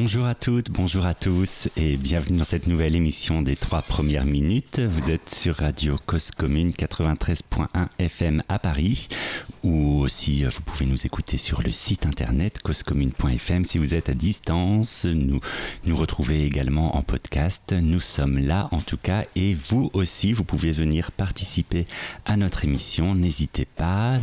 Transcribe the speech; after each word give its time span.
Bonjour 0.00 0.24
à 0.24 0.34
toutes, 0.34 0.70
bonjour 0.70 1.04
à 1.04 1.12
tous 1.12 1.68
et 1.76 1.98
bienvenue 1.98 2.38
dans 2.38 2.44
cette 2.44 2.66
nouvelle 2.66 2.96
émission 2.96 3.42
des 3.42 3.54
trois 3.54 3.82
premières 3.82 4.24
minutes. 4.24 4.80
Vous 4.80 5.10
êtes 5.10 5.28
sur 5.28 5.56
Radio 5.56 5.96
Cause 6.06 6.30
Commune 6.30 6.70
93.1 6.70 7.66
FM 7.98 8.42
à 8.48 8.58
Paris 8.58 9.08
ou 9.62 10.00
aussi 10.00 10.46
euh, 10.46 10.48
vous 10.48 10.62
pouvez 10.62 10.86
nous 10.86 11.04
écouter 11.04 11.36
sur 11.36 11.60
le 11.60 11.70
site 11.70 12.06
internet 12.06 12.60
causecommune.fm 12.62 13.66
si 13.66 13.76
vous 13.76 13.92
êtes 13.92 14.08
à 14.08 14.14
distance. 14.14 15.04
Nous 15.04 15.38
nous 15.84 16.06
également 16.30 16.96
en 16.96 17.02
podcast. 17.02 17.74
Nous 17.74 18.00
sommes 18.00 18.38
là 18.38 18.70
en 18.72 18.80
tout 18.80 18.96
cas 18.96 19.24
et 19.36 19.52
vous 19.52 19.90
aussi 19.92 20.32
vous 20.32 20.44
pouvez 20.44 20.72
venir 20.72 21.12
participer 21.12 21.86
à 22.24 22.38
notre 22.38 22.64
émission. 22.64 23.14
N'hésitez 23.14 23.66
pas. 23.66 24.18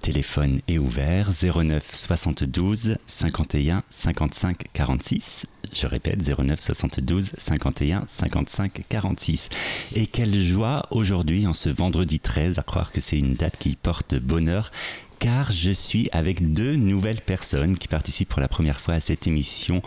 Téléphone 0.00 0.60
est 0.68 0.78
ouvert 0.78 1.30
09 1.30 1.94
72 1.94 2.96
51 3.06 3.82
55 3.88 4.64
46. 4.72 5.46
Je 5.72 5.86
répète 5.86 6.22
09 6.26 6.60
72 6.60 7.32
51 7.36 8.04
55 8.06 8.82
46. 8.88 9.48
Et 9.94 10.06
quelle 10.06 10.34
joie 10.34 10.86
aujourd'hui 10.90 11.46
en 11.46 11.52
ce 11.52 11.68
vendredi 11.68 12.20
13 12.20 12.58
à 12.58 12.62
croire 12.62 12.92
que 12.92 13.00
c'est 13.00 13.18
une 13.18 13.34
date 13.34 13.58
qui 13.58 13.76
porte 13.76 14.14
bonheur 14.14 14.70
car 15.18 15.50
je 15.50 15.70
suis 15.70 16.08
avec 16.12 16.52
deux 16.52 16.76
nouvelles 16.76 17.22
personnes 17.22 17.78
qui 17.78 17.88
participent 17.88 18.28
pour 18.28 18.40
la 18.40 18.48
première 18.48 18.80
fois 18.80 18.94
à 18.94 19.00
cette 19.00 19.26
émission 19.26 19.82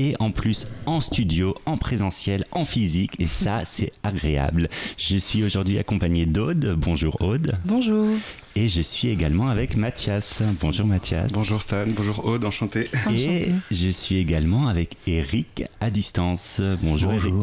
et 0.00 0.14
en 0.18 0.30
plus 0.30 0.66
en 0.86 1.00
studio, 1.00 1.54
en 1.66 1.76
présentiel, 1.76 2.46
en 2.52 2.64
physique 2.64 3.12
et 3.18 3.26
ça 3.26 3.62
c'est 3.66 3.92
agréable. 4.02 4.70
Je 4.96 5.18
suis 5.18 5.44
aujourd'hui 5.44 5.78
accompagné 5.78 6.24
d'Aude. 6.24 6.74
Bonjour 6.78 7.20
Aude. 7.20 7.58
Bonjour. 7.66 8.08
Et 8.56 8.66
je 8.66 8.80
suis 8.80 9.08
également 9.08 9.48
avec 9.48 9.76
Mathias. 9.76 10.42
Bonjour 10.58 10.86
Mathias. 10.86 11.32
Bonjour 11.32 11.60
Stan, 11.60 11.84
bonjour 11.88 12.24
Aude, 12.24 12.46
enchanté. 12.46 12.86
Et 13.14 13.48
je 13.70 13.88
suis 13.90 14.16
également 14.16 14.68
avec 14.68 14.96
Eric 15.06 15.64
à 15.82 15.90
distance. 15.90 16.62
Bonjour, 16.82 17.12
Eric. 17.12 17.34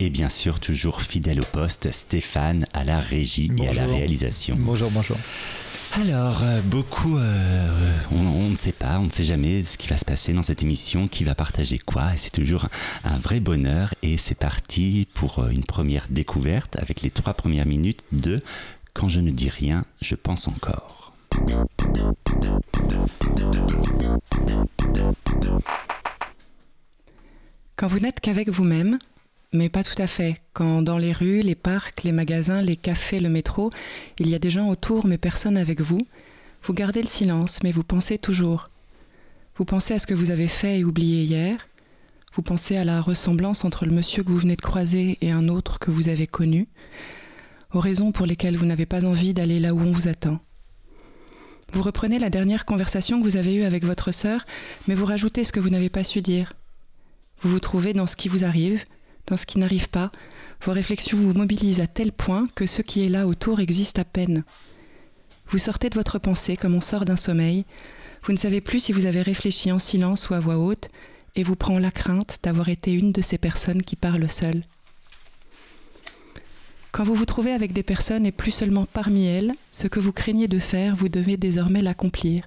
Et 0.00 0.08
bien 0.08 0.30
sûr, 0.30 0.60
toujours 0.60 1.02
fidèle 1.02 1.40
au 1.40 1.44
poste, 1.44 1.92
Stéphane 1.92 2.64
à 2.72 2.84
la 2.84 3.00
régie 3.00 3.52
et 3.58 3.68
à 3.68 3.72
la 3.74 3.86
réalisation. 3.86 4.56
Bonjour, 4.58 4.90
bonjour. 4.90 5.18
Alors, 5.94 6.42
euh, 6.42 6.62
beaucoup, 6.62 7.18
euh, 7.18 7.92
on, 8.10 8.48
ne 8.48 8.56
sait 8.56 8.72
pas, 8.72 8.98
on 8.98 9.04
ne 9.04 9.10
sait 9.10 9.24
jamais 9.24 9.62
ce 9.62 9.76
qui 9.76 9.88
va 9.88 9.98
se 9.98 10.06
passer 10.06 10.32
dans 10.32 10.42
cette 10.42 10.62
émission, 10.62 11.06
qui 11.06 11.22
va 11.22 11.34
partager 11.34 11.78
quoi, 11.78 12.14
et 12.14 12.16
c'est 12.16 12.30
toujours 12.30 12.66
un, 13.04 13.18
vrai 13.18 13.40
bonheur. 13.40 13.94
Et 14.02 14.16
c'est 14.16 14.34
parti 14.34 15.06
pour 15.12 15.40
euh, 15.40 15.50
une 15.50 15.64
première 15.64 16.06
découverte 16.08 16.76
avec 16.76 17.02
les 17.02 17.10
trois 17.10 17.34
premières 17.34 17.66
minutes 17.66 18.04
de 18.10 18.40
Quand 18.94 19.10
je 19.10 19.20
ne 19.20 19.30
dis 19.30 19.50
rien, 19.50 19.84
je 20.00 20.14
pense 20.14 20.48
encore. 20.48 21.12
Quand 27.76 27.86
vous 27.86 27.98
n'êtes 27.98 28.20
qu'avec 28.20 28.48
vous-même, 28.48 28.98
mais 29.52 29.68
pas 29.68 29.84
tout 29.84 30.00
à 30.00 30.06
fait. 30.06 30.36
Quand 30.52 30.82
dans 30.82 30.98
les 30.98 31.12
rues, 31.12 31.40
les 31.40 31.54
parcs, 31.54 32.02
les 32.02 32.12
magasins, 32.12 32.62
les 32.62 32.76
cafés, 32.76 33.20
le 33.20 33.28
métro, 33.28 33.70
il 34.18 34.28
y 34.28 34.34
a 34.34 34.38
des 34.38 34.50
gens 34.50 34.68
autour 34.68 35.06
mais 35.06 35.18
personne 35.18 35.56
avec 35.56 35.80
vous, 35.80 36.00
vous 36.62 36.72
gardez 36.72 37.02
le 37.02 37.08
silence 37.08 37.62
mais 37.62 37.72
vous 37.72 37.84
pensez 37.84 38.18
toujours. 38.18 38.68
Vous 39.56 39.64
pensez 39.64 39.94
à 39.94 39.98
ce 39.98 40.06
que 40.06 40.14
vous 40.14 40.30
avez 40.30 40.48
fait 40.48 40.78
et 40.78 40.84
oublié 40.84 41.24
hier, 41.24 41.68
vous 42.34 42.42
pensez 42.42 42.78
à 42.78 42.84
la 42.84 43.02
ressemblance 43.02 43.64
entre 43.64 43.84
le 43.84 43.92
monsieur 43.92 44.22
que 44.22 44.30
vous 44.30 44.38
venez 44.38 44.56
de 44.56 44.62
croiser 44.62 45.18
et 45.20 45.30
un 45.30 45.48
autre 45.48 45.78
que 45.78 45.90
vous 45.90 46.08
avez 46.08 46.26
connu, 46.26 46.66
aux 47.74 47.80
raisons 47.80 48.12
pour 48.12 48.24
lesquelles 48.24 48.56
vous 48.56 48.64
n'avez 48.64 48.86
pas 48.86 49.04
envie 49.04 49.34
d'aller 49.34 49.60
là 49.60 49.74
où 49.74 49.80
on 49.80 49.92
vous 49.92 50.08
attend. 50.08 50.40
Vous 51.72 51.82
reprenez 51.82 52.18
la 52.18 52.30
dernière 52.30 52.64
conversation 52.64 53.18
que 53.18 53.24
vous 53.24 53.36
avez 53.36 53.54
eue 53.54 53.64
avec 53.64 53.84
votre 53.84 54.12
sœur, 54.12 54.46
mais 54.88 54.94
vous 54.94 55.06
rajoutez 55.06 55.44
ce 55.44 55.52
que 55.52 55.60
vous 55.60 55.70
n'avez 55.70 55.90
pas 55.90 56.04
su 56.04 56.22
dire. 56.22 56.54
Vous 57.42 57.50
vous 57.50 57.60
trouvez 57.60 57.92
dans 57.92 58.06
ce 58.06 58.16
qui 58.16 58.28
vous 58.28 58.44
arrive, 58.44 58.82
ce 59.36 59.46
qui 59.46 59.58
n'arrive 59.58 59.88
pas, 59.88 60.10
vos 60.64 60.72
réflexions 60.72 61.18
vous 61.18 61.32
mobilisent 61.32 61.80
à 61.80 61.86
tel 61.86 62.12
point 62.12 62.46
que 62.54 62.66
ce 62.66 62.82
qui 62.82 63.04
est 63.04 63.08
là 63.08 63.26
autour 63.26 63.60
existe 63.60 63.98
à 63.98 64.04
peine. 64.04 64.44
Vous 65.48 65.58
sortez 65.58 65.90
de 65.90 65.94
votre 65.94 66.18
pensée 66.18 66.56
comme 66.56 66.74
on 66.74 66.80
sort 66.80 67.04
d'un 67.04 67.16
sommeil, 67.16 67.64
vous 68.24 68.32
ne 68.32 68.38
savez 68.38 68.60
plus 68.60 68.78
si 68.78 68.92
vous 68.92 69.06
avez 69.06 69.22
réfléchi 69.22 69.72
en 69.72 69.78
silence 69.78 70.30
ou 70.30 70.34
à 70.34 70.40
voix 70.40 70.56
haute, 70.56 70.88
et 71.34 71.42
vous 71.42 71.56
prend 71.56 71.78
la 71.78 71.90
crainte 71.90 72.38
d'avoir 72.42 72.68
été 72.68 72.92
une 72.92 73.12
de 73.12 73.22
ces 73.22 73.38
personnes 73.38 73.82
qui 73.82 73.96
parlent 73.96 74.30
seules. 74.30 74.62
Quand 76.92 77.04
vous 77.04 77.14
vous 77.14 77.24
trouvez 77.24 77.52
avec 77.52 77.72
des 77.72 77.82
personnes 77.82 78.26
et 78.26 78.32
plus 78.32 78.50
seulement 78.50 78.84
parmi 78.84 79.24
elles, 79.24 79.54
ce 79.70 79.88
que 79.88 79.98
vous 79.98 80.12
craignez 80.12 80.46
de 80.46 80.58
faire, 80.58 80.94
vous 80.94 81.08
devez 81.08 81.38
désormais 81.38 81.80
l'accomplir. 81.80 82.42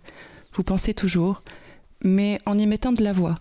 Vous 0.54 0.64
pensez 0.64 0.94
toujours, 0.94 1.42
mais 2.04 2.40
en 2.46 2.58
y 2.58 2.68
mettant 2.68 2.94
de 2.94 3.04
la 3.04 3.12
voix, 3.12 3.36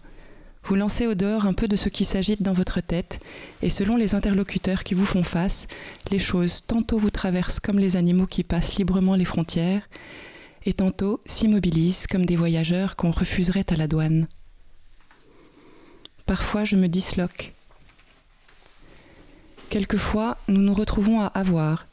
vous 0.65 0.75
lancez 0.77 1.07
au 1.07 1.15
dehors 1.15 1.47
un 1.47 1.53
peu 1.53 1.69
de 1.69 1.77
ce 1.77 1.89
qui 1.89 2.05
s'agite 2.05 2.43
dans 2.43 2.53
votre 2.53 2.81
tête, 2.81 3.21
et 3.63 3.71
selon 3.71 3.97
les 3.97 4.15
interlocuteurs 4.15 4.83
qui 4.83 4.95
vous 4.95 5.05
font 5.05 5.23
face, 5.23 5.67
les 6.11 6.19
choses 6.19 6.65
tantôt 6.67 6.99
vous 6.99 7.11
traversent 7.11 7.61
comme 7.61 7.79
les 7.79 7.97
animaux 7.97 8.27
qui 8.27 8.45
passent 8.45 8.77
librement 8.77 9.15
les 9.15 9.25
frontières, 9.25 9.89
et 10.65 10.73
tantôt 10.73 11.21
s'immobilisent 11.27 12.07
comme 12.07 12.25
des 12.25 12.37
voyageurs 12.37 12.97
qu'on 12.97 13.11
refuserait 13.11 13.67
à 13.69 13.77
la 13.77 13.87
douane. 13.87 14.27
Parfois 16.25 16.65
je 16.65 16.77
me 16.77 16.89
disloque. 16.89 17.53
Quelquefois 19.69 20.39
nous 20.49 20.63
nous 20.63 20.75
retrouvons 20.75 21.21
à 21.21 21.27
avoir. 21.27 21.87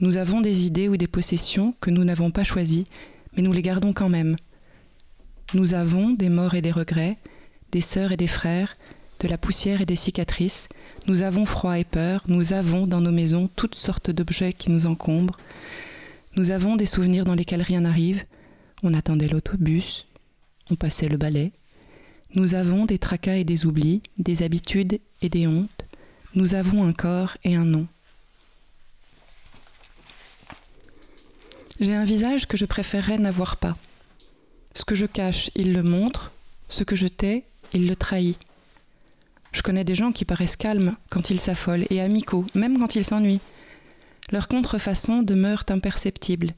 Nous 0.00 0.18
avons 0.18 0.42
des 0.42 0.66
idées 0.66 0.88
ou 0.88 0.98
des 0.98 1.06
possessions 1.06 1.74
que 1.80 1.90
nous 1.90 2.04
n'avons 2.04 2.30
pas 2.30 2.44
choisies, 2.44 2.86
mais 3.34 3.42
nous 3.42 3.52
les 3.52 3.62
gardons 3.62 3.92
quand 3.94 4.10
même. 4.10 4.36
Nous 5.54 5.72
avons 5.72 6.10
des 6.10 6.28
morts 6.28 6.54
et 6.54 6.62
des 6.62 6.72
regrets, 6.72 7.16
des 7.74 7.80
sœurs 7.80 8.12
et 8.12 8.16
des 8.16 8.28
frères, 8.28 8.76
de 9.18 9.26
la 9.26 9.36
poussière 9.36 9.80
et 9.80 9.84
des 9.84 9.96
cicatrices. 9.96 10.68
Nous 11.08 11.22
avons 11.22 11.44
froid 11.44 11.76
et 11.76 11.84
peur, 11.84 12.22
nous 12.28 12.52
avons 12.52 12.86
dans 12.86 13.00
nos 13.00 13.10
maisons 13.10 13.50
toutes 13.56 13.74
sortes 13.74 14.12
d'objets 14.12 14.52
qui 14.52 14.70
nous 14.70 14.86
encombrent. 14.86 15.38
Nous 16.36 16.50
avons 16.50 16.76
des 16.76 16.86
souvenirs 16.86 17.24
dans 17.24 17.34
lesquels 17.34 17.62
rien 17.62 17.80
n'arrive. 17.80 18.22
On 18.84 18.94
attendait 18.94 19.26
l'autobus, 19.26 20.06
on 20.70 20.76
passait 20.76 21.08
le 21.08 21.16
balai. 21.16 21.50
Nous 22.36 22.54
avons 22.54 22.84
des 22.86 22.98
tracas 22.98 23.38
et 23.38 23.44
des 23.44 23.66
oublis, 23.66 24.02
des 24.18 24.44
habitudes 24.44 25.00
et 25.20 25.28
des 25.28 25.48
hontes. 25.48 25.84
Nous 26.36 26.54
avons 26.54 26.84
un 26.84 26.92
corps 26.92 27.36
et 27.42 27.56
un 27.56 27.64
nom. 27.64 27.88
J'ai 31.80 31.94
un 31.94 32.04
visage 32.04 32.46
que 32.46 32.56
je 32.56 32.66
préférerais 32.66 33.18
n'avoir 33.18 33.56
pas. 33.56 33.76
Ce 34.74 34.84
que 34.84 34.94
je 34.94 35.06
cache, 35.06 35.50
il 35.56 35.72
le 35.72 35.82
montre. 35.82 36.30
Ce 36.68 36.84
que 36.84 36.94
je 36.94 37.08
tais, 37.08 37.44
il 37.74 37.86
le 37.86 37.96
trahit. 37.96 38.38
Je 39.52 39.62
connais 39.62 39.84
des 39.84 39.94
gens 39.94 40.12
qui 40.12 40.24
paraissent 40.24 40.56
calmes 40.56 40.96
quand 41.10 41.30
ils 41.30 41.40
s'affolent 41.40 41.84
et 41.90 42.00
amicaux, 42.00 42.44
même 42.54 42.78
quand 42.78 42.96
ils 42.96 43.04
s'ennuient. 43.04 43.40
Leur 44.32 44.48
contrefaçon 44.48 45.22
demeure 45.22 45.64
imperceptible. 45.68 46.54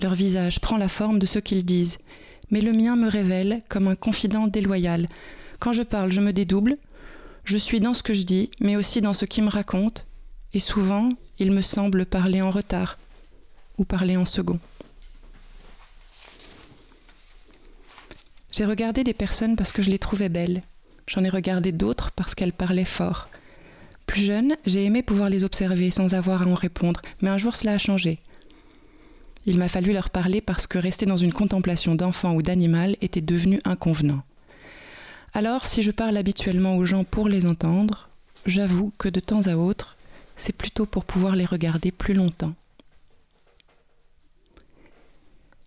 Leur 0.00 0.14
visage 0.14 0.60
prend 0.60 0.76
la 0.76 0.88
forme 0.88 1.18
de 1.18 1.26
ce 1.26 1.38
qu'ils 1.38 1.64
disent, 1.64 1.98
mais 2.50 2.60
le 2.60 2.72
mien 2.72 2.96
me 2.96 3.08
révèle 3.08 3.62
comme 3.68 3.88
un 3.88 3.94
confident 3.94 4.46
déloyal. 4.46 5.08
Quand 5.58 5.72
je 5.72 5.82
parle, 5.82 6.12
je 6.12 6.20
me 6.20 6.32
dédouble. 6.32 6.78
Je 7.44 7.56
suis 7.56 7.80
dans 7.80 7.94
ce 7.94 8.02
que 8.02 8.14
je 8.14 8.22
dis, 8.22 8.50
mais 8.60 8.76
aussi 8.76 9.00
dans 9.00 9.12
ce 9.12 9.24
qui 9.24 9.42
me 9.42 9.48
raconte, 9.48 10.06
et 10.52 10.60
souvent, 10.60 11.10
il 11.38 11.52
me 11.52 11.62
semble 11.62 12.06
parler 12.06 12.42
en 12.42 12.50
retard 12.50 12.98
ou 13.78 13.84
parler 13.84 14.16
en 14.16 14.24
second. 14.24 14.58
J'ai 18.52 18.64
regardé 18.64 19.04
des 19.04 19.14
personnes 19.14 19.56
parce 19.56 19.72
que 19.72 19.82
je 19.82 19.90
les 19.90 19.98
trouvais 19.98 20.28
belles. 20.28 20.62
J'en 21.06 21.24
ai 21.24 21.28
regardé 21.28 21.72
d'autres 21.72 22.10
parce 22.12 22.34
qu'elles 22.34 22.52
parlaient 22.52 22.84
fort. 22.84 23.28
Plus 24.06 24.22
jeune, 24.22 24.56
j'ai 24.66 24.84
aimé 24.84 25.02
pouvoir 25.02 25.28
les 25.28 25.44
observer 25.44 25.90
sans 25.90 26.14
avoir 26.14 26.42
à 26.42 26.46
en 26.46 26.54
répondre, 26.54 27.00
mais 27.20 27.30
un 27.30 27.38
jour 27.38 27.54
cela 27.54 27.74
a 27.74 27.78
changé. 27.78 28.18
Il 29.46 29.56
m'a 29.56 29.68
fallu 29.68 29.92
leur 29.92 30.10
parler 30.10 30.40
parce 30.40 30.66
que 30.66 30.78
rester 30.78 31.06
dans 31.06 31.16
une 31.16 31.32
contemplation 31.32 31.94
d'enfant 31.94 32.34
ou 32.34 32.42
d'animal 32.42 32.96
était 33.00 33.20
devenu 33.20 33.60
inconvenant. 33.64 34.22
Alors, 35.32 35.64
si 35.64 35.82
je 35.82 35.92
parle 35.92 36.16
habituellement 36.16 36.76
aux 36.76 36.84
gens 36.84 37.04
pour 37.04 37.28
les 37.28 37.46
entendre, 37.46 38.10
j'avoue 38.46 38.92
que 38.98 39.08
de 39.08 39.20
temps 39.20 39.46
à 39.46 39.54
autre, 39.54 39.96
c'est 40.36 40.52
plutôt 40.52 40.86
pour 40.86 41.04
pouvoir 41.04 41.36
les 41.36 41.44
regarder 41.44 41.92
plus 41.92 42.14
longtemps. 42.14 42.54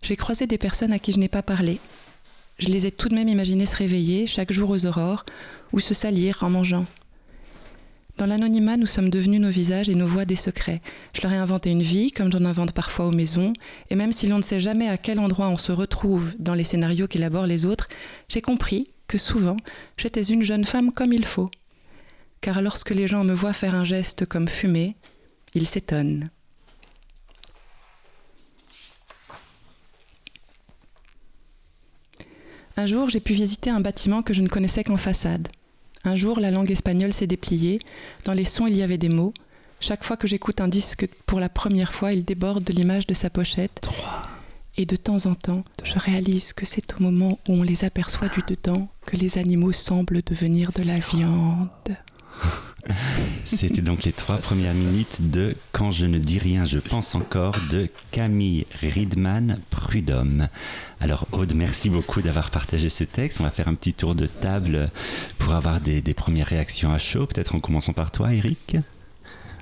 J'ai 0.02 0.16
croisé 0.16 0.46
des 0.46 0.58
personnes 0.58 0.92
à 0.92 0.98
qui 0.98 1.12
je 1.12 1.18
n'ai 1.18 1.28
pas 1.28 1.42
parlé. 1.42 1.80
Je 2.58 2.68
les 2.68 2.86
ai 2.86 2.92
tout 2.92 3.08
de 3.08 3.14
même 3.14 3.28
imaginées 3.28 3.66
se 3.66 3.76
réveiller 3.76 4.26
chaque 4.26 4.52
jour 4.52 4.70
aux 4.70 4.86
aurores 4.86 5.24
ou 5.72 5.80
se 5.80 5.94
salir 5.94 6.42
en 6.42 6.50
mangeant. 6.50 6.86
Dans 8.16 8.26
l'anonymat, 8.26 8.76
nous 8.76 8.86
sommes 8.86 9.10
devenus 9.10 9.40
nos 9.40 9.50
visages 9.50 9.88
et 9.88 9.96
nos 9.96 10.06
voix 10.06 10.24
des 10.24 10.36
secrets. 10.36 10.80
Je 11.14 11.22
leur 11.22 11.32
ai 11.32 11.36
inventé 11.36 11.70
une 11.70 11.82
vie, 11.82 12.12
comme 12.12 12.30
j'en 12.30 12.44
invente 12.44 12.70
parfois 12.70 13.06
aux 13.06 13.10
maisons, 13.10 13.52
et 13.90 13.96
même 13.96 14.12
si 14.12 14.28
l'on 14.28 14.36
ne 14.36 14.42
sait 14.42 14.60
jamais 14.60 14.88
à 14.88 14.96
quel 14.96 15.18
endroit 15.18 15.48
on 15.48 15.58
se 15.58 15.72
retrouve 15.72 16.36
dans 16.38 16.54
les 16.54 16.62
scénarios 16.62 17.08
qu'élaborent 17.08 17.46
les 17.46 17.66
autres, 17.66 17.88
j'ai 18.28 18.40
compris 18.40 18.86
que 19.08 19.18
souvent, 19.18 19.56
j'étais 19.96 20.22
une 20.22 20.42
jeune 20.44 20.64
femme 20.64 20.92
comme 20.92 21.12
il 21.12 21.24
faut. 21.24 21.50
Car 22.40 22.62
lorsque 22.62 22.90
les 22.90 23.08
gens 23.08 23.24
me 23.24 23.34
voient 23.34 23.52
faire 23.52 23.74
un 23.74 23.84
geste 23.84 24.26
comme 24.26 24.46
fumer, 24.46 24.96
ils 25.54 25.66
s'étonnent. 25.66 26.30
Un 32.76 32.86
jour, 32.86 33.08
j'ai 33.08 33.20
pu 33.20 33.34
visiter 33.34 33.70
un 33.70 33.80
bâtiment 33.80 34.22
que 34.22 34.34
je 34.34 34.42
ne 34.42 34.48
connaissais 34.48 34.82
qu'en 34.82 34.96
façade. 34.96 35.48
Un 36.02 36.16
jour, 36.16 36.40
la 36.40 36.50
langue 36.50 36.72
espagnole 36.72 37.12
s'est 37.12 37.28
dépliée. 37.28 37.78
Dans 38.24 38.32
les 38.32 38.44
sons, 38.44 38.66
il 38.66 38.76
y 38.76 38.82
avait 38.82 38.98
des 38.98 39.08
mots. 39.08 39.32
Chaque 39.78 40.02
fois 40.02 40.16
que 40.16 40.26
j'écoute 40.26 40.60
un 40.60 40.66
disque 40.66 41.08
pour 41.24 41.38
la 41.38 41.48
première 41.48 41.92
fois, 41.92 42.12
il 42.12 42.24
déborde 42.24 42.64
de 42.64 42.72
l'image 42.72 43.06
de 43.06 43.14
sa 43.14 43.30
pochette. 43.30 43.88
Et 44.76 44.86
de 44.86 44.96
temps 44.96 45.26
en 45.26 45.36
temps, 45.36 45.62
je 45.84 45.98
réalise 46.00 46.52
que 46.52 46.66
c'est 46.66 46.98
au 46.98 47.02
moment 47.02 47.38
où 47.48 47.52
on 47.52 47.62
les 47.62 47.84
aperçoit 47.84 48.28
du 48.28 48.42
dedans 48.46 48.88
que 49.06 49.16
les 49.16 49.38
animaux 49.38 49.72
semblent 49.72 50.22
devenir 50.22 50.72
de 50.72 50.82
la 50.82 50.98
viande. 50.98 51.68
C'était 53.44 53.82
donc 53.82 54.04
les 54.04 54.12
trois 54.12 54.38
premières 54.38 54.74
minutes 54.74 55.30
de 55.30 55.56
Quand 55.72 55.90
je 55.90 56.06
ne 56.06 56.18
dis 56.18 56.38
rien, 56.38 56.64
je 56.64 56.78
pense 56.78 57.14
encore 57.14 57.54
de 57.70 57.88
Camille 58.10 58.66
Riedman 58.80 59.60
Prudhomme. 59.70 60.48
Alors 61.00 61.26
Aude, 61.32 61.54
merci 61.54 61.90
beaucoup 61.90 62.22
d'avoir 62.22 62.50
partagé 62.50 62.88
ce 62.88 63.04
texte. 63.04 63.40
On 63.40 63.44
va 63.44 63.50
faire 63.50 63.68
un 63.68 63.74
petit 63.74 63.94
tour 63.94 64.14
de 64.14 64.26
table 64.26 64.90
pour 65.38 65.54
avoir 65.54 65.80
des, 65.80 66.02
premières 66.14 66.46
réactions 66.46 66.92
à 66.92 66.98
chaud. 66.98 67.26
Peut-être 67.26 67.54
en 67.54 67.60
commençant 67.60 67.92
par 67.92 68.10
toi, 68.10 68.32
Eric. 68.32 68.76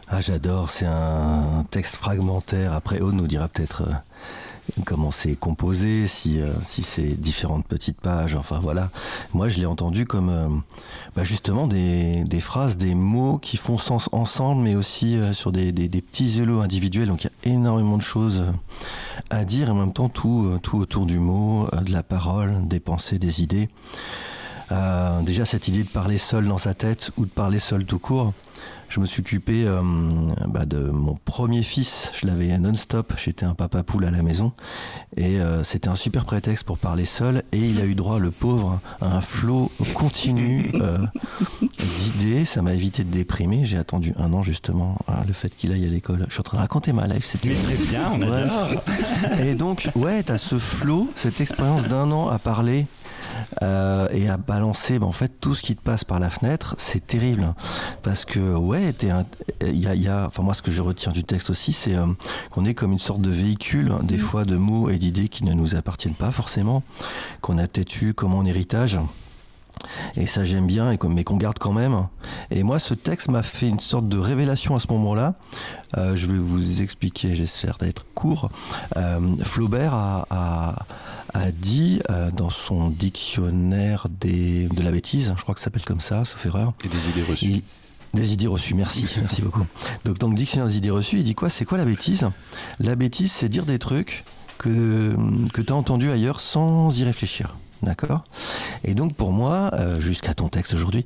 Ah, 0.09 0.21
j'adore. 0.21 0.71
C'est 0.71 0.87
un 0.87 1.65
texte 1.71 1.97
fragmentaire. 1.97 2.73
Après, 2.73 3.01
Aude 3.01 3.15
nous 3.15 3.27
dira 3.27 3.49
peut-être. 3.49 3.85
Comment 4.85 5.11
c'est 5.11 5.35
composé, 5.35 6.07
si, 6.07 6.41
euh, 6.41 6.53
si 6.65 6.83
c'est 6.83 7.21
différentes 7.21 7.67
petites 7.67 8.01
pages, 8.01 8.37
enfin 8.37 8.61
voilà. 8.61 8.91
Moi, 9.35 9.49
je 9.49 9.59
l'ai 9.59 9.67
entendu 9.67 10.07
comme 10.07 10.29
euh, 10.29 10.49
bah, 11.17 11.25
justement 11.25 11.67
des, 11.67 12.25
phrases, 12.41 12.77
des 12.77 12.95
mots 12.95 13.39
qui 13.39 13.57
font 13.57 13.77
sens 13.77 14.09
ensemble, 14.13 14.63
mais 14.63 14.75
aussi 14.77 15.19
euh, 15.19 15.33
sur 15.33 15.51
des, 15.51 15.73
petits 15.73 16.41
élos 16.41 16.61
individuels. 16.61 17.09
Donc 17.09 17.25
il 17.25 17.27
y 17.27 17.51
a 17.51 17.53
énormément 17.53 17.97
de 17.97 18.03
choses 18.03 18.45
à 19.31 19.45
dire, 19.45 19.69
et 19.69 19.71
en 19.71 19.75
même 19.75 19.93
temps 19.93 20.09
tout, 20.09 20.57
tout 20.63 20.79
autour 20.79 21.07
du 21.07 21.19
mot, 21.19 21.69
de 21.85 21.93
la 21.93 22.03
parole, 22.03 22.67
des 22.67 22.81
pensées, 22.81 23.19
des 23.19 23.43
idées. 23.43 23.69
déjà 25.23 25.45
cette 25.45 25.69
idée 25.69 25.83
de 25.83 25.89
parler 25.89 26.19
seul 26.19 26.47
dans 26.47 26.59
sa 26.59 26.75
tête 26.75 27.11
ou 27.17 27.25
de 27.25 27.31
parler 27.31 27.59
seul 27.59 27.85
tout 27.85 27.99
court, 27.99 28.33
je 28.93 29.01
me 29.01 29.07
suis 29.07 29.21
occupé 29.21 29.65
euh, 29.67 29.81
bah, 30.49 30.67
de 30.67 30.91
mon 30.91 31.15
premier 31.15 31.63
fils. 31.63 32.13
Je 32.15 32.27
l'avais 32.27 32.59
non-stop. 32.59 33.15
J'étais 33.17 33.47
un 33.47 33.55
papa 33.55 33.83
poule 33.83 34.05
à 34.05 34.11
la 34.11 34.21
maison. 34.21 34.53
Et 35.17 35.41
euh, 35.41 35.65
c'était 35.65 35.89
un 35.89 35.95
super 35.95 36.25
prétexte 36.25 36.65
pour 36.65 36.77
parler 36.77 37.07
seul. 37.07 37.43
Et 37.53 37.59
il 37.59 37.81
a 37.81 37.87
eu 37.87 37.95
droit, 37.95 38.19
le 38.19 38.31
pauvre, 38.31 38.81
à 39.01 39.17
un 39.17 39.23
flot 39.23 39.73
continu 39.95 40.73
euh, 40.75 40.99
d'idées. 41.63 42.45
Ça 42.45 42.61
m'a 42.61 42.75
évité 42.75 43.03
de 43.03 43.11
déprimer. 43.11 43.65
J'ai 43.65 43.79
attendu 43.79 44.13
un 44.19 44.31
an, 44.35 44.43
justement, 44.43 44.99
le 45.27 45.33
fait 45.33 45.57
qu'il 45.57 45.73
aille 45.73 45.87
à 45.87 45.89
l'école. 45.89 46.27
Je 46.29 46.35
suis 46.35 46.41
en 46.41 46.45
train 46.45 46.59
de 46.59 46.63
raconter 46.63 46.93
ma 46.93 47.07
life. 47.07 47.25
C'était 47.25 47.55
très 47.55 47.77
bien, 47.77 48.13
on 48.13 48.21
adore. 48.31 48.69
Et 49.43 49.55
donc, 49.55 49.89
ouais, 49.95 50.23
t'as 50.23 50.37
ce 50.37 50.59
flot, 50.59 51.09
cette 51.17 51.41
expérience 51.41 51.87
d'un 51.89 52.11
an 52.11 52.29
à 52.29 52.39
parler 52.39 52.87
euh, 53.63 54.09
et 54.11 54.29
à 54.29 54.37
balancer 54.37 54.99
ben, 54.99 55.07
en 55.07 55.13
fait 55.13 55.33
tout 55.41 55.55
ce 55.55 55.63
qui 55.63 55.77
te 55.77 55.83
passe 55.83 56.05
par 56.05 56.21
la 56.21 56.31
fenêtre, 56.31 56.75
c'est 56.79 57.07
terrible 57.07 57.55
parce 58.03 58.25
que 58.25 58.41
ouais, 58.41 58.95
il 59.63 59.79
y 59.79 59.87
a, 59.87 59.95
y 59.95 60.09
a, 60.09 60.27
enfin 60.27 60.43
moi 60.43 60.55
ce 60.55 60.63
que 60.63 60.71
je 60.71 60.83
retiens 60.83 61.13
du 61.13 61.25
texte 61.25 61.51
aussi, 61.51 61.73
c'est 61.73 61.95
euh, 61.95 62.07
qu'on 62.51 62.65
est 62.65 62.75
comme 62.75 62.93
une 62.93 62.99
sorte 62.99 63.21
de 63.21 63.31
véhicule 63.31 63.93
des 64.03 64.17
mm. 64.17 64.21
fois 64.21 64.45
de 64.45 64.57
mots 64.57 64.89
et 64.89 64.97
d'idées 64.97 65.29
qui 65.29 65.45
ne 65.45 65.53
nous 65.53 65.75
appartiennent 65.75 66.15
pas 66.15 66.31
forcément, 66.31 66.83
qu'on 67.41 67.59
a 67.59 67.67
peut-être 67.67 68.03
eu 68.03 68.15
comme 68.15 68.35
en 68.35 68.45
héritage. 68.45 68.99
Et 70.17 70.27
ça 70.27 70.45
j'aime 70.45 70.67
bien, 70.67 70.97
mais 71.09 71.25
qu'on 71.25 71.37
garde 71.37 71.59
quand 71.59 71.73
même. 71.73 72.07
Et 72.51 72.63
moi 72.63 72.79
ce 72.79 72.95
texte 72.95 73.29
m'a 73.29 73.43
fait 73.43 73.69
une 73.69 73.81
sorte 73.81 74.09
de 74.09 74.19
révélation 74.19 74.77
à 74.77 74.81
ce 74.81 74.87
moment-là. 74.91 75.35
Euh, 75.97 76.17
je 76.17 76.27
vais 76.27 76.39
vous 76.39 76.83
expliquer, 76.83 77.35
j'espère 77.35 77.79
d'être 77.79 78.05
court. 78.15 78.51
Euh, 78.97 79.21
Flaubert 79.43 79.95
a, 79.95 80.27
a, 80.31 80.87
a 81.35 81.51
dit 81.51 82.01
euh, 82.11 82.31
dans 82.31 82.51
son 82.51 82.91
dictionnaire 82.91 84.07
des, 84.21 84.69
de 84.69 84.83
la 84.83 84.91
bêtise, 84.91 85.33
je 85.37 85.43
crois 85.43 85.55
que 85.55 85.61
ça 85.61 85.65
s'appelle 85.65 85.85
comme 85.85 86.01
ça, 86.01 86.25
sauf 86.25 86.45
erreur. 86.47 86.75
Et 86.85 86.89
des 86.89 87.09
idées 87.09 87.23
reçues. 87.23 87.63
des 88.15 88.33
idées 88.33 88.47
reçues, 88.47 88.75
merci, 88.75 89.07
merci 89.17 89.43
beaucoup. 89.43 89.65
Donc 90.05 90.19
dans 90.19 90.29
le 90.29 90.35
dictionnaire 90.35 90.69
des 90.69 90.77
idées 90.77 90.91
reçues, 90.91 91.19
il 91.19 91.25
dit 91.25 91.35
quoi? 91.35 91.51
C'est 91.51 91.65
quoi 91.65 91.79
la 91.79 91.85
bêtise? 91.85 92.27
La 92.79 92.95
bêtise, 92.97 93.33
c'est 93.33 93.49
dire 93.49 93.67
des 93.67 93.79
trucs 93.79 94.25
que, 94.59 95.17
que 95.53 95.63
tu 95.63 95.73
as 95.73 95.77
entendus 95.77 96.11
ailleurs 96.11 96.41
sans 96.41 96.99
y 96.99 97.05
réfléchir. 97.05 97.57
D'accord? 97.83 98.23
Et 98.85 98.95
donc 98.95 99.15
pour 99.15 99.33
moi, 99.33 99.71
euh, 99.73 100.01
jusqu'à 100.01 100.35
ton 100.35 100.49
texte 100.49 100.73
aujourd'hui, 100.75 101.05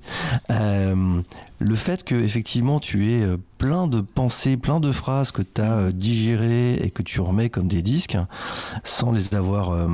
euh, 0.50 1.23
le 1.58 1.74
fait 1.74 2.04
que 2.04 2.14
effectivement 2.14 2.80
tu 2.80 3.10
aies 3.10 3.22
euh, 3.22 3.36
plein 3.58 3.86
de 3.86 4.00
pensées, 4.00 4.56
plein 4.56 4.80
de 4.80 4.92
phrases 4.92 5.30
que 5.30 5.42
tu 5.42 5.60
as 5.60 5.90
digérées 5.90 6.74
et 6.74 6.90
que 6.90 7.02
tu 7.02 7.20
remets 7.20 7.48
comme 7.48 7.68
des 7.68 7.82
disques 7.82 8.18
sans 8.84 9.12
les 9.12 9.34
avoir 9.34 9.86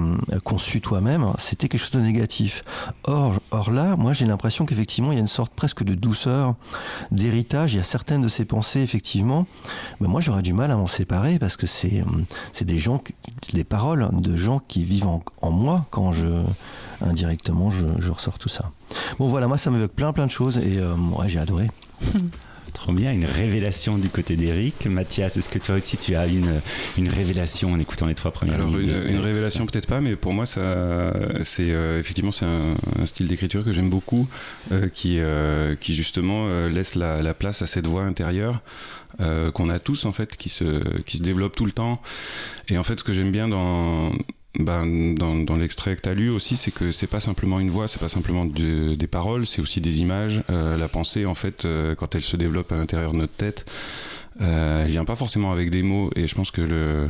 conçues 0.43 0.81
toi-même, 0.81 1.33
c'était 1.39 1.69
quelque 1.69 1.81
chose 1.81 1.93
de 1.93 2.01
négatif. 2.01 2.65
Or, 3.05 3.41
or 3.53 3.71
là, 3.71 3.95
moi 3.97 4.13
j'ai 4.13 4.27
l'impression 4.27 4.67
qu'effectivement 4.67 5.13
il 5.13 5.15
y 5.15 5.19
a 5.19 5.21
une 5.21 5.29
sorte 5.29 5.53
presque 5.55 5.85
de 5.85 5.95
douceur, 5.95 6.57
d'héritage. 7.13 7.75
Il 7.75 7.77
y 7.77 7.81
a 7.81 7.85
certaines 7.85 8.23
de 8.23 8.29
ces 8.29 8.45
pensées 8.45 8.81
effectivement, 8.81 9.47
mais 10.01 10.09
moi 10.09 10.21
j'aurais 10.21 10.43
du 10.43 10.53
mal 10.53 10.73
à 10.73 10.77
m'en 10.77 10.89
séparer 10.89 11.39
parce 11.39 11.57
que 11.57 11.69
c'est 11.69 12.03
c'est 12.53 12.65
des 12.65 12.79
gens, 12.79 13.01
des 13.53 13.65
paroles 13.65 14.09
de 14.13 14.37
gens 14.37 14.59
qui 14.59 14.83
vivent 14.83 15.07
en, 15.07 15.23
en 15.41 15.51
moi 15.53 15.87
quand 15.91 16.13
je 16.13 16.27
indirectement, 17.05 17.71
je, 17.71 18.11
ressors 18.11 18.39
tout 18.39 18.49
ça. 18.49 18.71
Bon, 19.19 19.27
voilà, 19.27 19.49
moi, 19.49 19.59
ça 19.59 19.71
m'évoque 19.71 19.93
plein, 19.93 20.13
plein 20.13 20.27
de 20.27 20.31
choses 20.31 20.59
et 20.59 20.79
euh, 20.79 20.95
ouais, 21.19 21.29
j'ai 21.29 21.39
adoré. 21.39 21.69
Trop 22.73 22.93
bien, 22.93 23.13
une 23.13 23.27
révélation 23.27 23.99
du 23.99 24.09
côté 24.09 24.35
d'Eric. 24.35 24.87
Mathias, 24.87 25.37
est-ce 25.37 25.49
que 25.49 25.59
toi 25.59 25.75
aussi 25.75 25.99
tu 25.99 26.17
as 26.17 26.27
une, 26.27 26.61
une 26.97 27.09
révélation 27.09 27.71
en 27.71 27.79
écoutant 27.79 28.07
les 28.07 28.15
trois 28.15 28.31
premières 28.31 28.55
Alors, 28.55 28.77
une, 28.77 29.19
révélation 29.19 29.67
peut-être 29.67 29.87
pas, 29.87 30.01
mais 30.01 30.17
pour 30.17 30.33
moi, 30.33 30.47
ça, 30.47 31.13
c'est 31.43 31.71
euh, 31.71 32.01
effectivement 32.01 32.33
c'est 32.33 32.47
un, 32.47 32.75
style 33.05 33.29
d'écriture 33.29 33.63
que 33.63 33.73
j'aime 33.73 33.91
beaucoup, 33.91 34.27
euh, 34.73 34.89
qui, 34.89 35.21
qui 35.81 35.95
justement 35.95 36.67
laisse 36.67 36.95
la, 36.95 37.21
la, 37.21 37.35
place 37.35 37.61
à 37.61 37.67
cette 37.67 37.87
voix 37.87 38.03
intérieure 38.03 38.63
qu'on 39.19 39.69
a 39.69 39.79
tous 39.79 40.07
en 40.07 40.13
fait, 40.13 40.37
qui 40.37 40.49
se, 40.49 40.99
qui 41.03 41.19
se 41.19 41.23
développe 41.23 41.55
tout 41.55 41.67
le 41.67 41.73
temps. 41.73 42.01
Et 42.69 42.79
en 42.79 42.83
fait, 42.83 42.99
ce 42.99 43.05
que 43.05 43.13
j'aime 43.13 43.31
bien 43.31 43.49
dans 43.49 44.11
ben, 44.59 45.15
dans, 45.15 45.57
l'extrait 45.57 45.97
que 45.97 46.03
tu 46.03 46.09
as 46.11 46.15
lu 46.15 46.29
aussi, 46.29 46.57
c'est 46.57 46.71
que 46.71 46.93
c'est 46.93 47.07
pas 47.07 47.21
simplement 47.21 47.59
une 47.59 47.71
voix, 47.71 47.89
c'est 47.89 48.01
pas 48.01 48.11
simplement 48.11 48.45
des 48.45 49.07
paroles, 49.07 49.47
c'est 49.47 49.63
aussi 49.63 49.81
des 49.81 50.01
images. 50.01 50.43
Euh, 50.51 50.77
la 50.77 50.89
pensée, 50.89 51.25
en 51.25 51.35
fait, 51.35 51.65
euh, 51.65 51.95
quand 51.95 52.15
elle 52.15 52.23
se 52.23 52.37
développe 52.37 52.71
à 52.71 52.77
l'intérieur 52.77 53.13
de 53.13 53.19
notre 53.19 53.33
tête, 53.33 53.65
euh, 54.43 54.85
elle 54.85 54.91
vient 54.91 55.07
pas 55.07 55.17
forcément 55.17 55.53
avec 55.53 55.71
des 55.71 55.83
mots. 55.83 56.11
Et 56.17 56.29
je 56.29 56.35
pense 56.35 56.51
que 56.51 56.61
le. 56.61 57.09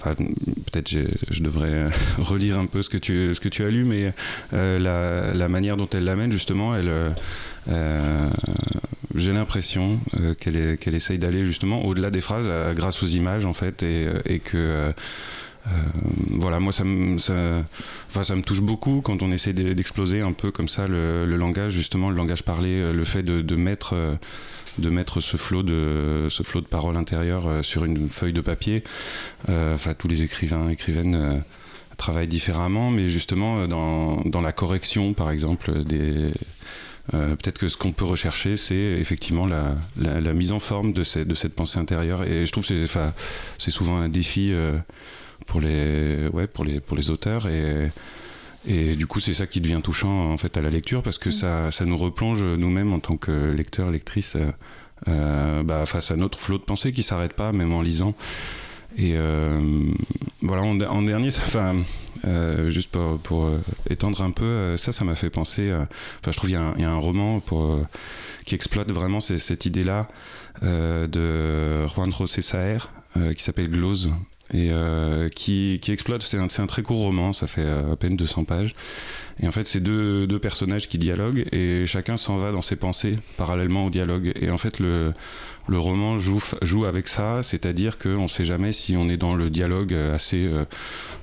Enfin, 0.00 0.14
peut-être 0.14 0.90
je 0.90 1.42
devrais 1.42 1.86
relire 2.18 2.58
un 2.58 2.66
peu 2.66 2.82
ce 2.82 2.90
que 2.90 2.98
tu, 2.98 3.34
ce 3.34 3.40
que 3.40 3.48
tu 3.48 3.64
as 3.64 3.68
lu, 3.68 3.84
mais 3.84 4.12
la, 4.52 5.32
la, 5.32 5.48
manière 5.48 5.76
dont 5.76 5.88
elle 5.92 6.04
l'amène, 6.04 6.30
justement, 6.30 6.76
j'ai 9.14 9.32
l'impression 9.32 9.98
qu'elle 10.38 10.78
qu'elle 10.78 10.94
essaye 10.94 11.18
d'aller 11.18 11.44
justement 11.44 11.84
au-delà 11.84 12.10
des 12.10 12.20
phrases 12.20 12.48
grâce 12.76 13.02
aux 13.02 13.06
images 13.06 13.46
en 13.46 13.54
fait 13.54 13.82
et, 13.82 14.38
que 14.38 14.56
euh, 14.56 14.92
voilà, 16.30 16.60
moi 16.60 16.72
ça 16.72 16.84
me, 16.84 17.18
ça, 17.18 17.34
enfin, 18.08 18.24
ça 18.24 18.34
me 18.34 18.42
touche 18.42 18.60
beaucoup 18.60 19.00
quand 19.02 19.22
on 19.22 19.30
essaie 19.32 19.52
d'exploser 19.52 20.20
un 20.20 20.32
peu 20.32 20.50
comme 20.50 20.68
ça 20.68 20.86
le, 20.86 21.24
langage, 21.36 21.72
justement 21.72 22.10
le 22.10 22.16
langage 22.16 22.42
parlé, 22.42 22.70
euh, 22.70 22.92
le 22.92 23.04
fait 23.04 23.22
de, 23.22 23.56
mettre 23.56 23.94
euh, 23.94 24.14
de 24.78 24.90
mettre 24.90 25.20
ce 25.20 25.36
flot 25.36 25.62
de 25.62 26.28
ce 26.30 26.42
flot 26.42 26.60
de 26.60 26.66
paroles 26.66 26.96
intérieures 26.96 27.64
sur 27.64 27.84
une 27.84 28.08
feuille 28.08 28.32
de 28.32 28.40
papier. 28.40 28.84
Enfin, 29.48 29.94
tous 29.94 30.08
les 30.08 30.22
écrivains, 30.22 30.68
écrivaines 30.68 31.42
travaillent 31.96 32.28
différemment, 32.28 32.90
mais 32.90 33.08
justement 33.08 33.66
dans, 33.66 34.20
dans 34.22 34.40
la 34.40 34.52
correction, 34.52 35.14
par 35.14 35.30
exemple, 35.30 35.84
des 35.84 36.32
peut-être 37.10 37.58
que 37.58 37.68
ce 37.68 37.76
qu'on 37.76 37.92
peut 37.92 38.04
rechercher, 38.04 38.56
c'est 38.56 38.76
effectivement 38.76 39.46
la, 39.46 39.74
la, 39.96 40.32
mise 40.32 40.52
en 40.52 40.60
forme 40.60 40.92
de, 40.92 41.02
de 41.24 41.34
cette 41.34 41.54
pensée 41.54 41.78
intérieure. 41.78 42.22
Et 42.24 42.46
je 42.46 42.52
trouve 42.52 42.68
que 42.68 42.86
c'est 43.58 43.70
souvent 43.70 43.96
un 43.96 44.08
défi 44.08 44.52
pour 45.46 45.60
les, 45.60 46.28
ouais, 46.32 46.46
pour 46.46 46.64
les, 46.64 46.80
pour 46.80 46.96
les 46.96 47.10
auteurs. 47.10 47.46
Et, 47.48 47.90
Et 48.66 48.96
du 48.96 49.06
coup, 49.06 49.20
c'est 49.20 49.34
ça 49.34 49.46
qui 49.46 49.60
devient 49.60 49.80
touchant 49.82 50.32
en 50.32 50.36
fait 50.36 50.56
à 50.56 50.60
la 50.60 50.68
lecture 50.68 51.02
parce 51.02 51.16
que 51.16 51.30
ça, 51.30 51.70
ça 51.70 51.84
nous 51.84 51.96
replonge 51.96 52.42
nous-mêmes 52.42 52.92
en 52.92 53.00
tant 53.00 53.16
que 53.16 53.50
lecteurs, 53.50 53.90
lectrices 53.90 54.36
bah, 55.06 55.86
face 55.86 56.10
à 56.10 56.16
notre 56.16 56.38
flot 56.38 56.58
de 56.58 56.64
pensée 56.64 56.92
qui 56.92 57.02
s'arrête 57.02 57.32
pas, 57.32 57.52
même 57.52 57.72
en 57.72 57.82
lisant. 57.82 58.14
Et 58.96 59.14
voilà, 60.42 60.62
en, 60.62 61.02
dernier, 61.02 61.28
enfin, 61.28 61.76
juste 62.68 62.90
pour, 62.90 63.18
pour 63.20 63.50
étendre 63.88 64.22
un 64.22 64.32
peu, 64.32 64.76
ça, 64.76 64.92
ça 64.92 65.04
m'a 65.04 65.14
fait 65.14 65.30
penser. 65.30 65.72
Enfin, 65.72 66.32
je 66.32 66.36
trouve 66.36 66.50
qu'il 66.50 66.58
y, 66.58 66.82
y, 66.82 66.84
a 66.84 66.90
un 66.90 66.98
roman 66.98 67.40
pour, 67.40 67.78
qui 68.44 68.54
exploite 68.54 68.90
vraiment 68.90 69.20
cette 69.20 69.64
idée-là 69.66 70.08
de 70.62 71.86
Juan 71.86 72.12
José 72.12 72.42
Saer 72.42 72.78
qui 73.36 73.42
s'appelle 73.42 73.70
Glose 73.70 74.10
et 74.52 74.70
euh, 74.72 75.28
qui, 75.28 75.78
qui, 75.82 75.92
exploite. 75.92 76.22
C'est 76.22 76.38
un, 76.38 76.46
un, 76.46 76.66
très 76.66 76.82
court 76.82 76.98
roman, 76.98 77.32
ça 77.32 77.46
fait 77.46 77.64
euh, 77.64 77.92
à 77.92 77.96
peine 77.96 78.16
200 78.16 78.44
pages. 78.44 78.74
Et 79.40 79.46
en 79.46 79.52
fait, 79.52 79.68
c'est 79.68 79.80
deux, 79.80 80.26
deux, 80.26 80.38
personnages 80.38 80.88
qui 80.88 80.98
dialoguent 80.98 81.46
et 81.52 81.86
chacun 81.86 82.16
s'en 82.16 82.38
va 82.38 82.50
dans 82.50 82.62
ses 82.62 82.76
pensées 82.76 83.18
parallèlement 83.36 83.86
au 83.86 83.90
dialogue. 83.90 84.32
Et 84.40 84.50
en 84.50 84.58
fait, 84.58 84.80
le, 84.80 85.12
le 85.68 85.78
roman 85.78 86.18
joue, 86.18 86.42
joue 86.62 86.86
avec 86.86 87.06
ça, 87.06 87.44
c'est-à-dire 87.44 87.98
qu'on 87.98 88.24
ne 88.24 88.28
sait 88.28 88.44
jamais 88.44 88.72
si 88.72 88.96
on 88.96 89.08
est 89.08 89.16
dans 89.16 89.36
le 89.36 89.48
dialogue 89.48 89.94
assez, 89.94 90.44
euh, 90.44 90.64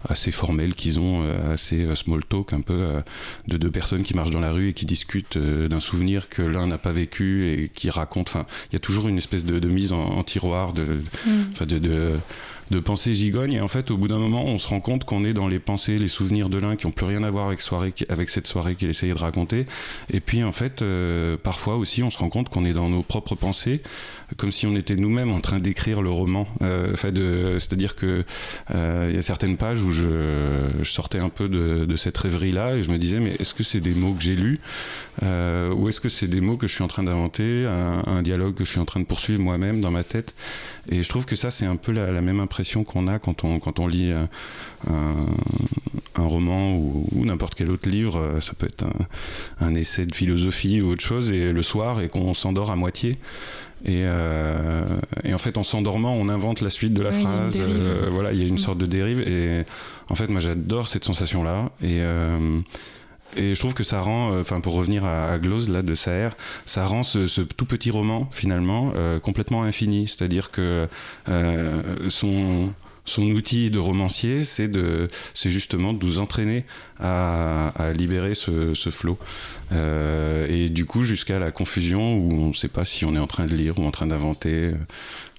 assez 0.08 0.32
formel 0.32 0.76
qu'ils 0.76 0.98
ont, 1.00 1.26
assez 1.52 1.94
small 1.96 2.24
talk, 2.24 2.54
un 2.54 2.62
peu 2.62 3.02
de 3.48 3.58
deux 3.58 3.72
personnes 3.72 4.04
qui 4.04 4.14
marchent 4.14 4.32
dans 4.32 4.40
la 4.40 4.52
rue 4.52 4.70
et 4.70 4.74
qui 4.74 4.86
discutent 4.86 5.38
d'un 5.38 5.82
souvenir 5.82 6.30
que 6.30 6.42
l'un 6.42 6.68
n'a 6.68 6.78
pas 6.78 6.92
vécu 6.92 7.50
et 7.50 7.70
qui 7.70 7.90
racontent. 7.90 8.30
Enfin, 8.30 8.46
il 8.70 8.74
y 8.74 8.78
a 8.78 8.80
toujours 8.80 9.10
une 9.10 9.18
espèce 9.18 9.44
de, 9.44 9.60
de 9.60 9.68
mise 9.68 9.92
en, 9.92 10.24
tiroir, 10.24 10.72
de, 10.72 10.86
mm. 11.26 11.66
de, 11.66 11.80
de 11.80 12.14
de 12.72 12.80
pensées 12.80 13.14
gigognes. 13.14 13.54
Et 13.54 13.62
en 13.62 13.68
fait, 13.68 13.92
au 13.92 13.98
bout 13.98 14.08
d'un 14.08 14.18
moment, 14.18 14.46
on 14.46 14.58
se 14.58 14.68
rend 14.68 14.80
compte 14.80 15.06
qu'on 15.06 15.24
est 15.24 15.34
dans 15.34 15.48
les 15.48 15.60
pensées, 15.60 15.98
les 15.98 16.08
souvenirs 16.08 16.50
de 16.50 16.58
l'un 16.58 16.76
qui 16.76 16.88
n'ont 16.88 16.92
plus 16.92 17.06
rien 17.06 17.24
à 17.24 17.30
voir 17.30 17.48
avec, 17.48 17.62
soirée, 17.62 17.94
avec 18.10 18.30
cette 18.30 18.48
soirée 18.48 18.76
qu'il 18.76 18.90
essayait 18.90 19.14
de 19.14 19.20
raconter. 19.20 19.66
Et 20.12 20.20
puis, 20.20 20.44
en 20.44 20.52
fait, 20.52 20.82
euh, 20.82 21.38
parfois 21.42 21.76
aussi, 21.76 22.04
on 22.04 22.10
se 22.10 22.18
rend 22.18 22.30
compte 22.30 22.50
qu'on 22.50 22.66
est 22.66 22.74
dans 22.74 22.90
nos 22.90 23.04
propres 23.04 23.36
pensées, 23.36 23.82
comme 24.38 24.52
si 24.52 24.66
on 24.66 24.76
était 24.76 24.96
nous-mêmes 24.96 25.32
en 25.32 25.42
train 25.42 25.60
d'écrire 25.60 26.02
le 26.02 26.10
roman. 26.10 26.48
Euh, 26.62 26.96
C'est-à-dire 26.96 27.96
que 27.96 28.24
euh, 28.74 29.08
il 29.10 29.16
y 29.16 29.20
a 29.20 29.22
certaines 29.22 29.58
pages 29.58 29.82
où 29.82 29.92
je, 29.92 30.84
sortais 30.84 31.20
un 31.20 31.30
peu 31.30 31.48
de, 31.50 31.96
cette 31.96 32.18
rêverie-là 32.18 32.76
et 32.76 32.84
je 32.84 32.92
me 32.92 32.98
disais, 32.98 33.20
mais 33.20 33.36
est-ce 33.40 33.54
que 33.54 33.64
c'est 33.64 33.80
des 33.80 33.94
mots 33.94 34.14
que 34.14 34.22
j'ai 34.22 34.36
lus? 34.36 34.60
Euh, 35.24 35.74
ou 35.74 35.88
est-ce 35.88 36.02
que 36.02 36.10
c'est 36.10 36.28
des 36.28 36.42
mots 36.42 36.58
que 36.58 36.68
je 36.68 36.74
suis 36.74 36.84
en 36.84 36.88
train 36.88 37.04
d'inventer, 37.04 37.66
un, 37.66 38.04
un, 38.06 38.22
dialogue 38.22 38.54
que 38.54 38.66
je 38.66 38.70
suis 38.72 38.80
en 38.80 38.86
train 38.86 39.00
de 39.00 39.06
poursuivre 39.06 39.42
moi-même 39.42 39.80
dans 39.80 39.92
ma 39.92 40.04
tête? 40.04 40.36
Et 40.92 41.02
je 41.02 41.10
trouve 41.10 41.26
que 41.26 41.36
ça, 41.36 41.52
c'est 41.52 41.66
un 41.66 41.78
peu 41.78 41.94
la, 41.94 42.12
la 42.12 42.22
même 42.22 42.40
impression 42.40 42.55
qu'on 42.84 43.08
a 43.08 43.20
quand 43.20 43.44
on, 43.44 43.60
quand 43.60 43.80
on 43.80 43.88
lit 43.88 44.12
euh, 44.12 44.26
un, 44.90 45.14
un 46.16 46.26
roman 46.26 46.76
ou, 46.76 47.26
n'importe 47.26 47.56
quel 47.56 47.70
autre 47.70 47.90
livre. 47.90 48.18
Euh, 48.18 48.42
ça 48.42 48.54
peut 48.54 48.68
être 48.68 48.86
un, 49.60 49.76
essai 49.76 50.06
de 50.06 50.16
philosophie 50.16 50.82
ou 50.82 50.92
autre 50.92 51.04
chose, 51.04 51.32
et 51.32 51.52
le 51.52 51.62
soir, 51.62 52.02
et 52.02 52.10
qu'on 52.10 52.34
s'endort 52.34 52.72
à 52.72 52.76
moitié. 52.76 53.18
Et, 53.84 54.04
euh, 54.06 54.84
et, 55.24 55.34
en 55.34 55.38
fait, 55.38 55.58
en 55.58 55.64
s'endormant, 55.64 56.16
on 56.16 56.30
invente 56.30 56.62
la 56.62 56.70
suite 56.70 56.94
de 56.94 57.04
la 57.04 57.12
phrase. 57.12 57.62
voilà, 58.10 58.32
il 58.32 58.40
y 58.40 58.44
a 58.44 58.48
une 58.48 58.56
mm. 58.56 58.60
sorte 58.60 58.78
de 58.78 58.86
dérive. 58.86 59.20
Et 59.22 59.64
en 60.10 60.16
fait, 60.16 60.28
moi, 60.28 60.40
j'adore 60.40 60.88
cette 60.88 61.06
sensation-là. 61.06 61.72
Et 61.84 62.02
et 63.36 63.54
je 63.56 63.60
trouve 63.60 63.74
que 63.74 63.84
ça 63.84 64.02
rend, 64.02 64.40
enfin 64.40 64.60
pour 64.62 64.74
revenir 64.74 65.06
à, 65.06 65.32
à 65.32 65.38
Glose 65.38 65.70
là 65.70 65.82
de 65.82 65.94
Saer, 65.96 66.30
ça 66.66 66.86
rend 66.86 67.04
ce, 67.04 67.28
ce 67.28 67.42
tout 67.42 67.66
petit 67.66 67.92
roman 67.92 68.28
finalement 68.32 68.94
euh, 68.96 69.20
complètement 69.20 69.64
infini. 69.64 70.08
C'est-à-dire 70.08 70.52
que 70.52 70.88
euh, 71.30 72.10
son 72.10 72.74
son 73.08 73.22
outil 73.22 73.70
de 73.70 73.78
romancier, 73.78 74.44
c'est 74.44 74.68
de, 74.68 75.10
c'est 75.36 75.52
justement 75.52 75.94
de 75.94 76.04
nous 76.04 76.20
entraîner 76.20 76.66
à, 77.00 77.68
à 77.76 77.94
libérer 77.94 78.34
ce, 78.34 78.74
ce 78.74 78.90
flot. 78.90 79.20
Euh, 79.72 80.48
et 80.50 80.70
du 80.70 80.86
coup, 80.86 81.04
jusqu'à 81.04 81.38
la 81.38 81.52
confusion 81.52 82.18
où 82.18 82.34
on 82.34 82.48
ne 82.48 82.54
sait 82.54 82.68
pas 82.68 82.84
si 82.84 83.06
on 83.06 83.16
est 83.16 83.20
en 83.20 83.28
train 83.28 83.46
de 83.46 83.54
lire 83.54 83.78
ou 83.78 83.86
en 83.86 83.92
train 83.92 84.08
d'inventer. 84.08 84.72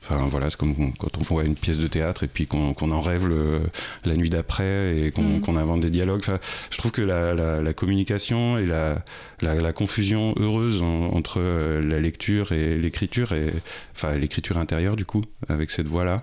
Enfin 0.08 0.28
voilà, 0.30 0.50
c'est 0.50 0.56
comme 0.56 0.92
quand 0.98 1.18
on 1.18 1.22
voit 1.22 1.42
une 1.42 1.56
pièce 1.56 1.78
de 1.78 1.86
théâtre 1.88 2.22
et 2.22 2.28
puis 2.28 2.46
qu'on 2.46 2.74
en 2.74 3.00
rêve 3.00 3.26
le, 3.26 3.62
la 4.04 4.14
nuit 4.14 4.30
d'après 4.30 4.96
et 4.96 5.10
qu'on 5.10 5.22
mm. 5.22 5.58
invente 5.58 5.80
des 5.80 5.90
dialogues. 5.90 6.20
Enfin, 6.20 6.38
je 6.70 6.78
trouve 6.78 6.92
que 6.92 7.02
la, 7.02 7.34
la, 7.34 7.60
la 7.60 7.72
communication 7.72 8.56
et 8.56 8.66
la, 8.66 9.02
la, 9.42 9.72
confusion 9.72 10.32
heureuse 10.38 10.80
entre 10.82 11.40
euh, 11.40 11.82
la 11.82 11.98
lecture 11.98 12.52
et 12.52 12.76
l'écriture, 12.76 13.32
et 13.32 13.52
enfin 13.94 14.16
l'écriture 14.16 14.58
intérieure 14.58 14.94
du 14.94 15.04
coup, 15.04 15.22
avec 15.48 15.72
cette 15.72 15.88
voix-là, 15.88 16.22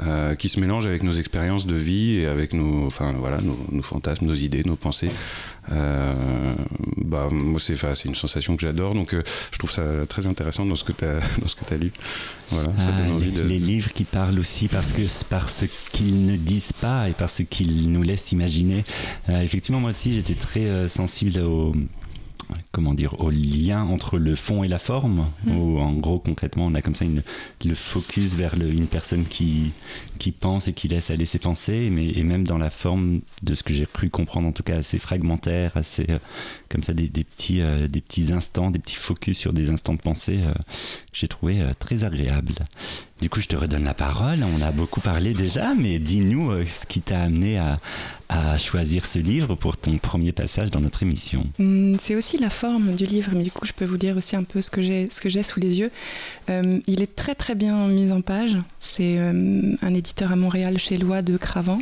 euh, 0.00 0.34
qui 0.34 0.48
se 0.48 0.60
mélange 0.60 0.86
avec 0.86 1.02
nos 1.02 1.12
expériences 1.12 1.66
de 1.66 1.76
vie 1.76 2.18
et 2.18 2.26
avec 2.26 2.52
nos, 2.52 2.86
enfin 2.86 3.12
voilà, 3.18 3.38
nos, 3.38 3.58
nos 3.70 3.82
fantasmes, 3.82 4.26
nos 4.26 4.34
idées, 4.34 4.62
nos 4.64 4.76
pensées. 4.76 5.10
Euh, 5.72 6.54
bah 6.96 7.28
moi 7.30 7.58
c'est, 7.58 7.76
c'est 7.76 8.04
une 8.08 8.14
sensation 8.14 8.56
que 8.56 8.62
j'adore, 8.62 8.94
donc 8.94 9.14
euh, 9.14 9.22
je 9.50 9.58
trouve 9.58 9.70
ça 9.70 9.82
très 10.08 10.26
intéressant 10.26 10.66
dans 10.66 10.74
ce 10.74 10.84
que 10.84 10.92
tu 10.92 11.04
as 11.04 11.14
dans 11.40 11.48
ce 11.48 11.56
que 11.56 11.74
as 11.74 11.76
lu. 11.76 11.92
Voilà, 12.50 12.70
ça 12.78 12.92
donne 12.92 13.06
ah, 13.08 13.14
envie 13.14 13.30
les, 13.30 13.42
de... 13.42 13.48
les 13.48 13.58
livres 13.58 13.92
qui 13.92 14.04
parlent 14.04 14.38
aussi 14.38 14.68
parce 14.68 14.92
que 14.92 15.02
par 15.28 15.48
ce 15.48 15.66
qu'ils 15.92 16.26
ne 16.26 16.36
disent 16.36 16.72
pas 16.74 17.08
et 17.08 17.12
par 17.12 17.30
ce 17.30 17.42
qu'ils 17.42 17.90
nous 17.90 18.02
laissent 18.02 18.32
imaginer. 18.32 18.84
Euh, 19.28 19.40
effectivement, 19.40 19.80
moi 19.80 19.90
aussi 19.90 20.12
j'étais 20.14 20.34
très 20.34 20.88
sensible 20.88 21.40
au 21.40 21.72
comment 22.72 22.94
dire, 22.94 23.20
au 23.20 23.30
lien 23.30 23.82
entre 23.82 24.18
le 24.18 24.34
fond 24.34 24.64
et 24.64 24.68
la 24.68 24.78
forme. 24.78 25.26
Mmh. 25.44 25.56
Où, 25.56 25.78
en 25.78 25.92
gros, 25.92 26.18
concrètement, 26.18 26.66
on 26.66 26.74
a 26.74 26.82
comme 26.82 26.94
ça 26.94 27.04
une, 27.04 27.22
le 27.64 27.74
focus 27.74 28.34
vers 28.34 28.56
le, 28.56 28.70
une 28.70 28.88
personne 28.88 29.24
qui, 29.24 29.72
qui 30.18 30.32
pense 30.32 30.68
et 30.68 30.72
qui 30.72 30.88
laisse 30.88 31.10
aller 31.10 31.26
ses 31.26 31.38
pensées, 31.38 31.90
mais 31.90 32.08
et 32.08 32.22
même 32.22 32.46
dans 32.46 32.58
la 32.58 32.70
forme 32.70 33.20
de 33.42 33.54
ce 33.54 33.62
que 33.62 33.74
j'ai 33.74 33.86
cru 33.86 34.10
comprendre, 34.10 34.48
en 34.48 34.52
tout 34.52 34.62
cas 34.62 34.78
assez 34.78 34.98
fragmentaire, 34.98 35.76
assez 35.76 36.06
euh, 36.08 36.18
comme 36.68 36.82
ça 36.82 36.92
des, 36.94 37.08
des 37.08 37.24
petits, 37.24 37.60
euh, 37.60 37.88
des 37.88 38.00
petits 38.00 38.32
instants, 38.32 38.70
des 38.70 38.78
petits 38.78 38.96
focus 38.96 39.38
sur 39.38 39.52
des 39.52 39.70
instants 39.70 39.94
de 39.94 40.00
pensée 40.00 40.40
euh, 40.44 40.52
que 40.52 41.18
j'ai 41.18 41.28
trouvé 41.28 41.62
très 41.78 42.04
agréable. 42.04 42.54
Du 43.20 43.30
coup, 43.30 43.40
je 43.40 43.46
te 43.46 43.56
redonne 43.56 43.84
la 43.84 43.94
parole. 43.94 44.44
On 44.44 44.60
a 44.60 44.72
beaucoup 44.72 45.00
parlé 45.00 45.34
déjà, 45.34 45.74
mais 45.74 45.98
dis-nous 45.98 46.66
ce 46.66 46.84
qui 46.84 47.00
t'a 47.00 47.22
amené 47.22 47.58
à, 47.58 47.78
choisir 48.58 49.06
ce 49.06 49.20
livre 49.20 49.54
pour 49.54 49.76
ton 49.76 49.96
premier 49.98 50.32
passage 50.32 50.68
dans 50.70 50.80
notre 50.80 51.04
émission 51.04 51.46
hum, 51.60 51.96
C'est 52.00 52.16
aussi 52.16 52.36
la 52.36 52.50
forme 52.50 52.96
du 52.96 53.06
livre, 53.06 53.30
mais 53.32 53.44
du 53.44 53.52
coup 53.52 53.64
je 53.64 53.72
peux 53.72 53.84
vous 53.84 53.96
dire 53.96 54.16
aussi 54.16 54.34
un 54.34 54.42
peu 54.42 54.60
ce 54.60 54.70
que 54.70 54.82
j'ai, 54.82 55.08
ce 55.08 55.20
que 55.20 55.28
j'ai 55.28 55.44
sous 55.44 55.60
les 55.60 55.78
yeux. 55.78 55.92
Euh, 56.50 56.80
il 56.88 57.00
est 57.00 57.14
très 57.14 57.36
très 57.36 57.54
bien 57.54 57.86
mis 57.86 58.10
en 58.10 58.22
page. 58.22 58.56
C'est 58.80 59.18
euh, 59.18 59.76
un 59.80 59.94
éditeur 59.94 60.32
à 60.32 60.36
Montréal 60.36 60.78
chez 60.78 60.96
Loi 60.96 61.22
de 61.22 61.36
Cravant. 61.36 61.80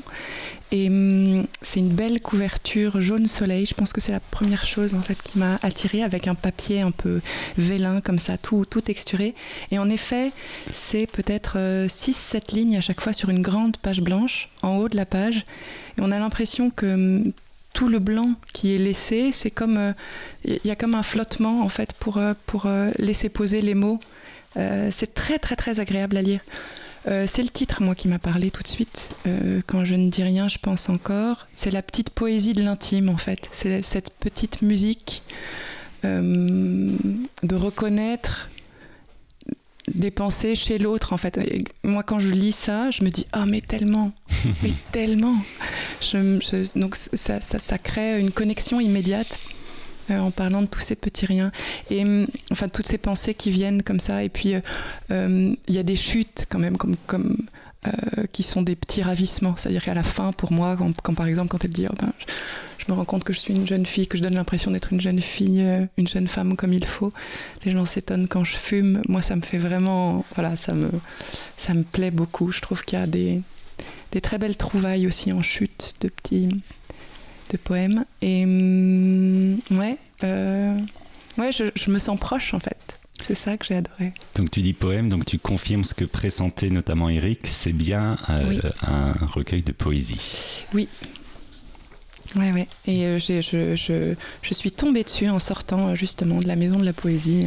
Et 0.73 0.89
hum, 0.89 1.47
c'est 1.61 1.81
une 1.81 1.91
belle 1.91 2.21
couverture 2.21 3.01
jaune 3.01 3.27
soleil. 3.27 3.67
Je 3.67 3.75
pense 3.75 3.93
que 3.93 4.01
c'est 4.01 4.11
la 4.11 4.21
première 4.21 4.65
chose 4.65 4.95
en 4.95 5.03
fait 5.03 5.23
qui 5.23 5.39
m'a 5.39 5.59
attirée 5.63 6.03
avec 6.03 6.27
un 6.27 6.35
papier 6.35 6.81
un 6.81 6.91
peu 6.91 7.21
vélin 7.59 8.01
comme 8.01 8.19
ça, 8.19 8.39
tout, 8.39 8.65
tout 8.65 8.81
texturé. 8.81 9.35
Et 9.71 9.79
en 9.79 9.91
effet, 9.91 10.33
c'est 10.73 11.07
peut-être 11.07 11.59
6-7 11.59 11.59
euh, 11.59 12.41
lignes 12.53 12.77
à 12.79 12.81
chaque 12.81 13.03
fois 13.03 13.13
sur 13.13 13.29
une 13.29 13.43
grande 13.43 13.77
page 13.77 14.01
blanche 14.01 14.49
en 14.63 14.79
haut 14.79 14.89
de 14.89 14.97
la 14.97 15.05
page. 15.05 15.45
Et 15.99 16.01
on 16.01 16.11
a 16.11 16.19
l'impression 16.19 16.71
que 16.71 16.87
hum, 16.87 17.33
tout 17.75 17.89
le 17.89 17.99
blanc 17.99 18.33
qui 18.55 18.75
est 18.75 18.79
laissé, 18.79 19.31
c'est 19.33 19.51
comme 19.51 19.95
il 20.45 20.61
y 20.63 20.71
a 20.71 20.77
comme 20.77 20.95
un 20.95 21.03
flottement 21.03 21.63
en 21.63 21.71
fait 21.71 21.95
pour, 21.95 22.21
pour 22.45 22.69
laisser 22.99 23.31
poser 23.31 23.63
les 23.63 23.75
mots. 23.75 23.99
c'est 24.91 25.15
très 25.15 25.39
très 25.39 25.57
très 25.57 25.81
agréable 25.81 26.19
à 26.19 26.23
lire. 26.23 26.41
Euh, 27.09 27.27
c'est 27.27 27.43
le 27.43 27.49
titre, 27.49 27.83
moi, 27.83 27.95
qui 27.95 28.09
m'a 28.09 28.19
parlé 28.19 28.51
tout 28.51 28.63
de 28.63 28.69
suite. 28.69 29.09
Euh, 29.27 29.61
quand 29.67 29.85
je 29.85 29.95
ne 29.95 30.09
dis 30.09 30.23
rien, 30.23 30.49
je 30.49 30.59
pense 30.59 30.89
encore. 30.89 31.49
C'est 31.53 31.71
la 31.71 31.83
petite 31.83 32.11
poésie 32.11 32.53
de 32.53 32.63
l'intime, 32.63 33.09
en 33.09 33.17
fait. 33.17 33.49
C'est 33.53 33.83
cette 33.83 34.11
petite 34.11 34.63
musique 34.63 35.23
euh, 36.05 36.91
de 37.43 37.55
reconnaître 37.55 38.49
des 39.93 40.13
pensées 40.13 40.55
chez 40.55 40.79
l'autre, 40.79 41.13
en 41.13 41.17
fait. 41.17 41.39
Et 41.39 41.65
moi, 41.83 42.05
quand 42.05 42.21
je 42.21 42.29
lis 42.29 42.53
ça, 42.53 42.91
je 42.91 43.03
me 43.03 43.11
dis 43.11 43.27
Ah, 43.33 43.43
oh, 43.43 43.47
mais 43.49 43.61
tellement 43.61 44.13
Mais 44.63 44.73
tellement 44.93 45.37
je, 46.01 46.79
Donc, 46.79 46.95
ça, 46.95 47.41
ça, 47.41 47.59
ça 47.59 47.79
crée 47.79 48.21
une 48.21 48.31
connexion 48.31 48.79
immédiate 48.79 49.41
euh, 50.13 50.21
en 50.21 50.31
parlant 50.31 50.63
de 50.63 50.67
tous 50.67 50.81
ces 50.81 50.97
petits 50.97 51.27
riens. 51.27 51.53
Et 51.91 52.03
hum, 52.03 52.27
enfin, 52.51 52.69
toutes 52.69 52.87
ces 52.87 52.99
pensées 52.99 53.35
qui 53.35 53.51
viennent 53.51 53.83
comme 53.83 54.01
ça. 54.01 54.23
Et 54.23 54.29
puis, 54.29 54.55
euh, 54.55 54.61
hum, 55.11 55.57
il 55.69 55.75
y 55.75 55.79
a 55.79 55.83
des 55.83 55.97
chutes 55.97 56.47
quand 56.49 56.59
même, 56.59 56.77
comme. 56.77 56.97
comme 57.07 57.37
euh, 57.85 58.27
qui 58.31 58.45
sont 58.45 58.63
des 58.63 58.77
petits 58.77 59.03
ravissements. 59.03 59.57
C'est-à-dire 59.57 59.83
qu'à 59.83 59.95
la 59.95 60.05
fin, 60.05 60.31
pour 60.31 60.53
moi, 60.53 60.79
quand, 61.03 61.15
par 61.15 61.27
exemple, 61.27 61.49
quand 61.49 61.65
elle 61.65 61.73
dit 61.73 61.87
oh 61.91 61.95
ben, 62.01 62.13
je, 62.79 62.85
me 62.87 62.97
rends 62.97 63.05
compte 63.05 63.25
que 63.25 63.33
je 63.33 63.41
suis 63.41 63.53
une 63.53 63.67
jeune 63.67 63.87
fille, 63.87 64.07
que 64.07 64.17
je 64.17 64.23
donne 64.23 64.35
l'impression 64.35 64.71
d'être 64.71 64.93
une 64.93 65.01
jeune 65.01 65.21
fille, 65.21 65.67
une 65.97 66.07
jeune 66.07 66.29
femme 66.29 66.55
comme 66.55 66.73
il 66.73 66.85
faut, 66.85 67.13
les 67.65 67.73
gens 67.73 67.85
s'étonnent 67.85 68.29
quand 68.29 68.45
je 68.45 68.57
fume. 68.57 69.03
Moi, 69.09 69.21
ça 69.21 69.35
me 69.35 69.41
fait 69.41 69.59
vraiment. 69.59 70.25
Voilà, 70.37 70.55
ça 70.55 70.75
me, 70.75 70.91
ça 71.57 71.75
me 71.75 71.83
plaît 71.83 72.13
beaucoup. 72.13 72.53
Je 72.53 72.61
trouve 72.61 72.85
qu'il 72.85 73.01
y 73.01 73.03
a 73.03 73.09
des, 73.09 73.43
des 74.13 74.21
très 74.21 74.39
belles 74.39 74.57
trouvailles 74.57 75.09
aussi 75.09 75.33
en 75.33 75.43
chute 75.43 75.95
de 76.03 76.09
petits 76.09 76.51
de 77.51 77.57
poèmes. 77.57 78.05
Et 78.21 78.45
hum, 78.45 79.61
ouais, 79.71 79.99
euh, 80.25 80.79
ouais 81.39 81.53
je, 81.53 81.65
je, 81.75 81.91
me 81.91 81.99
sens 81.99 82.19
proche 82.19 82.55
en 82.55 82.61
fait. 82.61 82.99
C'est 83.21 83.37
ça 83.37 83.57
que 83.57 83.65
j'ai 83.65 83.77
adoré. 83.77 84.13
Donc 84.35 84.51
tu 84.51 84.63
dis 84.63 84.73
poème, 84.73 85.09
donc 85.09 85.25
tu 85.25 85.39
confirmes 85.39 85.85
ce 85.85 85.95
que 85.95 86.05
pressentait 86.05 86.71
notamment 86.71 87.09
Eric, 87.09 87.47
c'est 87.47 87.73
bien 87.73 88.19
euh, 88.29 88.59
un 88.83 89.13
recueil 89.27 89.63
de 89.63 89.73
poésie. 89.73 90.65
Oui. 90.75 90.89
Ouais, 92.37 92.51
ouais. 92.51 92.67
Et 92.87 93.07
euh, 93.07 93.19
je, 93.19 93.41
je, 93.41 94.15
je 94.43 94.55
suis 94.55 94.71
tombée 94.71 95.05
dessus 95.05 95.29
en 95.29 95.39
sortant 95.39 95.89
euh, 95.89 95.95
justement 95.95 96.39
de 96.39 96.49
la 96.49 96.57
maison 96.57 96.79
de 96.79 96.85
la 96.85 96.93
poésie. 96.93 97.47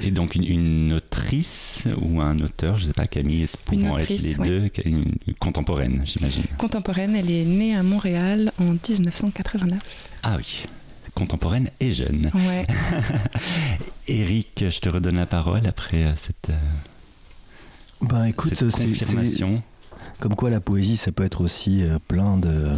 Et 0.00 0.10
donc 0.10 0.34
une, 0.34 0.44
une 0.44 1.00
autrice 1.24 1.82
ou 2.00 2.20
un 2.20 2.38
auteur, 2.40 2.76
je 2.76 2.86
sais 2.86 2.92
pas, 2.92 3.06
Camille, 3.06 3.48
pouvant 3.64 3.98
être 3.98 4.08
les 4.08 4.36
ouais. 4.36 4.46
deux, 4.46 4.70
une, 4.84 5.04
une 5.26 5.34
contemporaine, 5.34 6.02
j'imagine. 6.04 6.44
Contemporaine, 6.58 7.16
elle 7.16 7.30
est 7.30 7.44
née 7.44 7.74
à 7.74 7.82
Montréal 7.82 8.52
en 8.58 8.72
1989. 8.72 9.78
Ah 10.22 10.36
oui, 10.36 10.64
contemporaine 11.14 11.70
et 11.80 11.90
jeune. 11.92 12.30
Ouais. 12.34 12.64
Eric, 14.08 14.64
je 14.70 14.78
te 14.80 14.88
redonne 14.88 15.16
la 15.16 15.26
parole 15.26 15.66
après 15.66 16.04
euh, 16.04 16.12
cette, 16.16 16.50
euh, 16.50 16.58
Ben 18.02 18.26
écoute, 18.26 18.54
cette 18.54 18.70
confirmation. 18.70 19.62
comme 20.20 20.34
quoi 20.34 20.50
la 20.50 20.60
poésie, 20.60 20.96
ça 20.96 21.12
peut 21.12 21.24
être 21.24 21.40
aussi 21.42 21.82
euh, 21.84 21.98
plein 22.06 22.36
de 22.36 22.72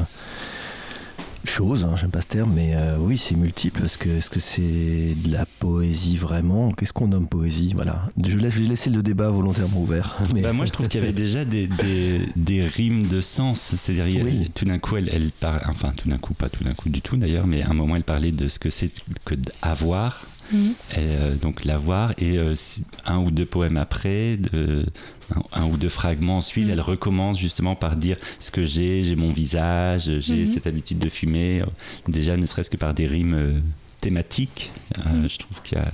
choses, 1.51 1.85
hein, 1.85 1.95
j'aime 1.97 2.11
pas 2.11 2.21
ce 2.21 2.27
terme, 2.27 2.53
mais 2.55 2.75
euh, 2.75 2.97
oui, 2.99 3.17
c'est 3.17 3.37
multiple. 3.37 3.85
Est-ce 3.85 3.99
que 3.99 4.09
est-ce 4.09 4.31
que 4.31 4.41
c'est 4.41 5.15
de 5.15 5.33
la 5.33 5.47
poésie 5.47 6.17
vraiment? 6.17 6.73
Qu'est-ce 6.73 6.93
qu'on 6.93 7.09
nomme 7.09 7.27
poésie? 7.29 7.73
Voilà. 7.75 8.03
Je 8.23 8.37
laisse, 8.39 8.55
j'ai 8.55 8.65
laissé 8.65 8.91
le 8.91 9.03
débat 9.03 9.31
volontairement 9.31 9.81
ouvert. 9.81 10.17
Mais... 10.35 10.43
Bah, 10.43 10.53
moi, 10.53 10.67
je 10.67 10.73
trouve 10.73 10.89
qu'il 10.89 11.01
y 11.01 11.05
avait 11.05 11.13
déjà 11.15 11.45
des, 11.45 11.67
des, 11.67 12.23
des 12.37 12.65
rimes 12.65 13.07
de 13.07 13.21
sens. 13.21 13.61
C'est-à-dire, 13.61 14.25
Oui. 14.25 14.51
tout 14.55 14.65
d'un 14.65 14.79
coup, 14.79 14.97
elle, 14.97 15.09
elle 15.13 15.31
parle, 15.33 15.63
enfin, 15.69 15.93
tout 15.97 16.09
d'un 16.09 16.19
coup, 16.19 16.35
pas 16.35 16.49
tout 16.49 16.65
d'un 16.65 16.75
coup 16.75 16.89
du 16.89 17.01
tout 17.01 17.17
d'ailleurs, 17.17 17.47
mais 17.47 17.63
à 17.63 17.71
un 17.71 17.75
moment, 17.75 17.97
elle 17.97 18.05
parlait 18.05 18.33
de 18.33 18.49
ce 18.49 18.59
que 18.59 18.71
c'est 18.71 18.91
que 19.25 19.35
d'avoir. 19.35 20.27
Et, 20.53 20.97
euh, 20.99 21.35
donc 21.37 21.65
l'avoir 21.65 22.13
et 22.19 22.39
euh, 22.39 22.55
si- 22.55 22.85
un 23.05 23.19
ou 23.19 23.31
deux 23.31 23.45
poèmes 23.47 23.77
après, 23.77 24.37
de, 24.37 24.87
un, 25.35 25.63
un 25.63 25.67
ou 25.67 25.77
deux 25.77 25.89
fragments 25.89 26.39
ensuite, 26.39 26.67
Mhm. 26.67 26.73
elle 26.73 26.81
recommence 26.81 27.39
justement 27.39 27.75
par 27.75 27.97
dire 27.97 28.17
ce 28.41 28.51
que 28.51 28.65
j'ai, 28.65 29.03
j'ai 29.03 29.17
mon 29.17 29.31
visage, 29.31 30.11
j'ai 30.21 30.43
Mhm. 30.43 30.47
cette 30.47 30.67
habitude 30.67 30.99
de 30.99 31.09
fumer, 31.09 31.63
euh, 31.63 31.67
déjà 32.09 32.37
ne 32.37 32.47
serait-ce 32.47 32.71
que 32.71 32.77
par 32.77 32.95
des 32.95 33.07
rimes 33.07 33.35
euh, 33.35 33.61
thématiques, 34.01 34.71
euh, 34.99 35.23
Mhm. 35.23 35.29
je 35.29 35.39
trouve 35.39 35.63
qu'il 35.63 35.79
y 35.79 35.81
a... 35.81 35.91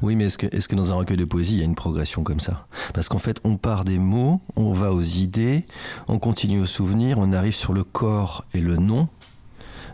Oui, 0.00 0.14
mais 0.14 0.26
est-ce 0.26 0.38
que, 0.38 0.46
est-ce 0.54 0.68
que 0.68 0.76
dans 0.76 0.92
un 0.92 0.94
recueil 0.96 1.16
de 1.16 1.24
poésie, 1.24 1.54
il 1.54 1.58
y 1.58 1.62
a 1.62 1.64
une 1.64 1.74
progression 1.74 2.22
comme 2.22 2.38
ça? 2.38 2.68
Parce 2.94 3.08
qu'en 3.08 3.18
fait, 3.18 3.40
on 3.42 3.56
part 3.56 3.84
des 3.84 3.98
mots, 3.98 4.40
on 4.54 4.70
va 4.70 4.92
aux 4.92 5.02
idées, 5.02 5.64
on 6.06 6.20
continue 6.20 6.60
aux 6.60 6.66
souvenirs, 6.66 7.18
on 7.18 7.32
arrive 7.32 7.54
sur 7.54 7.72
le 7.72 7.82
corps 7.82 8.44
et 8.54 8.60
le 8.60 8.76
nom. 8.76 9.08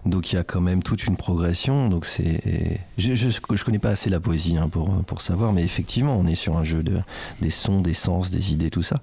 Donc 0.05 0.33
il 0.33 0.37
y 0.37 0.39
a 0.39 0.45
quand 0.45 0.61
même 0.61 0.83
toute 0.83 1.05
une 1.07 1.17
progression. 1.17 1.89
Donc 1.89 2.07
c'est, 2.07 2.81
je, 2.99 3.15
je, 3.15 3.29
je 3.31 3.65
connais 3.65 3.79
pas 3.79 3.91
assez 3.91 4.11
la 4.11 4.21
poésie 4.21 4.57
hein, 4.57 4.69
pour, 4.69 4.91
pour 5.05 5.21
savoir, 5.21 5.53
mais 5.53 5.63
effectivement, 5.65 6.17
on 6.17 6.27
est 6.27 6.35
sur 6.35 6.57
un 6.57 6.65
jeu 6.65 6.83
de 6.83 7.01
des 7.41 7.51
sons, 7.51 7.81
des 7.81 7.95
sens, 7.95 8.31
des 8.31 8.53
idées, 8.53 8.71
tout 8.71 8.83
ça. 8.83 9.01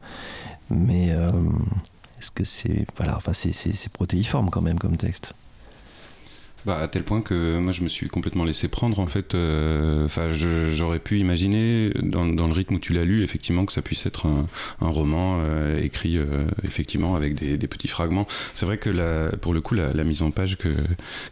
Mais 0.70 1.12
euh, 1.12 1.30
est-ce 2.20 2.32
que 2.32 2.44
c'est, 2.44 2.86
voilà, 2.98 3.16
enfin 3.18 3.34
c'est, 3.34 3.54
c'est, 3.54 3.74
c'est 3.74 3.92
protéiforme 3.92 4.50
quand 4.50 4.62
même 4.62 4.78
comme 4.78 4.98
texte. 4.98 5.34
Bah, 6.66 6.78
à 6.80 6.88
tel 6.88 7.04
point 7.04 7.22
que 7.22 7.58
moi 7.58 7.72
je 7.72 7.84
me 7.84 7.90
suis 7.90 8.08
complètement 8.10 8.44
laissé 8.44 8.68
prendre 8.68 9.00
en 9.00 9.08
fait. 9.08 9.34
euh, 9.34 10.06
Enfin, 10.06 10.30
je- 10.30 10.68
j'aurais 10.68 11.00
pu 11.00 11.18
imaginer 11.20 11.92
dans, 12.02 12.26
dans 12.26 12.48
le 12.48 12.54
rythme 12.54 12.76
où 12.76 12.80
tu 12.80 12.94
l'as 12.94 13.06
lu 13.06 13.24
effectivement 13.24 13.66
que 13.66 13.72
ça 13.72 13.82
puisse 13.82 14.06
être 14.06 14.26
un, 14.26 14.46
un 14.82 14.90
roman 14.90 15.40
euh, 15.42 15.82
écrit 15.82 16.18
euh, 16.18 16.26
effectivement 16.64 17.16
avec 17.16 17.36
des, 17.36 17.58
des 17.58 17.68
petits 17.68 17.88
fragments. 17.88 18.28
C'est 18.54 18.66
vrai 18.66 18.78
que 18.78 18.90
la, 18.90 19.30
pour 19.38 19.54
le 19.54 19.62
coup 19.62 19.74
la, 19.76 19.94
la 19.94 20.04
mise 20.04 20.22
en 20.22 20.32
page 20.32 20.58
que, 20.58 20.70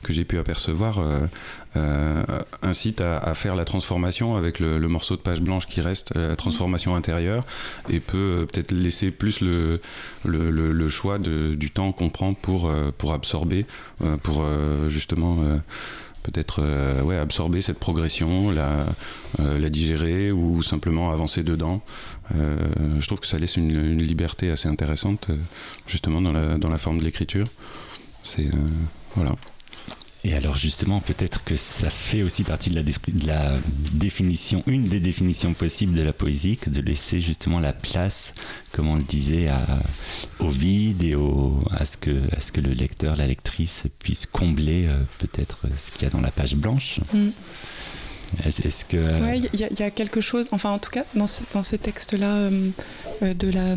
que 0.04 0.14
j'ai 0.14 0.24
pu 0.24 0.38
apercevoir 0.38 1.00
euh, 1.00 1.20
euh, 1.76 2.24
incite 2.64 3.02
à, 3.02 3.18
à 3.18 3.34
faire 3.34 3.56
la 3.56 3.66
transformation 3.66 4.36
avec 4.38 4.60
le, 4.60 4.80
le 4.80 4.88
morceau 4.88 5.16
de 5.16 5.22
page 5.22 5.42
blanche 5.42 5.66
qui 5.68 5.82
reste, 5.82 6.16
euh, 6.16 6.30
la 6.30 6.36
transformation 6.36 6.96
intérieure, 6.96 7.46
et 7.90 8.00
peut 8.00 8.18
euh, 8.18 8.46
peut-être 8.46 8.72
laisser 8.72 9.12
plus 9.12 9.42
le, 9.42 9.80
le, 10.26 10.50
le- 10.50 10.90
choix 10.90 11.20
de- 11.20 11.54
du 11.54 11.70
temps 11.70 11.92
qu'on 11.92 12.10
prend 12.10 12.34
pour, 12.34 12.68
euh, 12.70 12.92
pour 12.98 13.14
absorber, 13.14 13.66
euh, 14.02 14.16
pour 14.18 14.42
euh, 14.42 14.88
justement 14.90 15.27
euh, 15.40 15.58
peut-être 16.24 16.62
euh, 16.62 17.22
absorber 17.22 17.62
cette 17.62 17.80
progression, 17.80 18.52
la, 18.52 18.86
euh, 19.40 19.60
la 19.60 19.70
digérer 19.70 20.32
ou 20.32 20.62
simplement 20.62 21.12
avancer 21.12 21.44
dedans. 21.44 21.82
Je 22.34 23.06
trouve 23.06 23.22
que 23.22 23.28
ça 23.28 23.40
laisse 23.40 23.56
une, 23.56 23.98
liberté 23.98 24.52
assez 24.52 24.68
intéressante 24.68 25.28
justement 25.88 26.22
dans 26.22 26.34
la, 26.34 26.58
dans 26.58 26.70
la 26.70 26.78
forme 26.78 27.00
de 27.00 27.06
l'écriture. 27.06 27.48
C'est 28.24 28.50
voilà. 29.16 29.36
Et 30.24 30.34
alors 30.34 30.56
justement, 30.58 31.00
peut-être 31.00 31.44
que 31.46 31.56
ça 31.56 31.90
fait 31.90 32.22
aussi 32.24 32.44
partie 32.44 32.70
de 32.70 32.76
la, 32.76 32.84
descri- 32.84 33.14
de 33.14 33.28
la 33.28 33.54
définition, 33.94 34.62
une 34.68 34.88
des 34.90 35.00
définitions 35.00 35.54
possibles 35.54 35.94
de 35.94 36.02
la 36.02 36.12
poésie, 36.12 36.58
que 36.58 36.70
de 36.70 36.82
laisser 36.82 37.20
justement 37.22 37.60
la 37.60 37.72
place, 37.72 38.34
comme 38.74 38.90
on 38.90 38.96
le 38.96 39.04
disait, 39.04 39.48
à- 39.48 39.66
au 40.40 40.50
vide 40.50 41.04
et 41.04 41.16
au, 41.16 41.64
à, 41.72 41.86
ce 41.86 41.96
que, 41.98 42.24
à 42.36 42.42
ce 42.42 42.52
que 42.52 42.60
le 42.60 42.74
lecteur, 42.74 43.16
la 43.16 43.28
lectrice 43.28 43.84
puisse 44.00 44.26
combler 44.26 44.88
euh, 44.88 45.00
peut-être 45.20 45.60
ce 45.80 45.92
qu'il 45.92 46.02
y 46.04 46.06
a 46.06 46.10
dans 46.10 46.20
la 46.22 46.32
page 46.32 46.56
blanche. 46.56 47.00
Mm. 47.14 47.28
Est-ce 48.44 48.84
que... 48.84 48.98
euh, 48.98 49.22
Ouais, 49.22 49.38
il 49.54 49.60
y, 49.60 49.64
a- 49.64 49.70
il 49.72 49.80
y 49.80 49.84
a 49.84 49.92
quelque 49.92 50.20
chose, 50.20 50.48
enfin 50.52 50.72
en 50.72 50.80
tout 50.80 50.90
cas 50.92 51.06
dans, 51.16 51.28
ce- 51.28 51.44
dans 51.54 51.64
ces 51.64 51.78
textes-là, 51.78 52.36
euh, 52.36 52.70
euh, 53.24 53.34
de 53.34 53.50
la 53.50 53.76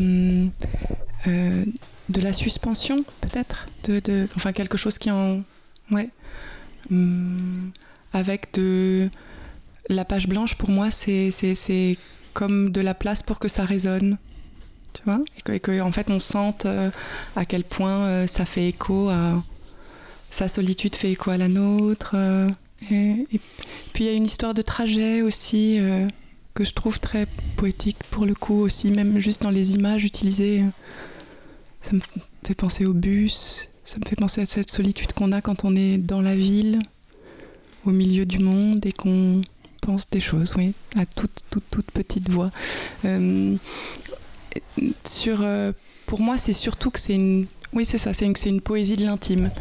euh, 1.27 1.65
de 2.09 2.19
la 2.21 2.33
suspension 2.33 3.05
peut-être, 3.21 3.67
de, 3.85 4.01
de- 4.01 4.27
enfin 4.35 4.51
quelque 4.51 4.77
chose 4.77 4.97
qui 4.97 5.09
en, 5.11 5.43
ouais, 5.91 6.09
avec 8.13 8.53
de 8.53 9.09
la 9.89 10.05
page 10.05 10.27
blanche 10.27 10.55
pour 10.55 10.69
moi 10.69 10.91
c'est 10.91 11.31
c'est 11.31 11.97
comme 12.33 12.69
de 12.69 12.81
la 12.81 12.93
place 12.93 13.23
pour 13.23 13.39
que 13.39 13.47
ça 13.49 13.65
résonne, 13.65 14.17
tu 14.93 15.01
vois, 15.05 15.19
et 15.37 15.59
que, 15.59 15.81
en 15.81 15.91
fait 15.91 16.09
on 16.09 16.19
sente 16.19 16.65
euh, 16.65 16.89
à 17.35 17.43
quel 17.45 17.63
point 17.65 18.05
euh, 18.05 18.27
ça 18.27 18.45
fait 18.45 18.67
écho 18.69 19.09
à 19.09 19.43
sa 20.29 20.47
solitude 20.47 20.95
fait 20.95 21.11
écho 21.11 21.29
à 21.31 21.37
la 21.37 21.49
nôtre. 21.49 22.11
euh, 22.15 22.49
et- 22.89 23.27
puis 23.93 24.05
il 24.05 24.07
y 24.07 24.09
a 24.09 24.13
une 24.13 24.25
histoire 24.25 24.53
de 24.53 24.61
trajet 24.61 25.21
aussi 25.21 25.77
que 26.55 26.63
je 26.63 26.73
trouve 26.73 26.99
très 26.99 27.27
poétique 27.57 27.97
pour 28.09 28.25
le 28.25 28.33
coup 28.33 28.55
aussi, 28.61 28.89
même 28.91 29.19
juste 29.19 29.43
dans 29.43 29.51
les 29.51 29.75
images 29.75 30.03
utilisées. 30.05 30.63
Ça 31.81 31.91
me 31.93 31.99
fait 32.43 32.55
penser 32.55 32.85
au 32.85 32.93
bus, 32.93 33.69
ça 33.91 33.97
me 33.97 34.07
fait 34.07 34.15
penser 34.15 34.39
à 34.39 34.45
cette 34.45 34.71
solitude 34.71 35.11
qu'on 35.11 35.33
a 35.33 35.41
quand 35.41 35.65
on 35.65 35.75
est 35.75 35.97
dans 35.97 36.21
la 36.21 36.33
ville, 36.33 36.79
au 37.85 37.91
milieu 37.91 38.25
du 38.25 38.39
monde 38.39 38.85
et 38.85 38.93
qu'on 38.93 39.41
pense 39.81 40.09
des 40.09 40.21
choses, 40.21 40.53
oui, 40.55 40.73
à 40.95 41.05
toute, 41.05 41.43
petite 41.93 42.29
voix. 42.29 42.51
Euh, 43.03 43.57
sur, 45.03 45.39
euh, 45.41 45.73
pour 46.05 46.21
moi, 46.21 46.37
c'est 46.37 46.53
surtout 46.53 46.89
que 46.89 47.01
c'est 47.01 47.15
une... 47.15 47.47
Oui, 47.73 47.83
c'est 47.83 47.97
ça, 47.97 48.13
c'est 48.13 48.33
une, 48.45 48.61
poésie 48.61 48.95
de 48.95 49.03
l'intime. 49.03 49.51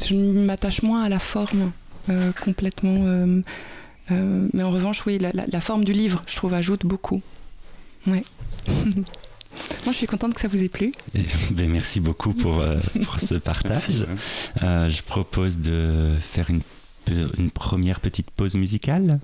Je 0.00 0.14
m'attache 0.14 0.82
moins 0.82 1.02
à 1.02 1.08
la 1.08 1.18
forme 1.18 1.72
euh, 2.10 2.30
complètement. 2.44 3.42
mais 4.08 4.62
en 4.62 4.70
revanche, 4.70 5.04
oui, 5.04 5.18
la 5.18 5.60
forme 5.60 5.82
du 5.82 5.92
livre, 5.92 6.22
je 6.28 6.36
trouve, 6.36 6.54
ajoute 6.54 6.86
beaucoup. 6.86 7.22
Ouais. 8.06 8.22
Moi, 9.84 9.92
je 9.92 9.98
suis 9.98 10.06
contente 10.06 10.34
que 10.34 10.40
ça 10.40 10.48
vous 10.48 10.62
ait 10.62 10.68
plu. 10.68 10.92
ben, 11.52 11.70
merci 11.70 12.00
beaucoup 12.00 12.32
pour, 12.32 12.60
euh, 12.60 12.78
pour 13.04 13.18
ce 13.18 13.34
partage. 13.50 14.06
Euh, 14.62 14.88
je 14.88 15.02
propose 15.02 15.58
de 15.58 16.16
faire 16.20 16.50
une, 16.50 16.62
une 17.38 17.50
première 17.50 18.00
petite 18.00 18.30
pause 18.30 18.54
musicale. 18.54 19.18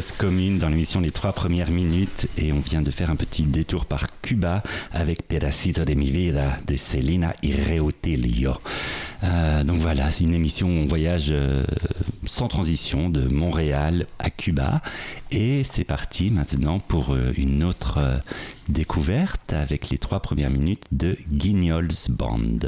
Commune 0.00 0.58
dans 0.58 0.68
l'émission 0.68 1.00
Les 1.00 1.12
trois 1.12 1.32
premières 1.32 1.70
minutes 1.70 2.28
et 2.36 2.52
on 2.52 2.58
vient 2.58 2.82
de 2.82 2.90
faire 2.90 3.10
un 3.10 3.16
petit 3.16 3.44
détour 3.44 3.86
par 3.86 4.20
Cuba 4.22 4.62
avec 4.92 5.22
Pedacito 5.28 5.84
de 5.84 5.94
mi 5.94 6.10
vida 6.10 6.56
de 6.66 6.74
Celina 6.76 7.32
Irreutilio. 7.44 8.54
Euh, 9.22 9.62
donc 9.62 9.76
voilà, 9.76 10.10
c'est 10.10 10.24
une 10.24 10.34
émission 10.34 10.66
où 10.66 10.72
on 10.72 10.86
voyage 10.86 11.28
euh, 11.30 11.64
sans 12.24 12.48
transition 12.48 13.08
de 13.08 13.28
Montréal 13.28 14.06
à 14.18 14.30
Cuba 14.30 14.82
et 15.30 15.62
c'est 15.62 15.84
parti 15.84 16.32
maintenant 16.32 16.80
pour 16.80 17.14
euh, 17.14 17.32
une 17.36 17.62
autre 17.62 17.98
euh, 17.98 18.18
découverte 18.68 19.52
avec 19.52 19.90
les 19.90 19.98
trois 19.98 20.18
premières 20.18 20.50
minutes 20.50 20.86
de 20.90 21.16
Guignols 21.30 21.88
Band. 22.08 22.58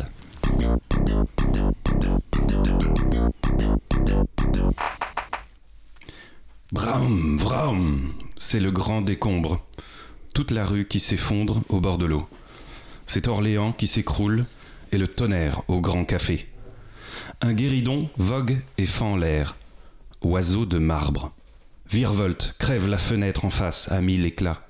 Braum, 6.73 7.37
vraum, 7.37 8.09
c'est 8.37 8.59
le 8.59 8.73
grand 8.73 9.01
décombre. 9.01 9.65
Toute 10.35 10.51
la 10.51 10.65
rue 10.65 10.85
qui 10.85 10.99
s'effondre 10.99 11.63
au 11.69 11.81
bord 11.81 11.97
de 11.97 12.07
l'eau. 12.07 12.29
C'est 13.07 13.29
Orléans 13.29 13.71
qui 13.71 13.87
s'écroule 13.87 14.47
et 14.91 14.99
le 14.99 15.07
tonnerre 15.07 15.63
au 15.69 15.81
grand 15.81 16.05
café. 16.05 16.49
Un 17.41 17.53
guéridon 17.53 18.11
vogue 18.17 18.61
et 18.79 18.85
fend 18.85 19.17
l'air. 19.17 19.55
Oiseau 20.23 20.67
de 20.67 20.79
marbre. 20.79 21.33
Virevolte 21.89 22.57
crève 22.59 22.89
la 22.89 22.99
fenêtre 22.99 23.45
en 23.45 23.51
face 23.51 23.89
à 23.93 24.01
mille 24.01 24.27
éclats. 24.27 24.67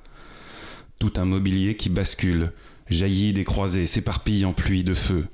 Tout 0.98 1.14
un 1.16 1.24
mobilier 1.24 1.76
qui 1.76 1.88
bascule, 1.88 2.52
jaillit 2.90 3.32
des 3.32 3.44
croisées, 3.44 3.87
s'éparpille 3.87 4.44
en 4.44 4.52
pluie 4.52 4.85
de 4.85 4.92
feu. 4.92 5.28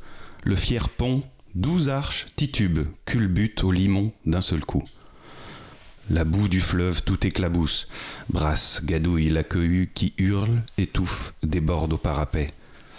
Le 0.44 0.54
fier 0.54 0.90
pont, 0.90 1.24
douze 1.56 1.88
arches, 1.88 2.28
titube, 2.36 2.86
culbute 3.04 3.64
au 3.64 3.72
limon 3.72 4.12
d'un 4.26 4.42
seul 4.42 4.64
coup. 4.64 4.84
La 6.10 6.24
boue 6.24 6.48
du 6.48 6.60
fleuve 6.60 7.02
tout 7.04 7.26
éclabousse, 7.26 7.88
brasse, 8.28 8.82
gadouille 8.84 9.28
la 9.28 9.44
cohue 9.44 9.90
qui 9.94 10.14
hurle, 10.18 10.62
étouffe, 10.76 11.32
déborde 11.44 11.92
au 11.92 11.96
parapet. 11.96 12.48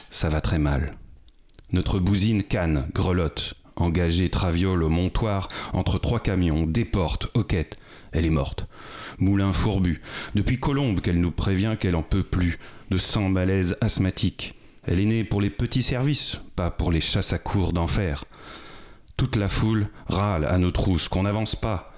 Ça 0.09 0.29
va 0.29 0.39
très 0.39 0.57
mal. 0.57 0.95
Notre 1.73 1.99
bousine 1.99 2.43
canne, 2.43 2.87
grelotte, 2.93 3.55
engagée 3.75 4.29
traviole 4.29 4.83
au 4.83 4.89
montoir, 4.89 5.49
entre 5.73 5.99
trois 5.99 6.21
camions, 6.21 6.65
déporte, 6.65 7.27
hoquette. 7.33 7.77
Elle 8.13 8.25
est 8.25 8.31
morte. 8.31 8.67
Moulin 9.17 9.51
fourbu. 9.51 10.01
Depuis 10.33 10.59
Colombe 10.59 11.01
qu'elle 11.01 11.19
nous 11.19 11.31
prévient 11.31 11.75
qu'elle 11.79 11.95
en 11.95 12.03
peut 12.03 12.23
plus, 12.23 12.57
de 12.89 12.97
sang 12.97 13.27
malaise 13.27 13.75
asthmatique. 13.81 14.55
Elle 14.85 14.99
est 14.99 15.05
née 15.05 15.23
pour 15.23 15.41
les 15.41 15.49
petits 15.49 15.83
services, 15.83 16.39
pas 16.55 16.71
pour 16.71 16.91
les 16.91 17.01
chasses 17.01 17.33
à 17.33 17.37
cours 17.37 17.73
d'enfer. 17.73 18.23
Toute 19.17 19.35
la 19.35 19.49
foule 19.49 19.87
râle 20.07 20.45
à 20.45 20.57
nos 20.57 20.71
trousses 20.71 21.09
qu'on 21.09 21.23
n'avance 21.23 21.55
pas, 21.55 21.92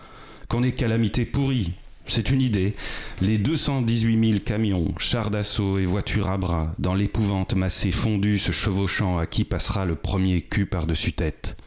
qu'on 0.49 0.63
est 0.63 0.71
calamité 0.71 1.25
pourrie. 1.25 1.73
C'est 2.07 2.29
une 2.29 2.41
idée. 2.41 2.75
Les 3.21 3.37
218 3.37 4.31
000 4.31 4.43
camions, 4.45 4.93
chars 4.99 5.31
d'assaut 5.31 5.79
et 5.79 5.85
voitures 5.85 6.29
à 6.29 6.37
bras, 6.37 6.73
dans 6.77 6.93
l'épouvante 6.93 7.55
massée 7.55 7.91
fondue 7.91 8.37
se 8.37 8.51
chevauchant 8.51 9.17
à 9.17 9.25
qui 9.25 9.43
passera 9.43 9.85
le 9.85 9.95
premier 9.95 10.41
cul 10.41 10.65
par-dessus 10.67 11.13
tête. 11.13 11.57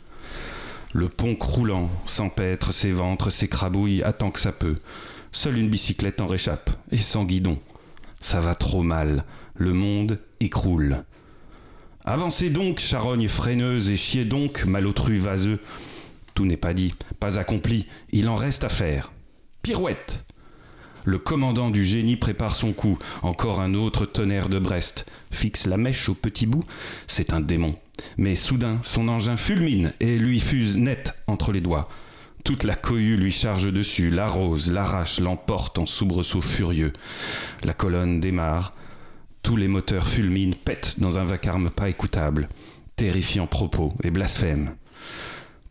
Le 0.94 1.08
pont 1.08 1.34
croulant 1.34 1.90
s'empêtre, 2.06 2.72
ses 2.72 2.92
ventres, 2.92 3.30
s'écrabouille, 3.30 4.02
attend 4.02 4.30
que 4.30 4.40
ça 4.40 4.52
peut. 4.52 4.76
Seule 5.32 5.58
une 5.58 5.68
bicyclette 5.68 6.20
en 6.20 6.26
réchappe, 6.26 6.70
et 6.90 6.96
sans 6.96 7.24
guidon. 7.24 7.58
Ça 8.20 8.40
va 8.40 8.54
trop 8.54 8.82
mal. 8.82 9.24
Le 9.54 9.72
monde 9.72 10.20
écroule. 10.40 11.04
Avancez 12.04 12.48
donc, 12.48 12.78
charogne 12.78 13.28
freineuse, 13.28 13.90
et 13.90 13.96
chiez 13.96 14.24
donc, 14.24 14.64
malotru 14.64 15.16
vaseux. 15.16 15.60
Tout 16.38 16.46
n'est 16.46 16.56
pas 16.56 16.72
dit, 16.72 16.94
pas 17.18 17.36
accompli, 17.36 17.86
il 18.12 18.28
en 18.28 18.36
reste 18.36 18.62
à 18.62 18.68
faire. 18.68 19.10
Pirouette 19.60 20.24
Le 21.04 21.18
commandant 21.18 21.68
du 21.68 21.82
génie 21.82 22.14
prépare 22.14 22.54
son 22.54 22.72
coup, 22.72 22.96
encore 23.22 23.60
un 23.60 23.74
autre 23.74 24.06
tonnerre 24.06 24.48
de 24.48 24.60
Brest, 24.60 25.04
fixe 25.32 25.66
la 25.66 25.76
mèche 25.76 26.08
au 26.08 26.14
petit 26.14 26.46
bout, 26.46 26.62
c'est 27.08 27.32
un 27.32 27.40
démon. 27.40 27.74
Mais 28.18 28.36
soudain, 28.36 28.78
son 28.84 29.08
engin 29.08 29.36
fulmine 29.36 29.92
et 29.98 30.16
lui 30.16 30.38
fuse 30.38 30.76
net 30.76 31.12
entre 31.26 31.50
les 31.50 31.60
doigts. 31.60 31.88
Toute 32.44 32.62
la 32.62 32.76
cohue 32.76 33.16
lui 33.16 33.32
charge 33.32 33.72
dessus, 33.72 34.08
l'arrose, 34.08 34.70
l'arrache, 34.70 35.18
l'emporte 35.18 35.80
en 35.80 35.86
soubresaut 35.86 36.40
furieux. 36.40 36.92
La 37.64 37.74
colonne 37.74 38.20
démarre, 38.20 38.74
tous 39.42 39.56
les 39.56 39.66
moteurs 39.66 40.06
fulminent, 40.06 40.54
pètent 40.64 41.00
dans 41.00 41.18
un 41.18 41.24
vacarme 41.24 41.70
pas 41.70 41.88
écoutable, 41.88 42.48
terrifiant 42.94 43.48
propos 43.48 43.92
et 44.04 44.12
blasphème. 44.12 44.76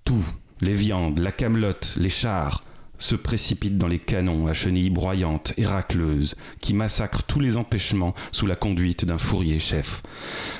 Tout, 0.03 0.25
les 0.62 0.74
viandes, 0.74 1.20
la 1.20 1.32
camelote, 1.32 1.96
les 1.98 2.10
chars, 2.10 2.63
se 2.98 3.15
précipitent 3.15 3.78
dans 3.78 3.88
les 3.88 4.00
canons 4.00 4.48
à 4.48 4.54
chenilles 4.54 4.89
broyantes 4.89 5.54
et 5.58 5.65
racleuses, 5.65 6.36
qui 6.62 6.74
massacrent 6.74 7.24
tous 7.24 7.39
les 7.39 7.58
empêchements 7.58 8.15
sous 8.32 8.48
la 8.48 8.56
conduite 8.56 9.06
d'un 9.06 9.17
fourrier 9.17 9.60
chef. 9.60 10.02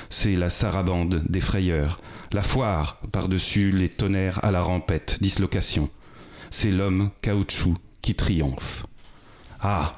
C'est 0.08 0.36
la 0.36 0.50
sarabande 0.50 1.24
des 1.28 1.40
frayeurs, 1.40 2.00
la 2.32 2.42
foire 2.42 3.00
par-dessus 3.12 3.70
les 3.70 3.88
tonnerres 3.88 4.44
à 4.44 4.52
la 4.52 4.62
rampette, 4.62 5.18
dislocation. 5.20 5.90
C'est 6.50 6.70
l'homme 6.70 7.10
caoutchouc 7.22 7.74
qui 8.02 8.14
triomphe. 8.14 8.86
Ah 9.60 9.94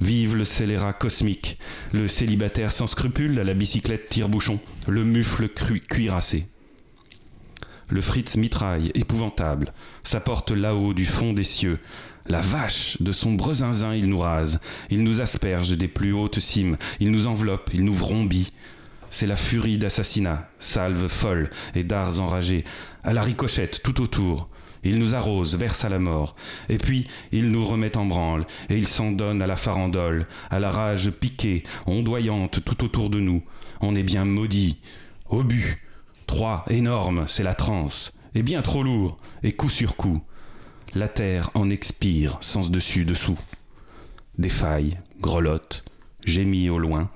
Vive 0.00 0.36
le 0.36 0.44
scélérat 0.44 0.92
cosmique, 0.92 1.58
le 1.92 2.06
célibataire 2.06 2.70
sans 2.70 2.86
scrupules 2.86 3.38
à 3.40 3.44
la 3.44 3.52
bicyclette 3.52 4.08
tire-bouchon, 4.08 4.60
le 4.86 5.02
mufle 5.02 5.48
cru 5.48 5.80
cuirassé. 5.80 6.46
Le 7.90 8.02
Fritz 8.02 8.36
mitraille, 8.36 8.90
épouvantable, 8.94 9.72
s'apporte 10.02 10.50
là-haut 10.50 10.92
du 10.92 11.06
fond 11.06 11.32
des 11.32 11.44
cieux. 11.44 11.78
La 12.26 12.42
vache, 12.42 13.00
de 13.00 13.12
son 13.12 13.32
brezinzin 13.32 13.94
il 13.94 14.08
nous 14.08 14.18
rase, 14.18 14.60
il 14.90 15.02
nous 15.02 15.22
asperge 15.22 15.70
des 15.70 15.88
plus 15.88 16.12
hautes 16.12 16.40
cimes, 16.40 16.76
il 17.00 17.10
nous 17.10 17.26
enveloppe, 17.26 17.70
il 17.72 17.84
nous 17.84 17.94
vrombit. 17.94 18.52
C'est 19.08 19.26
la 19.26 19.36
furie 19.36 19.78
d'assassinat, 19.78 20.50
salve 20.58 21.08
folle 21.08 21.48
et 21.74 21.82
dards 21.82 22.20
enragés, 22.20 22.64
à 23.04 23.14
la 23.14 23.22
ricochette 23.22 23.82
tout 23.82 24.02
autour. 24.02 24.50
Il 24.84 24.98
nous 24.98 25.14
arrose, 25.14 25.56
verse 25.56 25.86
à 25.86 25.88
la 25.88 25.98
mort, 25.98 26.36
et 26.68 26.76
puis 26.76 27.08
il 27.32 27.48
nous 27.50 27.64
remet 27.64 27.96
en 27.96 28.04
branle, 28.04 28.46
et 28.68 28.76
il 28.76 28.86
s'en 28.86 29.10
donne 29.10 29.40
à 29.40 29.46
la 29.46 29.56
farandole, 29.56 30.26
à 30.50 30.60
la 30.60 30.70
rage 30.70 31.10
piquée, 31.10 31.62
ondoyante 31.86 32.62
tout 32.62 32.84
autour 32.84 33.08
de 33.08 33.18
nous. 33.18 33.42
On 33.80 33.96
est 33.96 34.02
bien 34.02 34.26
maudit, 34.26 34.76
obus. 35.30 35.87
Trois, 36.28 36.64
énorme, 36.68 37.26
c'est 37.26 37.42
la 37.42 37.54
transe. 37.54 38.12
Et 38.34 38.42
bien 38.44 38.62
trop 38.62 38.84
lourd, 38.84 39.16
et 39.42 39.56
coup 39.56 39.70
sur 39.70 39.96
coup. 39.96 40.22
La 40.94 41.08
terre 41.08 41.50
en 41.54 41.70
expire, 41.70 42.36
sens 42.40 42.70
dessus, 42.70 43.04
dessous. 43.04 43.38
Des 44.36 44.50
failles, 44.50 45.00
grelottes, 45.20 45.84
gémis 46.24 46.68
au 46.68 46.78
loin, 46.78 47.10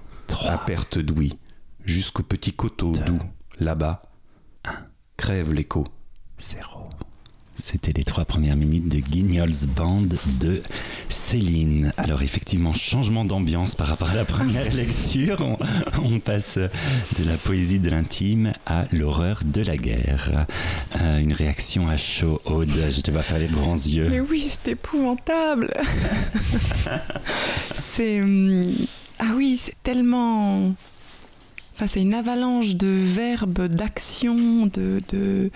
à 0.48 0.58
perte 0.58 0.98
d'ouïe, 0.98 1.38
jusqu'au 1.84 2.22
petit 2.22 2.52
coteau 2.52 2.92
doux, 2.92 3.18
là-bas. 3.60 4.02
Crève 5.18 5.52
l'écho. 5.52 5.84
Zéro. 6.40 6.88
C'était 7.64 7.92
les 7.92 8.02
trois 8.02 8.24
premières 8.24 8.56
minutes 8.56 8.88
de 8.88 8.98
Guignol's 8.98 9.66
Band 9.66 10.02
de 10.40 10.60
Céline. 11.08 11.92
Alors 11.96 12.22
effectivement, 12.22 12.74
changement 12.74 13.24
d'ambiance 13.24 13.76
par 13.76 13.86
rapport 13.86 14.10
à 14.10 14.14
la 14.16 14.24
première 14.24 14.74
lecture. 14.74 15.36
On, 15.40 15.56
on 16.02 16.18
passe 16.18 16.58
de 16.58 17.24
la 17.24 17.36
poésie 17.36 17.78
de 17.78 17.88
l'intime 17.88 18.52
à 18.66 18.86
l'horreur 18.90 19.42
de 19.44 19.62
la 19.62 19.76
guerre. 19.76 20.46
Euh, 21.00 21.18
une 21.18 21.32
réaction 21.32 21.88
à 21.88 21.96
chaud, 21.96 22.40
Aude, 22.46 22.72
je 22.90 23.00
te 23.00 23.10
vois 23.12 23.22
faire 23.22 23.38
les 23.38 23.46
grands 23.46 23.74
yeux. 23.76 24.08
Mais 24.10 24.20
oui, 24.20 24.40
c'est 24.40 24.72
épouvantable. 24.72 25.72
c'est. 27.74 28.20
hum, 28.20 28.64
Ah 29.20 29.32
oui, 29.36 29.56
c'est 29.56 29.76
tellement. 29.84 30.74
Enfin, 31.74 31.86
c'est 31.86 32.02
une 32.02 32.14
avalanche 32.14 32.74
de 32.74 32.88
verbes, 32.88 33.66
d'actions, 33.68 34.66
de. 34.66 35.00
de... 35.10 35.50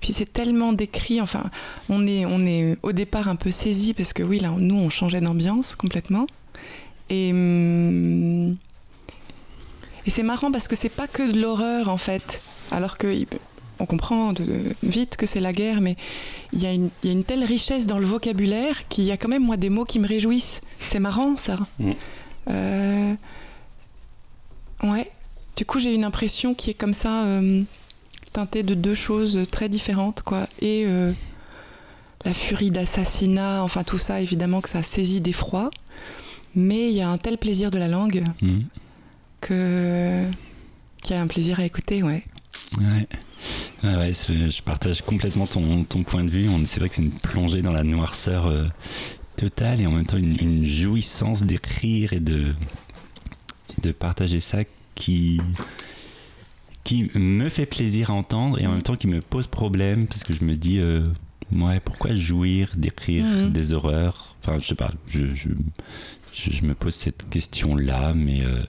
Puis 0.00 0.12
c'est 0.12 0.32
tellement 0.32 0.72
décrit. 0.72 1.20
Enfin, 1.20 1.50
on 1.88 2.06
est, 2.06 2.24
on 2.26 2.46
est 2.46 2.76
au 2.82 2.92
départ 2.92 3.28
un 3.28 3.36
peu 3.36 3.50
saisi 3.50 3.92
parce 3.94 4.12
que 4.12 4.22
oui, 4.22 4.38
là, 4.38 4.50
nous, 4.56 4.76
on 4.76 4.88
changeait 4.90 5.20
d'ambiance 5.20 5.74
complètement. 5.74 6.26
Et. 7.10 7.30
hum, 7.32 8.56
Et 10.06 10.10
c'est 10.10 10.22
marrant 10.22 10.50
parce 10.50 10.66
que 10.68 10.76
c'est 10.76 10.88
pas 10.88 11.06
que 11.06 11.30
de 11.30 11.40
l'horreur 11.40 11.88
en 11.88 11.96
fait. 11.98 12.42
Alors 12.70 12.96
que. 12.98 13.24
On 13.82 13.86
comprend 13.86 14.34
de- 14.34 14.74
vite 14.82 15.16
que 15.16 15.24
c'est 15.24 15.40
la 15.40 15.52
guerre, 15.54 15.80
mais 15.80 15.96
il 16.52 16.60
y, 16.62 16.66
a 16.66 16.72
une- 16.72 16.90
il 17.02 17.06
y 17.06 17.08
a 17.08 17.12
une 17.14 17.24
telle 17.24 17.42
richesse 17.44 17.86
dans 17.86 17.98
le 17.98 18.04
vocabulaire 18.04 18.86
qu'il 18.88 19.04
y 19.04 19.10
a 19.10 19.16
quand 19.16 19.28
même, 19.28 19.42
moi, 19.42 19.56
des 19.56 19.70
mots 19.70 19.86
qui 19.86 19.98
me 19.98 20.06
réjouissent. 20.06 20.60
C'est 20.80 20.98
marrant, 20.98 21.38
ça. 21.38 21.56
Mm. 21.78 21.92
Euh, 22.50 23.14
Ouais. 24.82 25.10
Du 25.56 25.64
coup, 25.64 25.78
j'ai 25.78 25.94
une 25.94 26.04
impression 26.04 26.54
qui 26.54 26.68
est 26.70 26.74
comme 26.74 26.92
ça, 26.94 27.22
euh, 27.24 27.62
teintée 28.32 28.62
de 28.62 28.74
deux 28.74 28.94
choses 28.94 29.40
très 29.50 29.68
différentes, 29.68 30.22
quoi. 30.22 30.46
Et 30.60 30.84
euh, 30.86 31.12
la 32.24 32.32
furie 32.32 32.70
d'assassinat, 32.70 33.62
enfin 33.62 33.82
tout 33.82 33.98
ça, 33.98 34.20
évidemment 34.20 34.60
que 34.60 34.68
ça 34.68 34.82
saisit 34.82 35.20
d'effroi. 35.20 35.70
Mais 36.54 36.90
il 36.90 36.96
y 36.96 37.00
a 37.00 37.08
un 37.08 37.18
tel 37.18 37.38
plaisir 37.38 37.70
de 37.70 37.78
la 37.78 37.88
langue 37.88 38.24
Hmm. 38.40 38.62
que 39.40 40.24
qu'il 41.02 41.16
y 41.16 41.18
a 41.18 41.22
un 41.22 41.26
plaisir 41.28 41.60
à 41.60 41.64
écouter, 41.64 42.02
ouais. 42.02 42.24
Ouais. 42.78 43.08
Ouais, 43.82 43.96
ouais, 43.96 44.12
je 44.12 44.62
partage 44.62 45.00
complètement 45.00 45.46
ton, 45.46 45.84
ton 45.84 46.02
point 46.02 46.22
de 46.24 46.30
vue. 46.30 46.46
C'est 46.66 46.78
vrai 46.78 46.90
que 46.90 46.96
c'est 46.96 47.02
une 47.02 47.10
plongée 47.10 47.62
dans 47.62 47.72
la 47.72 47.84
noirceur 47.84 48.46
euh, 48.46 48.66
totale 49.36 49.80
et 49.80 49.86
en 49.86 49.92
même 49.92 50.04
temps 50.04 50.18
une, 50.18 50.36
une 50.38 50.66
jouissance 50.66 51.42
d'écrire 51.42 52.12
et 52.12 52.20
de, 52.20 52.54
de 53.82 53.92
partager 53.92 54.40
ça 54.40 54.58
qui, 54.94 55.40
qui 56.90 57.08
me 57.16 57.48
fait 57.48 57.66
plaisir 57.66 58.10
à 58.10 58.14
entendre 58.14 58.58
et 58.60 58.66
en 58.66 58.72
même 58.72 58.82
temps 58.82 58.96
qui 58.96 59.06
me 59.06 59.20
pose 59.20 59.46
problème 59.46 60.08
parce 60.08 60.24
que 60.24 60.34
je 60.34 60.42
me 60.44 60.56
dis, 60.56 60.80
euh, 60.80 61.04
ouais, 61.52 61.78
pourquoi 61.78 62.16
jouir 62.16 62.72
d'écrire 62.76 63.24
Mhm. 63.24 63.52
des 63.52 63.72
horreurs? 63.72 64.34
Enfin, 64.42 64.58
je 64.58 64.66
sais 64.66 64.74
pas, 64.74 64.92
je, 65.08 65.32
je, 65.32 65.50
je, 66.34 66.50
je 66.50 66.62
me 66.64 66.74
pose 66.74 66.94
cette 66.94 67.28
question-là, 67.30 68.12
mais, 68.14 68.40
euh, 68.42 68.64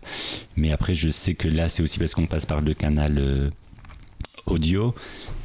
mais 0.56 0.72
après, 0.72 0.94
je 0.94 1.10
sais 1.10 1.34
que 1.34 1.48
là, 1.48 1.68
c'est 1.68 1.82
aussi 1.82 1.98
parce 1.98 2.14
qu'on 2.14 2.28
passe 2.28 2.46
par 2.46 2.62
le 2.62 2.76
canal 2.76 3.18
euh, 3.18 3.50
audio. 4.46 4.94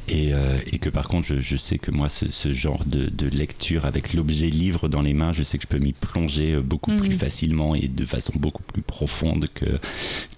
Et, 0.09 0.33
euh, 0.33 0.59
et 0.71 0.79
que 0.79 0.89
par 0.89 1.09
contre, 1.09 1.27
je, 1.27 1.41
je 1.41 1.57
sais 1.57 1.77
que 1.77 1.91
moi, 1.91 2.07
ce, 2.07 2.31
ce 2.31 2.53
genre 2.53 2.85
de, 2.85 3.09
de 3.09 3.27
lecture 3.27 3.85
avec 3.85 4.13
l'objet 4.13 4.47
livre 4.47 4.87
dans 4.87 5.01
les 5.01 5.13
mains, 5.13 5.33
je 5.33 5.43
sais 5.43 5.57
que 5.57 5.63
je 5.63 5.67
peux 5.67 5.83
m'y 5.83 5.91
plonger 5.91 6.53
euh, 6.53 6.61
beaucoup 6.61 6.95
plus 6.95 7.11
facilement 7.11 7.75
et 7.75 7.89
de 7.89 8.05
façon 8.05 8.31
beaucoup 8.37 8.63
plus 8.63 8.81
profonde 8.81 9.49
que, 9.53 9.65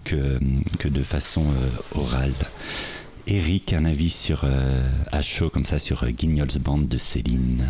que, 0.06 0.40
que 0.80 0.88
de 0.88 1.04
façon 1.04 1.44
euh, 1.44 2.00
orale. 2.00 2.34
Eric, 3.28 3.74
un 3.74 3.86
avis 3.86 4.10
sur 4.10 4.42
euh, 4.44 4.90
à 5.12 5.22
chaud 5.22 5.52
comme 5.52 5.66
ça 5.66 5.78
sur 5.78 6.04
Guignol's 6.10 6.58
Band 6.58 6.80
de 6.80 6.98
Céline? 6.98 7.66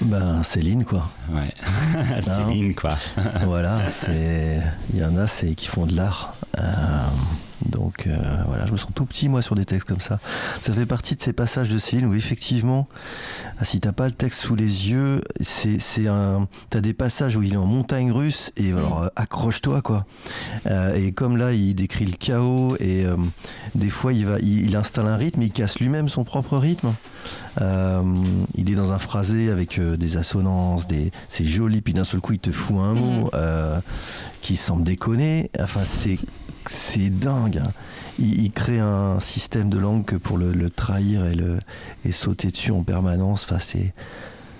Ben, 0.00 0.42
Céline, 0.42 0.84
quoi. 0.84 1.08
Ouais, 1.30 1.54
Céline 2.20 2.74
quoi. 2.74 2.98
voilà, 3.44 3.80
c'est 3.94 4.60
il 4.92 4.98
y 4.98 5.04
en 5.04 5.16
a 5.16 5.28
c'est 5.28 5.54
qui 5.54 5.68
font 5.68 5.86
de 5.86 5.94
l'art. 5.94 6.34
Donc 7.64 8.06
euh, 8.06 8.16
voilà, 8.46 8.66
je 8.66 8.72
me 8.72 8.76
sens 8.76 8.90
tout 8.94 9.06
petit 9.06 9.28
moi 9.28 9.42
sur 9.42 9.54
des 9.54 9.64
textes 9.64 9.88
comme 9.88 10.00
ça. 10.00 10.18
Ça 10.60 10.72
fait 10.72 10.86
partie 10.86 11.16
de 11.16 11.22
ces 11.22 11.32
passages 11.32 11.68
de 11.68 11.78
Céline 11.78 12.06
où 12.06 12.14
effectivement, 12.14 12.88
ah, 13.58 13.64
si 13.64 13.80
t'as 13.80 13.92
pas 13.92 14.06
le 14.06 14.12
texte 14.12 14.40
sous 14.40 14.54
les 14.54 14.90
yeux, 14.90 15.22
c'est 15.40 15.78
c'est 15.78 16.06
un 16.06 16.48
t'as 16.70 16.80
des 16.80 16.92
passages 16.92 17.36
où 17.36 17.42
il 17.42 17.54
est 17.54 17.58
en 17.58 17.66
montagne 17.66 18.12
russe 18.12 18.52
et 18.56 18.72
alors 18.72 19.04
euh, 19.04 19.08
accroche-toi 19.16 19.80
quoi. 19.82 20.06
Euh, 20.66 20.94
et 20.94 21.12
comme 21.12 21.36
là 21.36 21.52
il 21.52 21.74
décrit 21.74 22.04
le 22.04 22.16
chaos 22.16 22.76
et 22.78 23.04
euh, 23.04 23.16
des 23.74 23.90
fois 23.90 24.12
il 24.12 24.26
va 24.26 24.38
il, 24.40 24.66
il 24.66 24.76
installe 24.76 25.06
un 25.06 25.16
rythme, 25.16 25.42
il 25.42 25.50
casse 25.50 25.78
lui-même 25.80 26.08
son 26.08 26.24
propre 26.24 26.58
rythme. 26.58 26.92
Il 27.58 28.70
est 28.70 28.74
dans 28.74 28.92
un 28.92 28.98
phrasé 28.98 29.50
avec 29.50 29.80
des 29.80 30.16
assonances, 30.18 30.86
des, 30.86 31.10
c'est 31.28 31.44
joli, 31.44 31.80
puis 31.80 31.94
d'un 31.94 32.04
seul 32.04 32.20
coup 32.20 32.34
il 32.34 32.38
te 32.38 32.50
fout 32.50 32.76
un 32.78 32.92
mot 32.92 33.30
euh, 33.34 33.80
qui 34.42 34.56
semble 34.56 34.84
déconner. 34.84 35.50
Enfin, 35.58 35.80
c'est, 35.84 36.18
c'est 36.66 37.10
dingue. 37.10 37.45
Hein. 37.54 37.72
Il, 38.18 38.50
crée 38.50 38.78
un 38.78 39.20
système 39.20 39.68
de 39.68 39.78
langue 39.78 40.04
que 40.04 40.16
pour 40.16 40.38
le, 40.38 40.70
trahir 40.70 41.26
et, 41.26 41.34
le, 41.34 41.58
et 42.04 42.12
sauter 42.12 42.48
dessus 42.48 42.72
en 42.72 42.82
permanence. 42.82 43.44
Enfin, 43.44 43.58
c'est. 43.58 43.92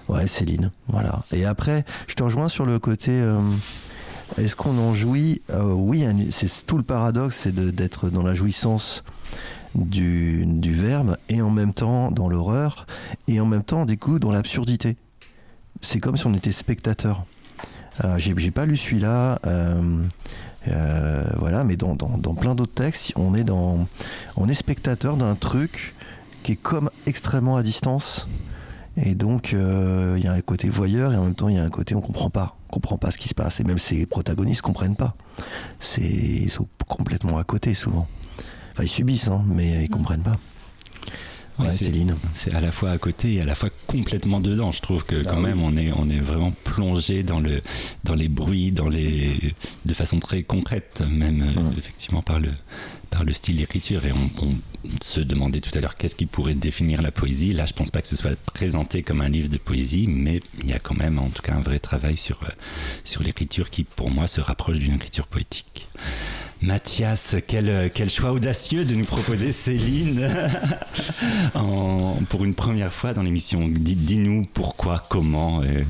Ouais, 0.09 0.27
Céline. 0.27 0.71
Voilà. 0.89 1.25
Et 1.33 1.45
après, 1.45 1.85
je 2.07 2.15
te 2.15 2.23
rejoins 2.23 2.49
sur 2.49 2.65
le 2.65 2.79
côté. 2.79 3.11
euh, 3.13 3.41
est-ce 4.39 4.57
qu'on 4.57 4.79
en 4.79 4.93
jouit 4.93 5.43
Euh, 5.51 5.73
Oui, 5.73 6.05
c'est 6.31 6.67
tout 6.67 6.77
le 6.77 6.83
paradoxe, 6.83 7.37
c'est 7.43 7.55
d'être 7.55 8.09
dans 8.11 8.23
la 8.23 8.35
jouissance 8.35 9.03
du, 9.75 10.45
du 10.47 10.75
verbe 10.75 11.17
et 11.29 11.43
en 11.43 11.51
même 11.51 11.73
temps 11.73 12.11
dans 12.11 12.29
l'horreur 12.29 12.87
et 13.29 13.41
en 13.41 13.47
même 13.47 13.63
temps 13.63 13.85
du 13.85 13.99
coup 13.99 14.19
dans 14.19 14.31
l'absurdité. 14.31 14.97
C'est 15.81 16.01
comme 16.01 16.17
si 16.17 16.27
on 16.27 16.35
était 16.35 16.53
spectateur. 16.53 17.25
Euh, 18.05 18.19
J'ai 18.19 18.51
pas 18.51 18.67
lu 18.67 18.77
celui-là, 18.77 19.41
euh, 20.69 21.25
voilà, 21.39 21.65
mais 21.65 21.77
dans, 21.77 21.95
dans- 21.95 22.35
plein 22.35 22.55
d'autres 22.55 22.75
textes, 22.75 23.13
on 23.17 23.35
est 23.35 23.45
dans, 23.45 23.87
on 24.37 24.49
est 24.49 24.55
spectateur 24.55 25.17
d'un 25.17 25.35
truc 25.35 25.95
qui 26.43 26.53
est 26.53 26.57
comme 26.57 26.91
extrêmement 27.07 27.57
à 27.57 27.63
distance. 27.63 28.29
Et 28.97 29.15
donc, 29.15 29.53
euh, 29.53 30.15
il 30.17 30.25
y 30.25 30.27
a 30.29 30.33
un 30.33 30.41
côté 30.41 30.69
voyeur 30.71 31.13
et 31.13 31.17
en 31.17 31.25
même 31.25 31.35
temps, 31.35 31.49
il 31.49 31.57
y 31.57 31.59
a 31.59 31.63
un 31.65 31.69
côté 31.71 31.95
on 31.95 32.01
comprend 32.01 32.31
pas, 32.31 32.57
on 32.69 32.73
comprend 32.73 32.97
pas 32.97 33.11
ce 33.11 33.19
qui 33.19 33.29
se 33.29 33.35
passe. 33.35 33.61
Et 33.61 33.65
même 33.65 33.79
ces 33.79 34.07
protagonistes 34.07 34.63
comprennent 34.63 34.97
pas. 34.97 35.15
Ils 35.99 36.51
sont 36.51 36.67
complètement 36.89 37.37
à 37.39 37.45
côté 37.45 37.75
souvent. 37.75 38.07
Enfin, 38.73 38.85
ils 38.85 38.89
subissent, 38.89 39.29
hein, 39.29 39.43
mais 39.47 39.85
ils 39.85 39.91
comprennent 39.91 40.23
pas. 40.23 40.39
Ouais, 41.59 41.71
Céline. 41.71 42.17
C'est 42.35 42.53
à 42.55 42.61
la 42.61 42.71
fois 42.71 42.91
à 42.91 42.99
côté 42.99 43.35
et 43.35 43.41
à 43.41 43.45
la 43.47 43.55
fois 43.55 43.71
complètement 43.87 44.41
dedans. 44.41 44.73
Je 44.73 44.81
trouve 44.83 45.05
que 45.05 45.17
Ah 45.25 45.31
quand 45.31 45.37
oui. 45.39 45.43
même 45.45 45.63
on 45.63 45.77
est 45.77 45.91
on 45.93 46.09
est 46.11 46.21
vraiment 46.21 46.53
plongé 46.65 47.23
dans 47.23 47.41
le 47.41 47.63
dans 48.05 48.15
les 48.15 48.29
bruits, 48.29 48.73
dans 48.73 48.89
les 48.89 49.55
de 49.85 49.95
façon 49.95 50.19
très 50.19 50.43
concrète, 50.43 51.03
même 51.11 51.43
euh, 51.43 51.61
Mm. 51.61 51.75
effectivement 51.79 52.23
par 52.23 52.39
le 52.41 52.51
par 53.11 53.25
le 53.25 53.33
style 53.33 53.57
d'écriture. 53.57 54.05
Et 54.05 54.13
on, 54.13 54.31
on 54.45 54.55
se 55.03 55.21
demandait 55.21 55.61
tout 55.61 55.71
à 55.77 55.81
l'heure 55.81 55.95
qu'est-ce 55.95 56.17
qui 56.17 56.27
pourrait 56.27 56.55
définir 56.55 57.01
la 57.01 57.11
poésie. 57.11 57.53
Là, 57.55 57.65
je 57.67 57.73
pense 57.73 57.91
pas 57.91 58.03
que 58.03 58.09
ce 58.09 58.17
soit 58.17 58.37
présenté 58.53 59.03
comme 59.03 59.21
un 59.23 59.29
livre 59.29 59.49
de 59.49 59.59
poésie, 59.59 60.07
mais 60.09 60.41
il 60.63 60.69
y 60.69 60.73
a 60.75 60.79
quand 60.79 60.95
même 60.97 61.19
en 61.19 61.31
tout 61.31 61.43
cas 61.43 61.55
un 61.55 61.61
vrai 61.61 61.79
travail 61.79 62.17
sur 62.19 62.43
euh, 62.43 62.49
sur 63.05 63.23
l'écriture 63.23 63.71
qui 63.71 63.85
pour 63.85 64.11
moi 64.11 64.27
se 64.27 64.41
rapproche 64.43 64.79
d'une 64.79 64.95
écriture 64.95 65.27
poétique. 65.27 65.87
Mathias, 66.63 67.37
quel, 67.47 67.91
quel 67.95 68.09
choix 68.11 68.33
audacieux 68.33 68.85
de 68.85 68.95
nous 68.95 69.05
proposer 69.05 69.53
Céline 69.53 70.29
en- 71.55 72.17
pour 72.29 72.45
une 72.45 72.55
première 72.55 72.93
fois 72.93 73.13
dans 73.13 73.23
l'émission. 73.23 73.69
Dis- 73.69 73.95
Dis-nous 73.97 74.47
pourquoi, 74.55 75.03
comment 75.09 75.63
euh, 75.63 75.83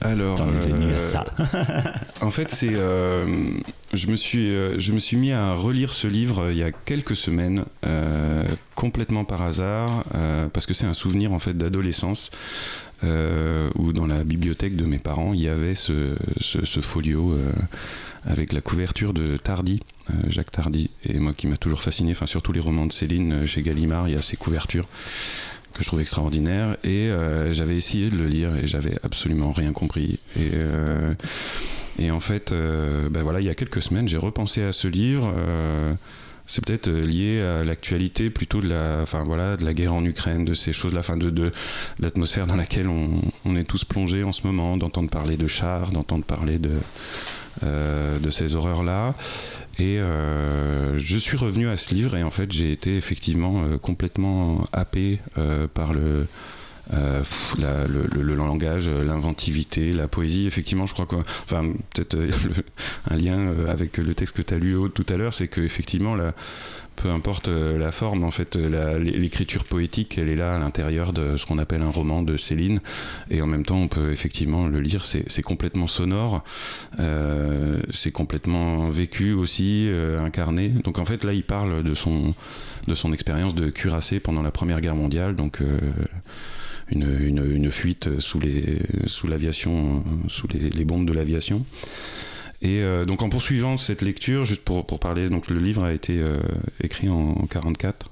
Alors, 0.00 0.36
t'en 0.36 0.48
es 0.48 0.58
venu 0.68 0.86
euh, 0.92 0.96
à 0.96 0.98
ça. 0.98 1.24
En 2.22 2.30
fait, 2.30 2.50
c'est, 2.50 2.70
euh, 2.72 3.50
je 3.92 4.06
me 4.08 4.16
suis, 4.16 4.48
euh, 4.54 4.78
je 4.78 4.92
me 4.92 5.00
suis 5.00 5.16
mis 5.18 5.32
à 5.32 5.52
relire 5.52 5.92
ce 5.92 6.06
livre 6.06 6.44
euh, 6.44 6.52
il 6.52 6.58
y 6.58 6.62
a 6.62 6.72
quelques 6.72 7.14
semaines, 7.16 7.64
euh, 7.84 8.44
complètement 8.74 9.24
par 9.24 9.42
hasard, 9.42 10.04
euh, 10.14 10.48
parce 10.52 10.64
que 10.66 10.72
c'est 10.74 10.86
un 10.86 10.94
souvenir 10.94 11.32
en 11.32 11.38
fait 11.38 11.54
d'adolescence. 11.56 12.30
euh, 13.04 13.68
où 13.74 13.92
dans 13.92 14.06
la 14.06 14.24
bibliothèque 14.24 14.74
de 14.74 14.86
mes 14.86 14.98
parents 14.98 15.34
il 15.34 15.42
y 15.42 15.48
avait 15.48 15.74
ce, 15.74 16.14
ce- 16.40 16.64
ce 16.64 16.80
folio 16.80 17.32
euh, 17.32 17.52
avec 18.26 18.52
la 18.52 18.60
couverture 18.60 19.12
de 19.12 19.36
Tardy, 19.36 19.80
euh, 20.10 20.14
Jacques 20.28 20.50
Tardy, 20.50 20.90
et 21.04 21.18
moi 21.18 21.32
qui 21.32 21.46
m'a 21.46 21.56
toujours 21.56 21.80
fasciné, 21.80 22.10
enfin 22.10 22.26
surtout 22.26 22.52
les 22.52 22.60
romans 22.60 22.86
de 22.86 22.92
Céline 22.92 23.32
euh, 23.32 23.46
chez 23.46 23.62
Gallimard, 23.62 24.08
il 24.08 24.14
y 24.14 24.18
a 24.18 24.22
ces 24.22 24.36
couvertures 24.36 24.86
que 25.72 25.82
je 25.82 25.88
trouve 25.88 26.00
extraordinaires 26.00 26.76
et 26.84 27.08
euh, 27.08 27.52
j'avais 27.52 27.76
essayé 27.76 28.10
de 28.10 28.16
le 28.16 28.26
lire 28.26 28.54
et 28.56 28.66
j'avais 28.66 28.98
absolument 29.02 29.52
rien 29.52 29.72
compris 29.72 30.18
et 31.98 32.10
en 32.10 32.20
fait, 32.20 32.52
ben 32.52 33.22
voilà, 33.22 33.40
il 33.40 33.46
y 33.46 33.48
a 33.48 33.54
quelques 33.54 33.80
semaines, 33.80 34.06
j'ai 34.06 34.18
repensé 34.18 34.62
à 34.62 34.72
ce 34.72 34.86
livre. 34.86 35.32
c'est 36.46 36.62
peut-être 36.62 36.90
lié 36.90 37.40
à 37.40 37.64
l'actualité 37.64 38.28
plutôt 38.28 38.60
de 38.60 38.68
la, 38.68 39.00
enfin 39.02 39.24
voilà, 39.24 39.56
de 39.56 39.64
la 39.64 39.72
guerre 39.72 39.94
en 39.94 40.04
Ukraine, 40.04 40.44
de 40.44 40.52
ces 40.52 40.74
choses-là, 40.74 41.00
enfin 41.00 41.16
de, 41.16 41.30
de 41.30 41.52
l'atmosphère 41.98 42.46
dans 42.46 42.56
laquelle 42.56 42.88
on, 42.88 43.14
on, 43.46 43.56
est 43.56 43.64
tous 43.64 43.86
plongés 43.86 44.24
en 44.24 44.32
ce 44.32 44.46
moment, 44.46 44.76
d'entendre 44.76 45.08
parler 45.08 45.38
de 45.38 45.46
chars, 45.46 45.90
d'entendre 45.90 46.24
parler 46.24 46.58
de 46.58 46.72
de 47.62 48.30
ces 48.30 48.54
horreurs-là. 48.54 49.14
Et 49.78 49.98
euh, 49.98 50.98
je 50.98 51.18
suis 51.18 51.36
revenu 51.36 51.68
à 51.68 51.76
ce 51.76 51.94
livre 51.94 52.16
et 52.16 52.22
en 52.22 52.30
fait 52.30 52.50
j'ai 52.50 52.72
été 52.72 52.96
effectivement 52.96 53.62
euh, 53.64 53.76
complètement 53.76 54.66
happé 54.72 55.20
euh, 55.36 55.66
par 55.68 55.92
euh, 55.92 56.24
le, 57.58 58.22
le, 58.22 58.34
langage, 58.34 58.88
l'inventivité, 58.88 59.92
la 59.92 60.08
poésie. 60.08 60.46
Effectivement, 60.46 60.86
je 60.86 60.94
crois 60.94 61.04
que, 61.06 61.16
enfin, 61.16 61.72
peut-être 61.92 62.16
un 63.10 63.16
lien 63.16 63.52
avec 63.68 63.98
le 63.98 64.14
texte 64.14 64.36
que 64.36 64.42
tu 64.42 64.54
as 64.54 64.58
lu 64.58 64.76
tout 64.94 65.04
à 65.08 65.16
l'heure, 65.16 65.34
c'est 65.34 65.48
que 65.48 65.60
effectivement, 65.60 66.14
la, 66.14 66.32
peu 66.96 67.10
importe 67.10 67.48
la 67.48 67.92
forme, 67.92 68.24
en 68.24 68.30
fait, 68.30 68.56
l'écriture 68.56 69.64
poétique, 69.64 70.18
elle 70.18 70.28
est 70.28 70.36
là 70.36 70.56
à 70.56 70.58
l'intérieur 70.58 71.12
de 71.12 71.36
ce 71.36 71.46
qu'on 71.46 71.58
appelle 71.58 71.82
un 71.82 71.90
roman 71.90 72.22
de 72.22 72.36
Céline, 72.36 72.80
et 73.30 73.42
en 73.42 73.46
même 73.46 73.64
temps, 73.64 73.76
on 73.76 73.88
peut 73.88 74.12
effectivement 74.12 74.66
le 74.66 74.80
lire. 74.80 75.04
C'est 75.04 75.42
complètement 75.42 75.86
sonore, 75.86 76.42
euh, 76.98 77.80
c'est 77.90 78.12
complètement 78.12 78.84
vécu 78.90 79.32
aussi, 79.32 79.86
euh, 79.88 80.24
incarné. 80.24 80.68
Donc 80.68 80.98
en 80.98 81.04
fait, 81.04 81.24
là, 81.24 81.32
il 81.32 81.44
parle 81.44 81.82
de 81.82 81.94
son 81.94 82.34
de 82.86 82.94
son 82.94 83.12
expérience 83.12 83.54
de 83.54 83.68
cuirassé 83.68 84.20
pendant 84.20 84.42
la 84.42 84.50
Première 84.50 84.80
Guerre 84.80 84.96
mondiale, 84.96 85.36
donc. 85.36 85.60
Euh, 85.60 85.78
une, 86.88 87.44
une, 87.50 87.72
fuite 87.72 88.20
sous 88.20 88.40
sous 89.06 89.26
l'aviation 89.26 90.04
sous 90.28 90.46
les 90.46 90.84
bombes 90.84 91.04
de 91.04 91.12
l'aviation 91.12 91.64
et 92.62 92.80
euh, 92.80 93.04
donc 93.04 93.22
en 93.22 93.28
poursuivant 93.28 93.76
cette 93.76 94.02
lecture, 94.02 94.44
juste 94.44 94.62
pour, 94.62 94.86
pour, 94.86 94.98
parler, 94.98 95.28
donc 95.28 95.48
le 95.50 95.58
livre 95.58 95.84
a 95.84 95.92
été 95.92 96.18
euh, 96.18 96.38
écrit 96.82 97.08
en 97.08 97.34
44 97.50 98.10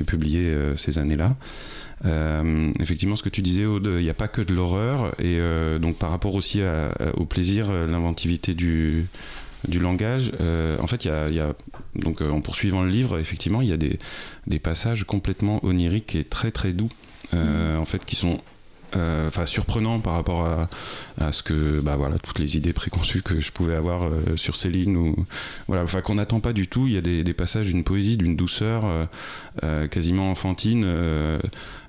et 0.00 0.04
publié 0.04 0.40
euh, 0.40 0.76
ces 0.76 0.98
années-là. 0.98 1.36
effectivement, 2.80 3.16
ce 3.16 3.22
que 3.22 3.28
tu 3.28 3.42
disais, 3.42 3.66
Aude, 3.66 3.86
il 3.98 4.02
n'y 4.02 4.10
a 4.10 4.14
pas 4.14 4.28
que 4.28 4.40
de 4.40 4.54
l'horreur, 4.54 5.14
et 5.20 5.38
donc 5.78 5.98
par 5.98 6.10
rapport 6.10 6.34
aussi 6.34 6.62
à, 6.62 6.88
à, 6.88 7.14
au 7.16 7.26
plaisir, 7.26 7.70
l'inventivité 7.70 8.54
du, 8.54 9.06
du 9.68 9.78
langage, 9.78 10.32
en 10.80 10.86
fait, 10.86 11.04
il 11.04 11.08
y 11.08 11.10
a, 11.10 11.28
y 11.28 11.40
a, 11.40 11.54
donc 11.94 12.22
en 12.22 12.40
poursuivant 12.40 12.82
le 12.82 12.90
livre, 12.90 13.18
effectivement, 13.18 13.62
il 13.62 13.68
y 13.68 13.72
a 13.72 13.76
des, 13.76 13.98
des 14.46 14.58
passages 14.58 15.04
complètement 15.04 15.64
oniriques 15.64 16.16
et 16.16 16.24
très 16.24 16.50
très 16.50 16.72
doux, 16.72 16.90
mmh. 17.32 17.76
en 17.76 17.84
fait, 17.84 18.04
qui 18.04 18.16
sont 18.16 18.40
enfin 18.94 19.42
euh, 19.42 19.46
surprenant 19.46 20.00
par 20.00 20.14
rapport 20.14 20.46
à, 20.46 21.32
ce 21.32 21.42
que 21.42 21.82
bah 21.82 21.96
voilà 21.96 22.18
toutes 22.18 22.38
les 22.38 22.56
idées 22.56 22.72
préconçues 22.72 23.22
que 23.22 23.40
je 23.40 23.52
pouvais 23.52 23.74
avoir 23.74 24.04
euh, 24.04 24.36
sur 24.36 24.56
Céline 24.56 24.96
ou 24.96 25.14
voilà 25.68 25.82
enfin 25.84 26.00
qu'on 26.00 26.16
n'attend 26.16 26.40
pas 26.40 26.52
du 26.52 26.68
tout. 26.68 26.86
Il 26.86 26.94
y 26.94 26.98
a 26.98 27.00
des, 27.00 27.34
passages 27.34 27.66
d'une 27.66 27.84
poésie 27.84 28.16
d'une 28.16 28.36
douceur 28.36 28.84
euh, 29.62 29.88
quasiment 29.88 30.30
enfantine 30.30 30.84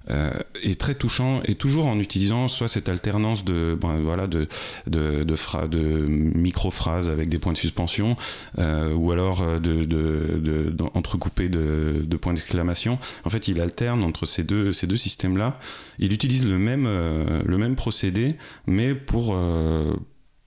est 0.10 0.80
très 0.80 0.96
touchant 0.96 1.42
et 1.46 1.56
toujours 1.56 1.88
en 1.88 2.00
utilisant 2.00 2.48
soit 2.48 2.68
cette 2.68 2.90
alternance 2.90 3.46
de 3.46 3.78
ben, 3.80 4.00
voilà 4.00 4.28
de 4.28 4.48
de 4.88 5.24
de, 5.24 5.36
phra 5.36 5.68
de 5.68 6.06
micro 6.08 6.72
phrases 6.72 7.10
avec 7.10 7.30
des 7.30 7.40
points 7.40 7.54
de 7.54 7.58
suspension 7.58 8.18
euh, 8.60 8.94
ou 8.94 9.12
alors 9.12 9.42
euh, 9.42 9.60
de, 9.60 9.84
de, 9.84 10.40
de, 10.40 10.70
de 10.70 12.04
de, 12.06 12.18
points 12.18 12.34
d'exclamation 12.34 13.00
en 13.24 13.30
fait 13.30 13.48
il 13.48 13.62
alterne 13.62 14.04
entre 14.04 14.26
ces 14.26 14.44
deux 14.44 14.74
ces 14.74 14.88
deux 14.88 14.98
systèmes 14.98 15.38
là 15.38 15.60
il 16.00 16.14
utilise 16.14 16.46
le 16.46 16.58
même 16.58 16.86
euh, 16.86 17.42
le 17.46 17.58
même 17.58 17.76
procédé 17.76 18.36
mais 18.68 18.96
pour 18.96 19.34
euh, 19.34 19.94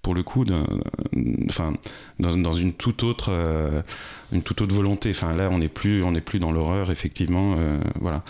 pour 0.06 0.14
le 0.14 0.22
coup, 0.22 0.44
enfin, 1.50 1.72
dans, 2.20 2.36
dans, 2.36 2.52
une 2.52 2.74
toute 2.74 3.02
autre, 3.02 3.30
euh, 3.32 3.82
une 4.30 4.42
toute 4.42 4.60
autre 4.60 4.72
volonté. 4.72 5.10
Enfin, 5.10 5.32
là, 5.32 5.48
on 5.50 5.58
n'est 5.58 5.68
plus, 5.68 6.04
on 6.04 6.12
n'est 6.12 6.20
plus 6.20 6.38
dans 6.38 6.52
l'horreur, 6.52 6.92
effectivement. 6.92 7.56
Euh, 7.58 7.80
voilà. 8.00 8.22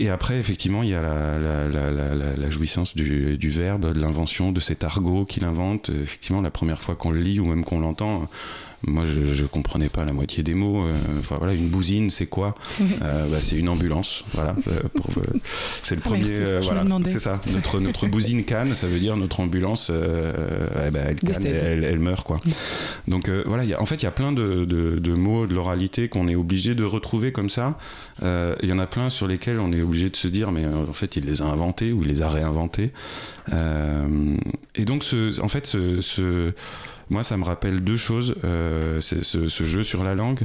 Et 0.00 0.10
après, 0.10 0.38
effectivement, 0.38 0.84
il 0.84 0.90
y 0.90 0.94
a 0.94 1.02
la, 1.02 2.36
la, 2.36 2.50
jouissance 2.50 2.94
du, 2.94 3.36
du, 3.36 3.48
verbe, 3.48 3.92
de 3.92 4.00
l'invention, 4.00 4.52
de 4.52 4.60
cet 4.60 4.84
argot 4.84 5.24
qu'il 5.24 5.44
invente. 5.44 5.90
Effectivement, 5.90 6.40
la 6.40 6.52
première 6.52 6.78
fois 6.78 6.94
qu'on 6.94 7.10
le 7.10 7.18
lit 7.18 7.40
ou 7.40 7.44
même 7.44 7.64
qu'on 7.64 7.80
l'entend, 7.80 8.28
moi 8.86 9.04
je, 9.04 9.34
je 9.34 9.44
comprenais 9.44 9.88
pas 9.88 10.04
la 10.04 10.12
moitié 10.12 10.42
des 10.42 10.54
mots 10.54 10.84
euh, 10.84 10.92
enfin 11.18 11.36
voilà 11.38 11.52
une 11.52 11.68
bousine 11.68 12.10
c'est 12.10 12.26
quoi 12.26 12.54
euh, 13.02 13.26
bah, 13.28 13.38
c'est 13.40 13.56
une 13.56 13.68
ambulance 13.68 14.22
voilà 14.32 14.54
euh, 14.68 14.80
c'est 15.82 15.96
le 15.96 16.00
premier 16.00 16.38
euh, 16.38 16.60
voilà 16.62 16.84
c'est 17.04 17.18
ça 17.18 17.40
notre 17.52 17.80
notre 17.80 18.06
bousine 18.06 18.44
canne 18.44 18.74
ça 18.74 18.86
veut 18.86 19.00
dire 19.00 19.16
notre 19.16 19.40
ambulance 19.40 19.90
eh 19.90 20.90
ben, 20.90 21.06
elle 21.08 21.16
canne 21.16 21.46
elle, 21.46 21.84
elle, 21.84 21.98
meurt 21.98 22.26
quoi. 22.26 22.40
Donc 23.08 23.30
voilà 23.46 23.64
y 23.64 23.74
a, 23.74 23.80
en 23.80 23.86
fait 23.86 23.96
il 23.96 24.04
y 24.04 24.06
a 24.06 24.12
plein 24.12 24.32
de, 24.32 24.64
de, 24.64 24.98
de 24.98 25.14
mots 25.14 25.46
de 25.46 25.54
l'oralité 25.54 26.08
qu'on 26.08 26.28
est 26.28 26.34
obligé 26.34 26.74
de 26.74 26.84
retrouver 26.84 27.32
comme 27.32 27.50
ça. 27.50 27.78
Il 28.22 28.68
y 28.68 28.72
en 28.72 28.78
a 28.78 28.86
plein 28.86 29.10
sur 29.10 29.26
lesquels 29.26 29.58
on 29.60 29.72
est 29.72 29.82
obligé 29.82 30.10
de 30.10 30.16
se 30.16 30.28
dire 30.28 30.52
mais 30.52 30.66
en 30.66 30.92
fait 30.92 31.16
il 31.16 31.24
les 31.24 31.42
a 31.42 31.46
inventés 31.46 31.92
ou 31.92 32.02
il 32.02 32.08
les 32.08 32.22
a 32.22 32.28
réinventés. 32.28 32.92
Et 33.50 34.84
donc 34.84 35.04
ce, 35.04 35.40
en 35.40 35.48
fait 35.48 35.66
ce, 35.66 36.00
ce 36.00 36.52
moi, 37.10 37.22
ça 37.22 37.36
me 37.36 37.44
rappelle 37.44 37.82
deux 37.82 37.96
choses. 37.96 38.34
Euh, 38.44 39.00
ce, 39.00 39.64
jeu 39.64 39.82
sur 39.82 40.04
la 40.04 40.14
langue, 40.14 40.40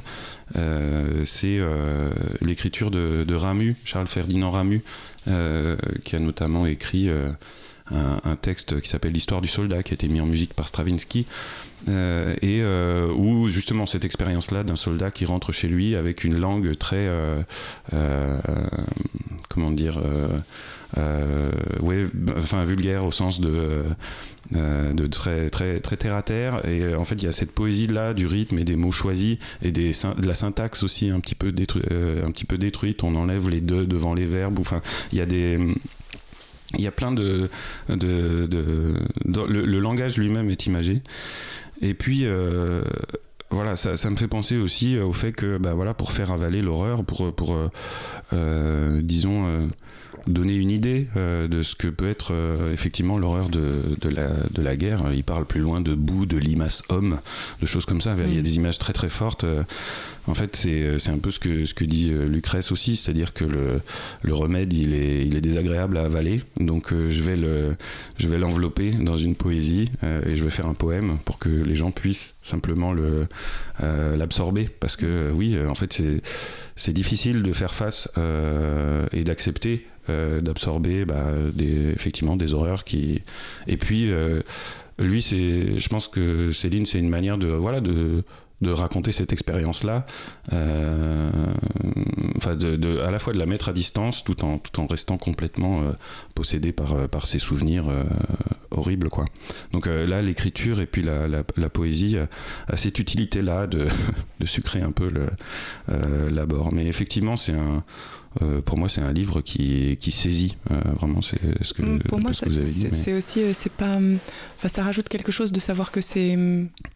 euh, 0.56 1.23
c'est 1.26 1.58
euh, 1.60 2.12
l'écriture 2.41 2.89
de, 2.89 3.36
Ramu, 3.36 3.76
Charles 3.84 4.08
Ferdinand 4.08 4.52
Ramu, 4.52 4.82
qui 5.26 6.15
a 6.15 6.19
notamment 6.19 6.65
écrit 6.65 7.10
un, 7.91 8.36
texte 8.41 8.80
qui 8.82 8.89
s'appelle 8.89 9.13
L'histoire 9.13 9.41
du 9.41 9.47
soldat, 9.47 9.84
qui 9.84 9.93
a 9.93 9.95
été 9.95 10.08
mis 10.08 10.21
en 10.21 10.26
musique 10.26 10.54
par 10.54 10.67
Stravinsky. 10.67 11.26
Et 11.88 12.63
où 12.63 13.47
justement 13.49 13.86
cette 13.86 14.06
expérience-là 14.06 14.63
d'un 14.63 14.76
soldat 14.78 15.12
qui 15.12 15.26
rentre 15.26 15.52
chez 15.52 15.67
lui 15.67 15.95
avec 15.95 16.23
une 16.23 16.39
langue 16.39 16.78
très, 16.78 17.10
comment 19.49 19.71
dire, 19.71 20.02
ouais, 21.82 22.06
enfin 22.38 22.63
vulgaire 22.63 23.06
au 23.06 23.12
sens 23.12 23.41
de 23.41 23.84
euh, 24.56 24.91
de 24.93 25.08
très, 25.08 25.49
très, 25.49 25.79
très 25.79 25.95
terre 25.95 26.15
à 26.15 26.21
terre. 26.21 26.67
Et 26.67 26.82
euh, 26.82 26.99
en 26.99 27.06
fait, 27.06 27.15
il 27.15 27.23
y 27.23 27.27
a 27.27 27.32
cette 27.32 27.51
poésie-là 27.51 28.13
du 28.13 28.27
rythme 28.27 28.60
et 28.60 28.65
des 28.65 28.75
mots 28.75 28.91
choisis 28.91 29.38
et 29.62 29.71
des, 29.71 29.91
de 29.91 30.27
la 30.27 30.34
syntaxe 30.34 30.84
aussi 30.84 31.10
un 31.10 31.21
petit 31.21 31.34
peu, 31.34 31.51
détru 31.53 31.82
euh, 31.91 32.25
un 32.25 32.32
petit 32.32 32.43
peu 32.43 32.58
détruite. 32.58 33.03
On 33.03 33.15
enlève 33.15 33.47
les 33.47 33.62
deux 33.62 33.86
devant 33.86 34.13
les 34.13 34.25
verbes. 34.25 34.60
Enfin, 34.60 34.82
il 35.12 35.17
y 35.17 35.21
a 35.21 35.25
des 35.25 35.58
il 36.75 36.82
y 36.82 36.88
a 36.88 36.91
plein 36.91 37.12
de, 37.12 37.51
le, 37.88 39.79
langage 39.79 40.17
lui-même 40.17 40.49
est 40.49 40.65
imagé 40.65 41.03
et 41.84 41.93
puis 41.93 42.25
voilà 43.51 43.75
ça, 43.75 44.10
me 44.10 44.15
fait 44.15 44.27
penser 44.27 44.58
aussi 44.58 44.97
au 44.97 45.13
fait 45.13 45.34
que 45.34 45.60
bah 45.60 45.75
voilà 45.75 45.93
pour 45.93 46.12
faire 46.12 46.32
avaler 46.32 46.63
l'horreur 46.63 47.03
pour 47.03 47.32
pour 47.36 47.56
disons 48.32 49.69
donner 50.27 50.55
une 50.55 50.71
idée 50.71 51.07
euh, 51.17 51.47
de 51.47 51.63
ce 51.63 51.75
que 51.75 51.88
peut 51.88 52.09
être 52.09 52.33
euh, 52.33 52.71
effectivement 52.71 53.17
l'horreur 53.17 53.49
de, 53.49 53.97
de, 53.99 54.09
la, 54.09 54.29
de 54.51 54.62
la 54.62 54.75
guerre. 54.75 55.12
Il 55.13 55.23
parle 55.23 55.45
plus 55.45 55.62
loin 55.62 55.81
de 55.81 55.93
boue, 55.93 56.25
de 56.25 56.38
limaces 56.38 56.83
hommes, 56.89 57.19
de 57.62 57.65
choses 57.65 57.86
comme 57.86 58.01
ça. 58.01 58.15
Mm. 58.15 58.23
Il 58.27 58.36
y 58.36 58.39
a 58.39 58.41
des 58.41 58.55
images 58.55 58.79
très 58.79 58.93
très 58.93 59.09
fortes. 59.09 59.43
Euh, 59.43 59.63
en 60.25 60.33
fait, 60.36 60.55
c'est 60.55 61.09
un 61.09 61.17
peu 61.17 61.31
ce 61.31 61.39
que, 61.39 61.65
ce 61.65 61.73
que 61.73 61.83
dit 61.83 62.09
Lucrèce 62.09 62.71
aussi, 62.71 62.95
c'est-à-dire 62.95 63.33
que 63.33 63.43
le, 63.43 63.81
le 64.21 64.33
remède, 64.33 64.71
il 64.71 64.93
est, 64.93 65.25
il 65.25 65.36
est 65.36 65.41
désagréable 65.41 65.97
à 65.97 66.03
avaler. 66.03 66.41
Donc 66.57 66.93
je 66.93 67.21
vais 67.21 67.36
le, 67.36 67.75
je 68.19 68.29
vais 68.29 68.38
l'envelopper 68.38 68.91
dans 68.91 69.17
une 69.17 69.36
poésie 69.36 69.91
et 70.01 70.38
je 70.38 70.43
vais 70.45 70.49
faire 70.49 70.67
un 70.67 70.75
poème 70.75 71.17
pour 71.25 71.39
que 71.39 71.49
les 71.49 71.75
gens 71.75 71.91
puissent 71.91 72.36
simplement 72.41 72.93
le 72.93 73.27
l'absorber. 73.81 74.69
Parce 74.79 74.95
que 74.95 75.29
oui, 75.33 75.57
en 75.59 75.75
fait, 75.75 76.01
c'est 76.78 76.93
difficile 76.93 77.43
de 77.43 77.51
faire 77.51 77.74
face 77.74 78.07
et 79.11 79.26
d'accepter 79.26 79.86
d'absorber 80.08 81.06
bah, 81.06 81.32
effectivement 81.60 82.36
des 82.36 82.54
horreurs 82.54 82.84
qui 82.84 83.22
et 83.68 83.78
puis 83.78 84.12
euh, 84.12 84.41
lui 84.99 85.22
c'est 85.22 85.80
je 85.80 85.89
pense 85.89 86.08
que 86.08 86.51
Céline 86.51 86.86
c'est 86.86 86.99
une 86.99 87.10
manière 87.10 87.38
de 87.38 87.47
voilà 87.47 87.82
de 87.82 88.24
raconter 88.72 89.12
cette 89.12 89.34
expérience 89.34 89.84
là 89.84 90.06
euh, 90.51 91.30
de, 92.56 92.99
à 92.99 93.12
la 93.12 93.20
fois 93.20 93.34
de 93.34 93.39
la 93.39 93.45
mettre 93.45 93.70
à 93.70 93.74
distance 93.74 94.24
tout 94.24 94.43
en 94.43 94.58
tout 94.58 94.80
en 94.80 94.88
restant 94.88 95.18
complètement 95.18 95.82
euh, 95.82 95.91
possédé 96.34 96.72
par 96.72 96.93
euh, 96.93 97.08
par 97.08 97.28
ses 97.28 97.39
souvenirs 97.39 97.89
euh, 97.89 98.04
horribles 98.72 99.10
quoi. 99.10 99.26
Donc 99.72 99.88
euh, 99.88 100.08
là 100.08 100.22
l'écriture 100.22 100.80
et 100.80 100.86
puis 100.86 101.04
la, 101.04 101.70
poésie 101.70 102.18
a 102.68 102.78
cette 102.78 102.99
utilité 102.99 103.41
là 103.41 103.68
de, 103.68 103.88
de 104.39 104.45
sucrer 104.45 104.82
un 104.82 104.91
peu 104.91 105.10
le 105.10 105.28
l'abord. 106.30 106.74
Mais 106.74 106.86
effectivement 106.86 107.36
c'est 107.36 107.54
un 107.54 107.84
euh, 108.41 108.61
pour 108.61 108.77
moi, 108.77 108.89
c'est 108.89 109.01
un 109.01 109.13
livre 109.13 109.41
qui, 109.41 109.97
qui 109.99 110.11
saisit 110.11 110.55
euh, 110.71 110.79
vraiment. 110.99 111.21
C'est 111.21 111.39
ce 111.61 111.73
que 111.73 111.81
pour 112.07 112.19
moi, 112.19 112.34
ce 112.34 112.41
que 112.41 112.49
vous 112.49 112.57
avez 112.57 112.65
dit. 112.65 112.88
C'est 112.93 113.11
mais... 113.11 113.17
aussi, 113.17 113.41
euh, 113.41 113.51
c'est 113.53 113.71
pas, 113.71 113.99
enfin, 114.57 114.67
ça 114.67 114.84
rajoute 114.84 115.07
quelque 115.07 115.31
chose 115.31 115.51
de 115.51 115.59
savoir 115.59 115.91
que 115.91 116.01
c'est 116.01 116.38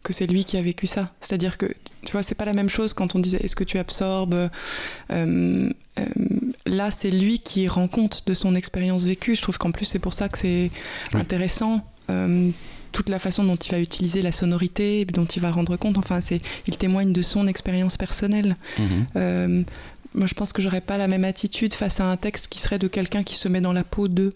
que 0.02 0.12
c'est 0.12 0.26
lui 0.26 0.44
qui 0.44 0.56
a 0.56 0.62
vécu 0.62 0.86
ça. 0.86 1.12
C'est-à-dire 1.20 1.58
que 1.58 1.66
tu 2.04 2.12
vois, 2.12 2.22
c'est 2.22 2.34
pas 2.34 2.44
la 2.44 2.54
même 2.54 2.68
chose 2.68 2.92
quand 2.92 3.14
on 3.14 3.18
disait 3.18 3.38
est-ce 3.38 3.56
que 3.56 3.64
tu 3.64 3.78
absorbes. 3.78 4.50
Euh, 5.10 5.70
là, 6.66 6.90
c'est 6.90 7.10
lui 7.10 7.38
qui 7.38 7.68
rend 7.68 7.88
compte 7.88 8.24
de 8.26 8.34
son 8.34 8.54
expérience 8.54 9.04
vécue. 9.04 9.36
Je 9.36 9.42
trouve 9.42 9.58
qu'en 9.58 9.72
plus, 9.72 9.84
c'est 9.84 9.98
pour 9.98 10.14
ça 10.14 10.28
que 10.28 10.38
c'est 10.38 10.70
oui. 11.14 11.20
intéressant 11.20 11.84
toute 12.92 13.08
la 13.08 13.18
façon 13.18 13.44
dont 13.44 13.56
il 13.56 13.70
va 13.70 13.80
utiliser 13.80 14.22
la 14.22 14.32
sonorité, 14.32 15.04
dont 15.04 15.24
il 15.24 15.42
va 15.42 15.50
rendre 15.50 15.76
compte. 15.76 15.98
Enfin, 15.98 16.20
c'est, 16.20 16.40
il 16.66 16.76
témoigne 16.76 17.12
de 17.12 17.22
son 17.22 17.46
expérience 17.46 17.96
personnelle. 17.96 18.56
Mhm. 18.78 19.06
Euh, 19.16 19.62
moi, 20.18 20.26
je 20.26 20.34
pense 20.34 20.52
que 20.52 20.60
j'aurais 20.60 20.80
pas 20.80 20.98
la 20.98 21.08
même 21.08 21.24
attitude 21.24 21.72
face 21.72 22.00
à 22.00 22.04
un 22.10 22.16
texte 22.16 22.48
qui 22.48 22.58
serait 22.58 22.78
de 22.78 22.88
quelqu'un 22.88 23.22
qui 23.22 23.36
se 23.36 23.48
met 23.48 23.60
dans 23.60 23.72
la 23.72 23.84
peau 23.84 24.08
d'eux. 24.08 24.34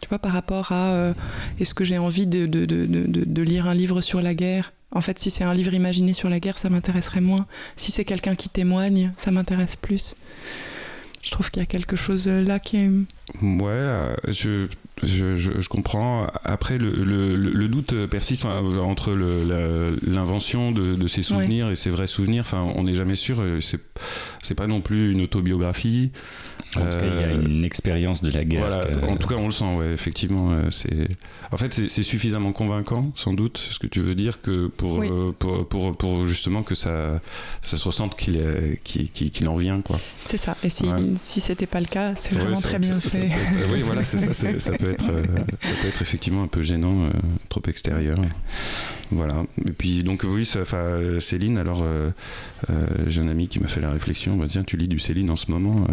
Tu 0.00 0.08
vois, 0.08 0.18
par 0.18 0.32
rapport 0.32 0.72
à 0.72 0.92
euh, 0.92 1.14
est-ce 1.60 1.74
que 1.74 1.84
j'ai 1.84 1.96
envie 1.96 2.26
de, 2.26 2.46
de, 2.46 2.64
de, 2.66 2.86
de, 2.86 3.42
lire 3.42 3.68
un 3.68 3.74
livre 3.74 4.00
sur 4.00 4.20
la 4.20 4.34
guerre? 4.34 4.72
En 4.90 5.00
fait, 5.00 5.20
si 5.20 5.30
c'est 5.30 5.44
un 5.44 5.54
livre 5.54 5.72
imaginé 5.74 6.12
sur 6.12 6.28
la 6.28 6.40
guerre, 6.40 6.58
ça 6.58 6.68
m'intéresserait 6.70 7.20
moins. 7.20 7.46
Si 7.76 7.92
c'est 7.92 8.04
quelqu'un 8.04 8.34
qui 8.34 8.48
témoigne, 8.48 9.12
ça 9.16 9.30
m'intéresse 9.30 9.76
plus. 9.76 10.16
Je 11.22 11.30
trouve 11.30 11.52
qu'il 11.52 11.62
y 11.62 11.62
a 11.62 11.66
quelque 11.66 11.94
chose 11.94 12.26
là 12.26 12.58
qui 12.58 12.78
est. 12.78 12.88
Ouais, 13.40 13.68
euh, 13.70 14.16
je, 14.26 14.66
je, 15.02 15.36
je, 15.36 15.60
je 15.60 15.68
comprends. 15.68 16.26
Après, 16.44 16.78
le, 16.78 16.90
le, 16.90 17.34
le 17.36 17.68
doute 17.68 18.06
persiste 18.06 18.44
entre 18.46 19.12
l'invention 20.06 20.72
de, 20.72 20.94
de 20.94 21.06
ses 21.08 21.22
souvenirs 21.22 21.70
et 21.70 21.76
ses 21.76 21.90
vrais 21.90 22.06
souvenirs. 22.06 22.42
Enfin, 22.42 22.62
on 22.76 22.84
n'est 22.84 22.94
jamais 22.94 23.14
sûr. 23.16 23.40
euh, 23.40 23.60
C'est, 23.60 24.54
pas 24.54 24.66
non 24.66 24.80
plus 24.80 25.12
une 25.12 25.22
autobiographie. 25.22 26.10
En 26.76 26.80
tout 26.80 26.98
cas, 26.98 27.04
il 27.06 27.20
y 27.20 27.24
a 27.24 27.28
Euh, 27.28 27.42
une 27.42 27.64
expérience 27.64 28.22
de 28.22 28.30
la 28.30 28.44
guerre. 28.44 28.66
Voilà, 28.66 28.84
que- 28.86 29.04
en 29.06 29.16
tout 29.16 29.28
cas, 29.28 29.34
on 29.34 29.46
le 29.46 29.50
sent, 29.52 29.74
ouais, 29.76 29.92
effectivement. 29.92 30.52
euh, 30.52 30.70
c'est... 30.70 31.08
En 31.50 31.56
fait, 31.58 31.72
c'est, 31.74 32.02
suffisamment 32.02 32.52
convaincant, 32.52 33.12
sans 33.14 33.34
doute, 33.34 33.66
ce 33.70 33.78
que 33.78 33.86
tu 33.86 34.00
veux 34.00 34.14
dire, 34.14 34.40
que 34.40 34.68
pour, 34.68 34.98
Oui. 34.98 35.08
euh, 35.10 35.32
pour, 35.38 35.68
pour, 35.68 35.94
pour 35.96 36.26
justement 36.26 36.62
que 36.62 36.74
ça, 36.74 37.20
ça 37.62 37.76
se 37.76 37.84
ressente 37.86 38.16
qu'il, 38.16 38.38
en 39.48 39.56
vient, 39.56 39.82
quoi. 39.82 39.98
C'est 40.18 40.38
ça. 40.38 40.56
Et 40.64 40.70
si, 40.70 40.84
Ouais. 40.84 40.96
si 41.16 41.40
c'était 41.40 41.66
pas 41.66 41.80
le 41.80 41.86
cas, 41.86 42.14
c'est 42.16 42.32
Ouais, 42.32 42.38
vraiment 42.40 42.54
ça- 42.56 42.68
très 42.68 42.78
bien 42.78 42.98
ça- 43.00 43.08
ça 43.10 43.18
fait. 43.20 43.26
peut 43.28 43.58
être- 43.60 43.72
oui, 43.72 43.82
voilà, 43.82 44.04
c'est 44.04 44.18
ça. 44.18 44.32
ça, 44.58 44.72
peut 44.78 44.91
être, 44.92 45.10
euh, 45.10 45.22
ça 45.60 45.70
peut 45.80 45.88
être 45.88 46.02
effectivement 46.02 46.42
un 46.42 46.48
peu 46.48 46.62
gênant, 46.62 47.04
euh, 47.06 47.10
trop 47.48 47.62
extérieur. 47.66 48.18
Voilà. 49.10 49.44
Et 49.66 49.72
puis, 49.72 50.02
donc, 50.04 50.24
oui, 50.28 50.44
ça, 50.44 50.60
euh, 50.74 51.20
Céline, 51.20 51.58
alors, 51.58 51.84
j'ai 53.06 53.20
un 53.20 53.28
ami 53.28 53.48
qui 53.48 53.60
m'a 53.60 53.68
fait 53.68 53.80
la 53.80 53.90
réflexion 53.90 54.36
bah, 54.36 54.46
tiens, 54.48 54.64
tu 54.64 54.76
lis 54.76 54.88
du 54.88 54.98
Céline 54.98 55.30
en 55.30 55.36
ce 55.36 55.50
moment. 55.50 55.86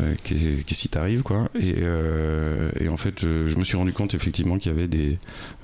euh, 0.00 0.14
qu'est- 0.24 0.64
qu'est-ce 0.66 0.80
qui 0.80 0.88
t'arrive 0.88 1.22
quoi? 1.22 1.50
Et, 1.60 1.74
euh, 1.80 2.70
et 2.80 2.88
en 2.88 2.96
fait 2.96 3.20
je, 3.20 3.46
je 3.46 3.56
me 3.56 3.62
suis 3.64 3.76
rendu 3.76 3.92
compte 3.92 4.14
effectivement 4.14 4.58
qu'il 4.58 4.72
y 4.72 4.74
avait 4.74 4.88
des, 4.88 5.18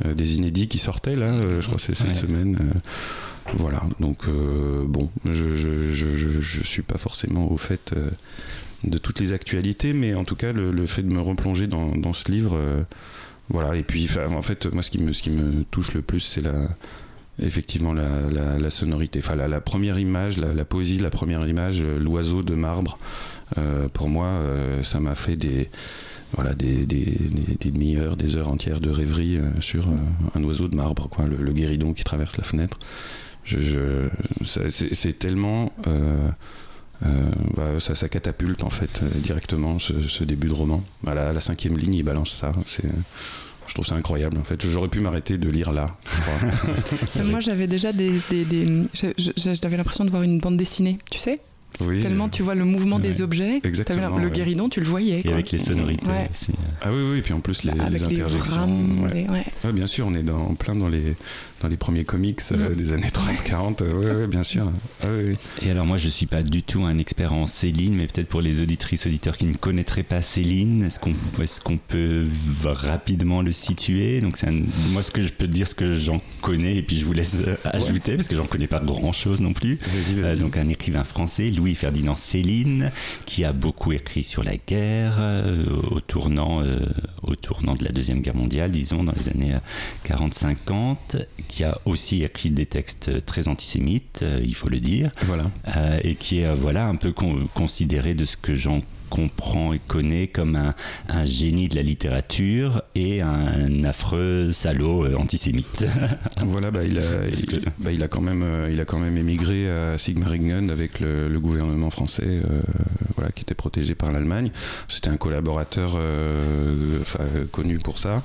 des 0.05 0.37
inédits 0.37 0.69
qui 0.69 0.79
sortaient 0.79 1.17
là 1.17 1.41
je 1.61 1.67
crois 1.67 1.77
que 1.79 1.83
c'est 1.83 1.95
cette 1.95 2.09
Ouais. 2.09 2.15
semaine 2.15 2.57
voilà 3.55 3.83
donc 3.99 4.27
bon 4.29 5.11
je, 5.25 5.57
je, 5.57 5.91
je, 5.93 6.15
je, 6.17 6.41
je 6.41 6.63
suis 6.63 6.83
pas 6.83 6.99
forcément 6.99 7.51
au 7.51 7.57
fait 7.57 7.93
de 8.85 8.99
toutes 8.99 9.21
les 9.21 9.33
actualités 9.33 9.93
mais 9.93 10.15
en 10.15 10.25
tout 10.25 10.37
cas 10.37 10.53
le, 10.53 10.87
fait 10.87 11.03
de 11.03 11.13
me 11.13 11.21
replonger 11.21 11.67
dans, 11.67 11.95
dans 11.97 12.13
ce 12.13 12.31
livre 12.31 12.57
euh, 12.57 12.83
voilà. 13.49 13.77
Et 13.77 13.83
puis 13.83 14.09
en 14.31 14.43
fait 14.43 14.67
moi 14.67 14.83
ce 14.83 14.91
qui 14.91 14.99
me, 14.99 15.13
ce 15.13 15.23
qui 15.23 15.31
me 15.31 15.65
touche 15.65 15.95
le 15.95 16.03
plus 16.03 16.21
c'est 16.21 16.41
la 16.41 16.69
effectivement 17.43 17.95
la, 17.95 18.59
la, 18.59 18.71
sonorité. 18.71 19.21
Enfin 19.21 19.35
la, 19.35 19.49
la 19.49 19.61
première 19.61 19.99
image 19.99 20.39
la, 20.39 20.65
poésie 20.65 20.99
la 20.99 21.11
première 21.11 21.47
image 21.47 21.81
euh, 21.81 21.99
l'oiseau 21.99 22.43
de 22.43 22.55
marbre 22.55 22.99
euh, 23.59 23.89
pour 23.89 24.09
moi 24.09 24.41
ça 24.83 25.01
m'a 25.01 25.15
fait 25.15 25.37
des 25.37 25.69
voilà 26.35 26.55
des, 26.55 26.87
des, 26.87 27.19
des, 27.59 27.71
demi-heures 27.71 28.17
des 28.17 28.37
heures 28.37 28.49
entières 28.49 28.81
de 28.81 28.91
rêverie 28.91 29.41
sur 29.59 29.89
un 30.35 30.45
oiseau 30.45 30.69
de 30.69 30.77
marbre 30.77 31.09
quoi. 31.09 31.27
Le, 31.27 31.53
guéridon 31.53 31.93
qui 31.93 32.05
traverse 32.05 32.37
la 32.37 32.45
fenêtre. 32.45 32.79
Je, 33.43 34.09
c'est 34.45 35.19
tellement 35.19 35.73
bah, 37.03 37.79
ça, 37.81 37.95
ça 37.95 38.09
catapulte 38.09 38.63
en 38.63 38.71
fait 38.71 39.03
euh, 39.03 39.09
directement 39.17 39.79
ce, 39.79 40.07
ce 40.09 40.25
début 40.25 40.49
de 40.49 40.53
roman. 40.53 40.83
À 41.07 41.15
la, 41.15 41.31
à 41.31 41.33
la 41.33 41.41
cinquième 41.41 41.77
ligne, 41.79 41.95
il 41.95 42.03
balance 42.03 42.31
ça. 42.33 42.53
C'est, 42.67 42.85
je 43.69 43.75
trouve 43.75 43.87
ça 43.87 43.95
incroyable 43.95 44.37
en 44.39 44.45
fait. 44.45 44.61
J'aurais 44.69 44.89
pu 44.89 45.01
m'arrêter 45.01 45.39
de 45.39 45.49
lire 45.49 45.73
là. 45.73 45.97
Moi, 47.25 47.41
j'avais 47.41 47.67
déjà 47.67 47.93
des. 47.93 48.13
des, 48.31 48.45
des- 48.45 48.85
je- 48.95 49.07
je- 49.19 49.55
J'avais 49.61 49.77
l'impression 49.77 50.05
de 50.05 50.11
voir 50.11 50.23
une 50.23 50.39
bande 50.39 50.57
dessinée, 50.57 50.99
tu 51.11 51.19
sais? 51.19 51.41
Oui. 51.87 52.01
Tellement 52.03 52.29
tu 52.29 52.43
vois 52.43 52.57
le 52.57 52.65
mouvement 52.65 52.97
Ouais. 52.97 53.03
des 53.03 53.23
objets. 53.23 53.61
Exactement, 53.63 54.19
le 54.19 54.25
ouais. 54.27 54.31
guéridon, 54.33 54.69
tu 54.69 54.81
le 54.81 54.87
voyais. 54.87 55.21
Et 55.21 55.23
quoi. 55.23 55.35
avec 55.35 55.53
les 55.53 55.59
sonorités 55.59 56.11
Ouais. 56.11 56.29
aussi. 56.29 56.51
ah 56.83 56.89
oui, 56.93 56.99
oui, 57.13 57.19
et 57.19 57.23
puis 57.23 57.33
en 57.33 57.39
plus 57.39 57.63
les, 57.63 57.71
Avec 57.71 57.85
les 57.85 57.91
les 57.99 58.05
interjections. 58.05 58.57
rames, 58.57 59.09
les- 59.15 59.27
ouais. 59.29 59.45
Ouais, 59.65 59.73
bien 59.73 59.87
sûr, 59.87 60.05
on 60.09 60.15
est 60.15 60.25
dans, 60.25 60.53
plein 60.57 60.75
dans 60.75 60.89
les, 60.89 61.15
dans 61.61 61.69
les 61.69 61.77
premiers 61.77 62.05
comics 62.05 62.41
euh, 62.53 62.71
Mm. 62.71 62.75
des 62.75 62.93
années 62.93 63.09
30-40. 63.11 63.83
Oui, 63.83 64.07
ouais, 64.07 64.27
bien 64.27 64.43
sûr. 64.43 64.71
Ah, 65.03 65.07
oui, 65.13 65.31
oui. 65.31 65.67
Et 65.67 65.71
alors 65.71 65.87
moi 65.87 65.97
je 65.99 66.09
suis 66.09 66.27
pas 66.27 66.43
du 66.43 66.63
tout 66.63 66.83
un 66.85 66.99
expert 66.99 67.33
en 67.33 67.47
Céline, 67.47 67.95
mais 67.95 68.07
peut-être 68.07 68.29
pour 68.29 68.41
les 68.41 68.61
auditrices 68.61 69.07
auditeurs 69.07 69.37
qui 69.37 69.45
ne 69.47 69.55
connaîtraient 69.55 70.03
pas 70.03 70.23
Céline, 70.23 70.85
est-ce 70.85 70.99
qu'on 70.99 71.11
est 71.13 71.63
qu'on 71.63 71.79
peut 71.79 72.27
rapidement 72.65 73.43
le 73.43 73.53
situer? 73.53 74.21
Donc 74.21 74.37
c'est 74.37 74.49
un- 74.49 74.63
moi 74.93 75.03
ce 75.03 75.11
que 75.11 75.23
je 75.23 75.33
peux 75.33 75.47
te 75.47 75.53
dire, 75.53 75.67
ce 75.67 75.75
que 75.75 75.95
j'en 75.95 76.19
connais, 76.41 76.77
et 76.77 76.83
puis 76.83 76.99
je 76.99 77.05
vous 77.07 77.13
laisse 77.13 77.43
euh, 77.47 77.57
ajouter 77.65 78.17
parce 78.17 78.29
que 78.29 78.37
j'en 78.37 78.47
connais 78.47 78.67
pas 78.67 78.81
grand 78.81 79.13
chose 79.13 79.41
non 79.41 79.53
plus. 79.53 79.79
Euh, 80.17 80.37
donc 80.37 80.57
un 80.57 80.69
écrivain 80.69 81.05
français, 81.05 81.49
Louis 81.51 81.75
Ferdinand 81.75 82.15
Céline, 82.17 82.91
qui 83.27 83.45
a 83.45 83.53
beaucoup 83.53 83.93
écrit 83.93 84.23
sur 84.23 84.43
la 84.43 84.57
guerre 84.57 85.17
euh, 85.19 85.65
au 85.91 86.01
tournant 86.01 86.63
euh, 86.63 86.87
au 87.23 87.35
tournant 87.37 87.75
de 87.75 87.85
la 87.85 87.93
deuxième 87.93 88.21
guerre 88.23 88.37
mondiale, 88.37 88.71
disons 88.71 89.05
dans 89.05 89.13
les 89.13 89.29
années 89.29 89.55
40-50, 90.09 90.97
qui 91.51 91.65
a 91.65 91.79
aussi 91.85 92.23
écrit 92.23 92.51
des 92.51 92.67
textes 92.67 93.25
très 93.27 93.49
antisémites, 93.49 94.21
euh, 94.23 94.41
il 94.43 94.55
faut 94.55 94.69
le 94.69 94.79
dire 94.81 95.11
Voilà. 95.25 95.45
euh, 95.77 95.99
et 96.03 96.15
qui 96.15 96.41
est 96.41 96.47
euh, 96.47 96.55
voilà 96.55 96.87
un 96.87 96.95
peu 96.95 97.13
con- 97.13 97.49
considéré 97.55 98.15
de 98.15 98.25
ce 98.25 98.37
que 98.37 98.55
j'en 98.55 98.79
comprends 99.11 99.73
et 99.73 99.81
connais 99.89 100.29
comme 100.29 100.55
un, 100.55 100.73
un 101.09 101.25
génie 101.25 101.69
de 101.69 101.75
la 101.75 101.83
littérature 101.83 102.83
et 102.95 103.21
un 103.21 103.83
affreux 103.83 104.53
salaud 104.53 105.05
euh, 105.05 105.17
antisémite. 105.17 105.85
Voilà, 106.47 106.71
bah, 106.71 106.85
il, 106.85 106.97
a, 106.99 107.03
Parce 107.25 107.41
il, 107.41 107.47
que- 107.47 107.57
bah, 107.81 107.91
il 107.91 108.03
a 108.05 108.09
quand 108.09 108.21
même, 108.21 108.45
euh, 108.45 108.71
il 108.73 108.81
a 108.81 108.85
quand 108.85 109.01
même 109.01 109.17
émigré 109.17 109.69
à 109.69 109.99
Sigmaringen 109.99 110.71
avec 110.71 111.01
le, 111.01 111.29
le 111.29 111.41
gouvernement 111.41 111.91
français, 111.91 112.23
euh, 112.25 112.61
voilà, 113.17 113.33
qui 113.33 113.43
était 113.43 113.55
protégé 113.57 113.97
par 113.97 114.13
l'Allemagne. 114.13 114.53
C'était 114.87 115.11
un 115.11 115.17
collaborateur 115.17 115.95
euh, 115.97 117.01
connu 117.51 117.79
pour 117.81 117.99
ça. 117.99 118.23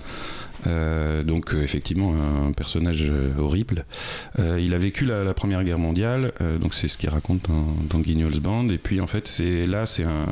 Euh, 0.67 1.23
donc 1.23 1.53
euh, 1.53 1.61
effectivement 1.61 2.13
un 2.15 2.51
personnage 2.51 3.05
euh, 3.09 3.31
horrible. 3.37 3.85
Il 4.37 4.73
a 4.73 4.77
vécu 4.77 5.05
la, 5.05 5.33
Première 5.33 5.63
Guerre 5.63 5.77
mondiale, 5.77 6.31
donc 6.61 6.73
c'est 6.73 6.87
ce 6.87 6.97
qu'il 6.97 7.09
raconte 7.09 7.47
dans, 7.89 7.99
Guignol's 7.99 8.39
Band. 8.39 8.69
Et 8.69 8.77
puis 8.77 9.01
en 9.01 9.07
fait 9.07 9.27
c'est 9.27 9.65
là 9.65 9.85
c'est 9.85 10.03
un 10.03 10.25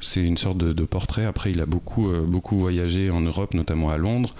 c'est 0.00 0.22
une 0.22 0.36
sorte 0.36 0.58
de, 0.58 0.84
portrait. 0.84 1.24
Après 1.24 1.50
il 1.50 1.60
a 1.60 1.66
beaucoup 1.66 2.10
beaucoup 2.26 2.58
voyagé 2.58 3.10
en 3.10 3.20
Europe, 3.20 3.54
notamment 3.54 3.90
à 3.90 3.96
Londres. 3.96 4.34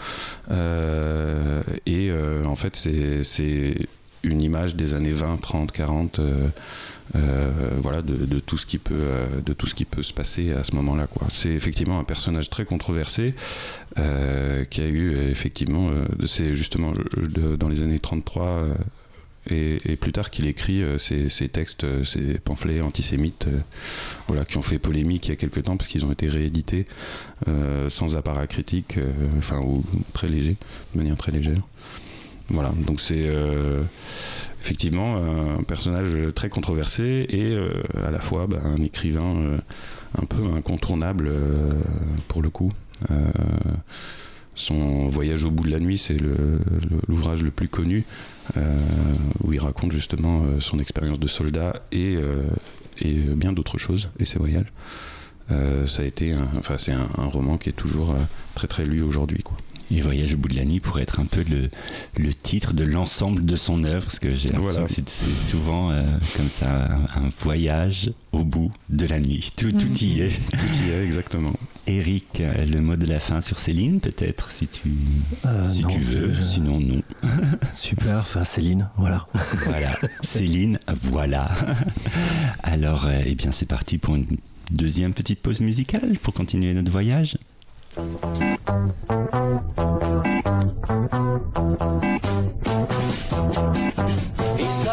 Et 1.86 2.10
en 2.44 2.54
fait 2.54 2.76
c'est 2.76 3.24
c'est 3.24 3.74
une 4.24 4.42
image 4.42 4.74
des 4.74 4.94
années 4.94 5.12
20, 5.12 5.40
30, 5.40 5.72
40. 5.72 6.18
euh, 6.18 6.48
euh, 7.16 7.70
voilà 7.78 8.00
de, 8.00 8.24
de 8.24 8.38
tout 8.38 8.56
ce 8.56 8.64
qui 8.64 8.78
peut 8.78 9.10
de 9.44 9.52
tout 9.52 9.66
ce 9.66 9.74
qui 9.74 9.84
peut 9.84 10.02
se 10.02 10.14
passer 10.14 10.52
à 10.52 10.64
ce 10.64 10.74
moment-là 10.76 11.06
quoi 11.06 11.26
c'est 11.30 11.50
effectivement 11.50 12.00
un 12.00 12.04
personnage 12.04 12.48
très 12.48 12.64
controversé 12.64 13.34
euh, 13.98 14.64
qui 14.64 14.80
a 14.80 14.86
eu 14.86 15.14
euh, 15.14 15.30
effectivement 15.30 15.88
euh, 15.90 16.04
c'est 16.26 16.54
justement 16.54 16.92
dans 17.58 17.68
les 17.68 17.82
années 17.82 18.00
33 18.00 18.44
euh, 18.44 18.74
et, 19.48 19.76
et 19.84 19.96
plus 19.96 20.12
tard 20.12 20.30
qu'il 20.30 20.46
écrit 20.46 20.82
ces, 20.96 21.28
textes, 21.50 21.84
ces 22.02 22.38
pamphlets 22.38 22.80
antisémites, 22.80 23.46
voilà, 24.26 24.46
qui 24.46 24.56
ont 24.56 24.62
fait 24.62 24.78
polémique 24.78 25.26
il 25.26 25.30
y 25.30 25.32
a 25.32 25.36
quelques 25.36 25.64
temps 25.64 25.76
parce 25.76 25.90
qu'ils 25.90 26.06
ont 26.06 26.12
été 26.12 26.28
réédités 26.28 26.86
sans 27.88 28.16
apparat 28.16 28.46
critique, 28.46 28.98
enfin 29.36 29.60
ou 29.60 29.84
très 30.14 30.28
léger, 30.28 30.56
de 30.94 30.98
manière 30.98 31.18
très 31.18 31.30
légère. 31.30 31.60
Voilà, 32.48 32.72
donc 32.86 33.00
c'est 33.00 33.26
euh, 33.26 33.82
effectivement 34.60 35.16
un 35.16 35.62
personnage 35.62 36.14
très 36.34 36.50
controversé 36.50 37.26
et 37.28 37.54
euh, 37.54 37.82
à 38.06 38.10
la 38.10 38.20
fois 38.20 38.46
bah, 38.46 38.58
un 38.62 38.82
écrivain 38.82 39.36
euh, 39.36 39.58
un 40.20 40.26
peu 40.26 40.44
incontournable 40.54 41.32
pour 42.28 42.42
le 42.42 42.50
coup. 42.50 42.70
Euh, 43.10 43.14
son 44.54 45.08
voyage 45.08 45.44
au 45.44 45.50
bout 45.50 45.64
de 45.64 45.70
la 45.70 45.80
nuit, 45.80 45.98
c'est 45.98 46.16
l'ouvrage 47.08 47.42
le, 47.42 47.50
plus 47.50 47.68
connu 47.68 48.04
euh, 48.56 48.78
où 49.42 49.52
il 49.52 49.58
raconte 49.58 49.90
justement 49.90 50.42
euh, 50.42 50.60
son 50.60 50.78
expérience 50.78 51.18
de 51.18 51.26
soldat 51.26 51.82
et, 51.90 52.16
bien 53.02 53.52
d'autres 53.52 53.78
choses 53.78 54.10
et 54.20 54.24
ses 54.24 54.38
voyages. 54.38 54.72
Ça 55.48 56.02
a 56.02 56.04
été, 56.04 56.34
enfin 56.56 56.78
c'est 56.78 56.92
un, 56.92 57.08
un 57.18 57.26
roman 57.26 57.58
qui 57.58 57.68
est 57.68 57.72
toujours 57.72 58.14
très 58.54 58.68
très 58.68 58.84
lu 58.84 59.02
aujourd'hui 59.02 59.42
quoi. 59.42 59.56
Et 59.90 60.00
Voyage 60.00 60.34
au 60.34 60.38
bout 60.38 60.48
de 60.48 60.56
la 60.56 60.64
nuit 60.64 60.80
pourrait 60.80 61.02
être 61.02 61.20
un 61.20 61.26
peu 61.26 61.44
le, 61.48 61.68
le 62.16 62.34
titre 62.34 62.72
de 62.72 62.84
l'ensemble 62.84 63.44
de 63.44 63.54
son 63.56 63.84
œuvre, 63.84 64.04
parce 64.06 64.18
que 64.18 64.32
j'ai 64.34 64.48
l'impression 64.48 64.82
Voilà. 64.82 64.86
que 64.86 64.92
c'est- 65.06 65.36
souvent 65.50 65.90
euh, 65.90 66.02
comme 66.36 66.48
ça 66.50 66.86
un, 66.86 67.24
un 67.26 67.28
voyage 67.40 68.10
au 68.32 68.44
bout 68.44 68.70
de 68.88 69.06
la 69.06 69.20
nuit. 69.20 69.50
Tout, 69.56 69.70
tout 69.72 69.92
y 69.98 70.20
est. 70.20 70.30
Tout 70.50 70.86
y 70.86 70.90
est 70.90 71.04
exactement. 71.04 71.52
Eric, 71.86 72.40
euh, 72.40 72.64
le 72.64 72.80
mot 72.80 72.96
de 72.96 73.04
la 73.06 73.20
fin 73.20 73.40
sur 73.42 73.58
Céline, 73.58 74.00
peut-être, 74.00 74.50
si 74.50 74.66
tu, 74.66 74.90
Euh, 75.44 75.66
si 75.68 75.82
non, 75.82 75.88
tu 75.88 75.98
veux, 76.00 76.32
je- 76.34 76.40
sinon 76.42 76.80
non. 76.80 77.02
Super, 77.74 78.18
enfin 78.20 78.44
Céline, 78.44 78.88
voilà. 78.96 79.26
Voilà, 79.64 79.98
Céline, 80.22 80.78
voilà. 80.88 81.50
Alors, 82.62 83.06
euh, 83.06 83.20
eh 83.26 83.34
bien, 83.34 83.52
c'est 83.52 83.66
parti 83.66 83.98
pour 83.98 84.16
une 84.16 84.24
deuxième 84.70 85.12
petite 85.14 85.40
pause 85.40 85.60
musicale 85.60 86.18
pour 86.22 86.32
continuer 86.34 86.72
notre 86.74 86.90
voyage. 86.90 87.36
İlk 87.94 88.06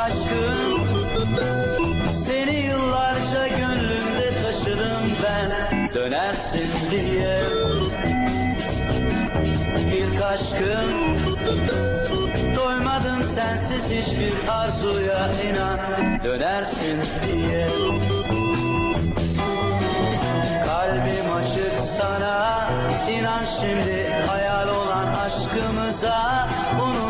aşkım 0.06 0.88
seni 2.12 2.56
yıllarca 2.66 3.48
gönlümde 3.48 4.32
taşırım 4.44 5.12
ben. 5.24 5.50
Dönersin 5.94 6.92
diye. 6.92 7.42
İlk 9.96 10.22
aşkım 10.22 11.18
doymadın 12.56 13.22
sensiz 13.22 13.92
hiçbir 13.92 14.34
arzuya 14.50 15.30
inan. 15.50 15.80
Dönersin 16.24 17.00
diye. 17.28 17.68
Kalbim 20.66 21.34
açık 21.36 21.74
sana 21.98 22.71
inan 23.32 23.46
şimdi 23.46 24.14
hayal 24.28 24.68
olan 24.68 25.14
aşkımıza 25.14 26.50
Unutma 26.84 27.01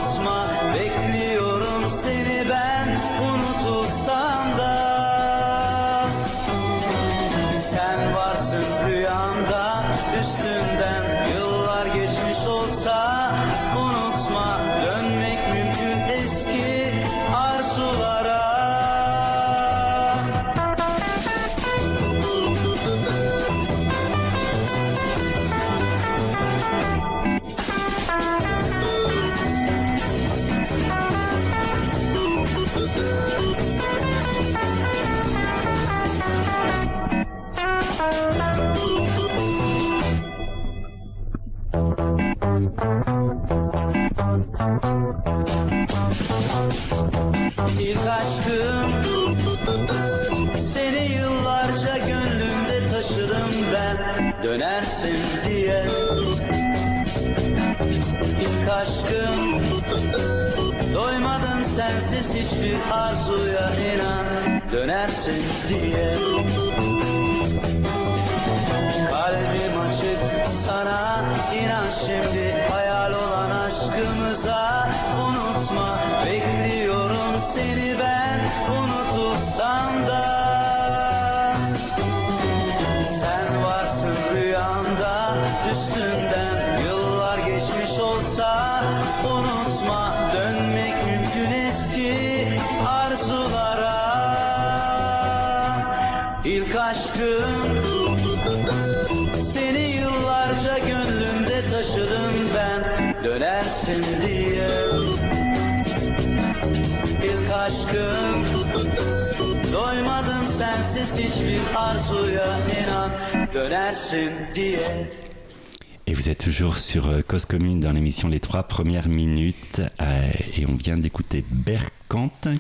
Et 116.08 116.14
vous 116.14 116.30
êtes 116.30 116.40
toujours 116.40 116.78
sur 116.78 117.10
euh, 117.10 117.22
Cause 117.22 117.46
Commune 117.46 117.80
dans 117.80 117.92
l'émission 117.92 118.28
Les 118.28 118.40
Trois 118.40 118.64
Premières 118.64 119.08
Minutes 119.08 119.82
euh, 120.02 120.32
et 120.58 120.66
on 120.68 120.76
vient 120.76 120.98
d'écouter 120.98 121.46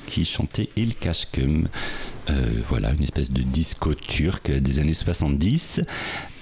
Qui 0.08 0.24
chantait 0.24 0.70
Il 0.78 0.96
Kashkum. 0.96 1.68
Euh, 2.30 2.62
voilà, 2.68 2.92
une 2.92 3.04
espèce 3.04 3.32
de 3.32 3.42
disco 3.42 3.94
turc 3.94 4.52
des 4.52 4.80
années 4.80 4.94
70. 4.94 5.82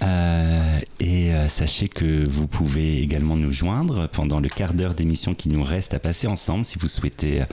Euh, 0.02 0.80
et 1.00 1.34
euh, 1.34 1.50
sachez 1.50 1.90
que 1.90 2.30
vous 2.30 2.48
pouvez 2.48 3.02
également 3.02 3.36
nous 3.36 3.52
joindre 3.52 4.08
pendant 4.08 4.40
le 4.40 4.48
quart 4.48 4.74
d'heure 4.74 4.94
d'émission 4.94 5.34
qui 5.34 5.50
nous 5.50 5.64
reste 5.64 5.94
à 5.94 6.00
passer 6.00 6.28
ensemble 6.28 6.64
si 6.64 6.78
vous 6.78 6.88
souhaitez 6.88 7.44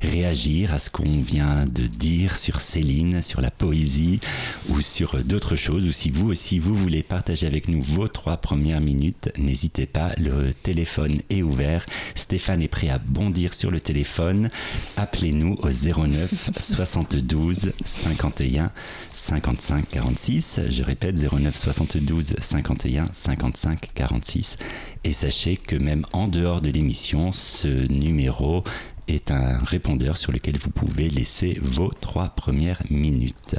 réagir 0.00 0.72
à 0.72 0.78
ce 0.78 0.88
qu'on 0.88 1.20
vient 1.20 1.66
de 1.66 1.86
dire 1.86 2.36
sur 2.36 2.60
Céline, 2.60 3.20
sur 3.20 3.42
la 3.42 3.50
poésie 3.50 4.20
ou 4.70 4.80
sur 4.80 5.22
d'autres 5.24 5.56
choses, 5.56 5.86
ou 5.86 5.92
si 5.92 6.08
vous 6.08 6.30
aussi 6.30 6.58
vous 6.58 6.74
voulez 6.74 7.02
partager 7.02 7.46
avec 7.46 7.68
nous 7.68 7.82
vos 7.82 8.08
trois 8.08 8.38
premières 8.38 8.80
minutes, 8.80 9.30
n'hésitez 9.38 9.86
pas, 9.86 10.12
le 10.16 10.54
téléphone 10.54 11.20
est 11.28 11.42
ouvert. 11.42 11.84
Stéphane 12.14 12.62
est 12.62 12.68
prêt 12.68 12.88
à 12.88 12.98
bondir 12.98 13.52
sur 13.52 13.70
le 13.70 13.80
téléphone. 13.80 14.50
Appelez-nous 15.00 15.56
au 15.62 15.70
09 15.70 16.50
72 16.58 17.72
51 17.86 18.70
55 19.14 19.88
46. 19.88 20.60
Je 20.68 20.82
répète 20.82 21.16
09 21.16 21.56
72 21.56 22.34
51 22.38 23.06
55 23.10 23.92
46. 23.94 24.58
Et 25.04 25.14
sachez 25.14 25.56
que 25.56 25.76
même 25.76 26.04
en 26.12 26.28
dehors 26.28 26.60
de 26.60 26.68
l'émission, 26.68 27.32
ce 27.32 27.90
numéro 27.90 28.62
est 29.08 29.30
un 29.30 29.60
répondeur 29.60 30.18
sur 30.18 30.32
lequel 30.32 30.58
vous 30.58 30.68
pouvez 30.68 31.08
laisser 31.08 31.58
vos 31.62 31.90
trois 31.98 32.28
premières 32.28 32.82
minutes. 32.90 33.56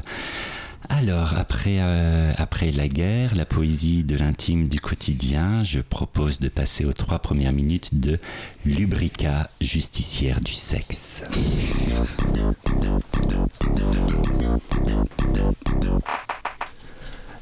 Alors, 0.94 1.36
après, 1.38 1.78
euh, 1.80 2.34
après 2.36 2.74
la 2.74 2.89
guerre, 2.89 3.34
la 3.34 3.46
poésie 3.46 4.04
de 4.04 4.18
l'intime 4.18 4.68
du 4.68 4.82
quotidien, 4.82 5.64
je 5.64 5.80
propose 5.80 6.42
de 6.42 6.50
passer 6.50 6.84
aux 6.84 6.92
trois 6.92 7.20
premières 7.20 7.54
minutes 7.54 7.98
de 7.98 8.20
Lubrica, 8.66 9.50
justicière 9.62 10.42
du 10.42 10.52
sexe. 10.52 11.24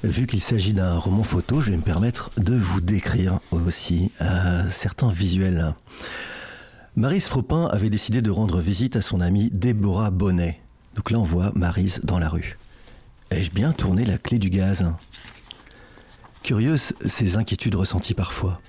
Vu 0.03 0.27
qu'il 0.27 0.41
s'agit 0.41 0.73
d'un 0.73 0.99
roman 0.99 1.23
photo, 1.23 1.59
je 1.59 1.71
vais 1.71 1.77
me 1.77 1.81
permettre 1.81 2.29
de 2.37 2.55
vous 2.55 2.81
décrire 2.81 3.39
aussi 3.49 4.11
euh, 4.21 4.69
certains 4.69 5.09
visuels. 5.09 5.73
Marise 6.95 7.27
Fropin 7.27 7.65
avait 7.65 7.89
décidé 7.89 8.21
de 8.21 8.29
rendre 8.29 8.59
visite 8.59 8.95
à 8.95 9.01
son 9.01 9.21
amie 9.21 9.49
Déborah 9.49 10.11
Bonnet. 10.11 10.61
Donc 10.93 11.09
là, 11.09 11.17
on 11.17 11.23
voit 11.23 11.51
Marise 11.55 12.01
dans 12.03 12.19
la 12.19 12.29
rue. 12.29 12.58
Ai-je 13.31 13.51
bien 13.51 13.73
tourné 13.73 14.05
la 14.05 14.17
clé 14.17 14.39
du 14.39 14.49
gaz 14.49 14.91
Curieuse, 16.41 16.93
ces 17.05 17.35
inquiétudes 17.37 17.75
ressenties 17.75 18.15
parfois. 18.15 18.59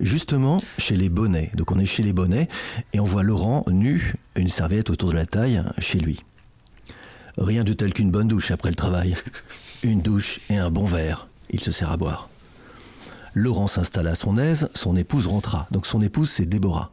Justement, 0.00 0.62
chez 0.78 0.96
les 0.96 1.08
Bonnets. 1.08 1.50
Donc 1.54 1.70
on 1.70 1.78
est 1.78 1.86
chez 1.86 2.02
les 2.02 2.12
Bonnets 2.12 2.48
et 2.92 3.00
on 3.00 3.04
voit 3.04 3.22
Laurent 3.22 3.64
nu, 3.68 4.14
une 4.34 4.48
serviette 4.48 4.90
autour 4.90 5.10
de 5.10 5.14
la 5.14 5.26
taille, 5.26 5.62
chez 5.78 5.98
lui. 5.98 6.24
Rien 7.36 7.64
de 7.64 7.72
tel 7.72 7.92
qu'une 7.92 8.10
bonne 8.10 8.28
douche 8.28 8.50
après 8.50 8.70
le 8.70 8.76
travail. 8.76 9.14
Une 9.82 10.00
douche 10.00 10.40
et 10.48 10.56
un 10.56 10.70
bon 10.70 10.84
verre. 10.84 11.28
Il 11.50 11.60
se 11.60 11.70
sert 11.70 11.90
à 11.90 11.98
boire. 11.98 12.30
Laurent 13.34 13.66
s'installa 13.66 14.12
à 14.12 14.14
son 14.14 14.38
aise, 14.38 14.70
son 14.74 14.96
épouse 14.96 15.26
rentra. 15.26 15.66
Donc 15.70 15.86
son 15.86 16.00
épouse, 16.00 16.30
c'est 16.30 16.46
Déborah. 16.46 16.92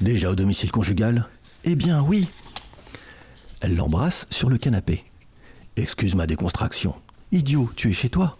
Déjà 0.00 0.30
au 0.30 0.34
domicile 0.34 0.72
conjugal 0.72 1.26
Eh 1.62 1.76
bien 1.76 2.02
oui. 2.02 2.28
Elle 3.60 3.76
l'embrasse 3.76 4.26
sur 4.30 4.48
le 4.48 4.58
canapé. 4.58 5.04
Excuse 5.78 6.14
ma 6.16 6.26
déconstruction. 6.26 6.94
Idiot, 7.30 7.70
tu 7.76 7.88
es 7.90 7.92
chez 7.92 8.08
toi. 8.10 8.32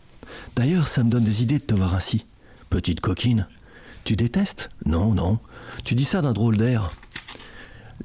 D'ailleurs, 0.56 0.88
ça 0.88 1.04
me 1.04 1.10
donne 1.10 1.22
des 1.24 1.42
idées 1.42 1.58
de 1.58 1.64
te 1.64 1.74
voir 1.74 1.94
ainsi. 1.94 2.26
Petite 2.68 3.00
coquine. 3.00 3.46
Tu 4.04 4.16
détestes? 4.16 4.70
Non, 4.84 5.14
non. 5.14 5.38
Tu 5.84 5.94
dis 5.94 6.04
ça 6.04 6.20
d'un 6.20 6.32
drôle 6.32 6.56
d'air. 6.56 6.90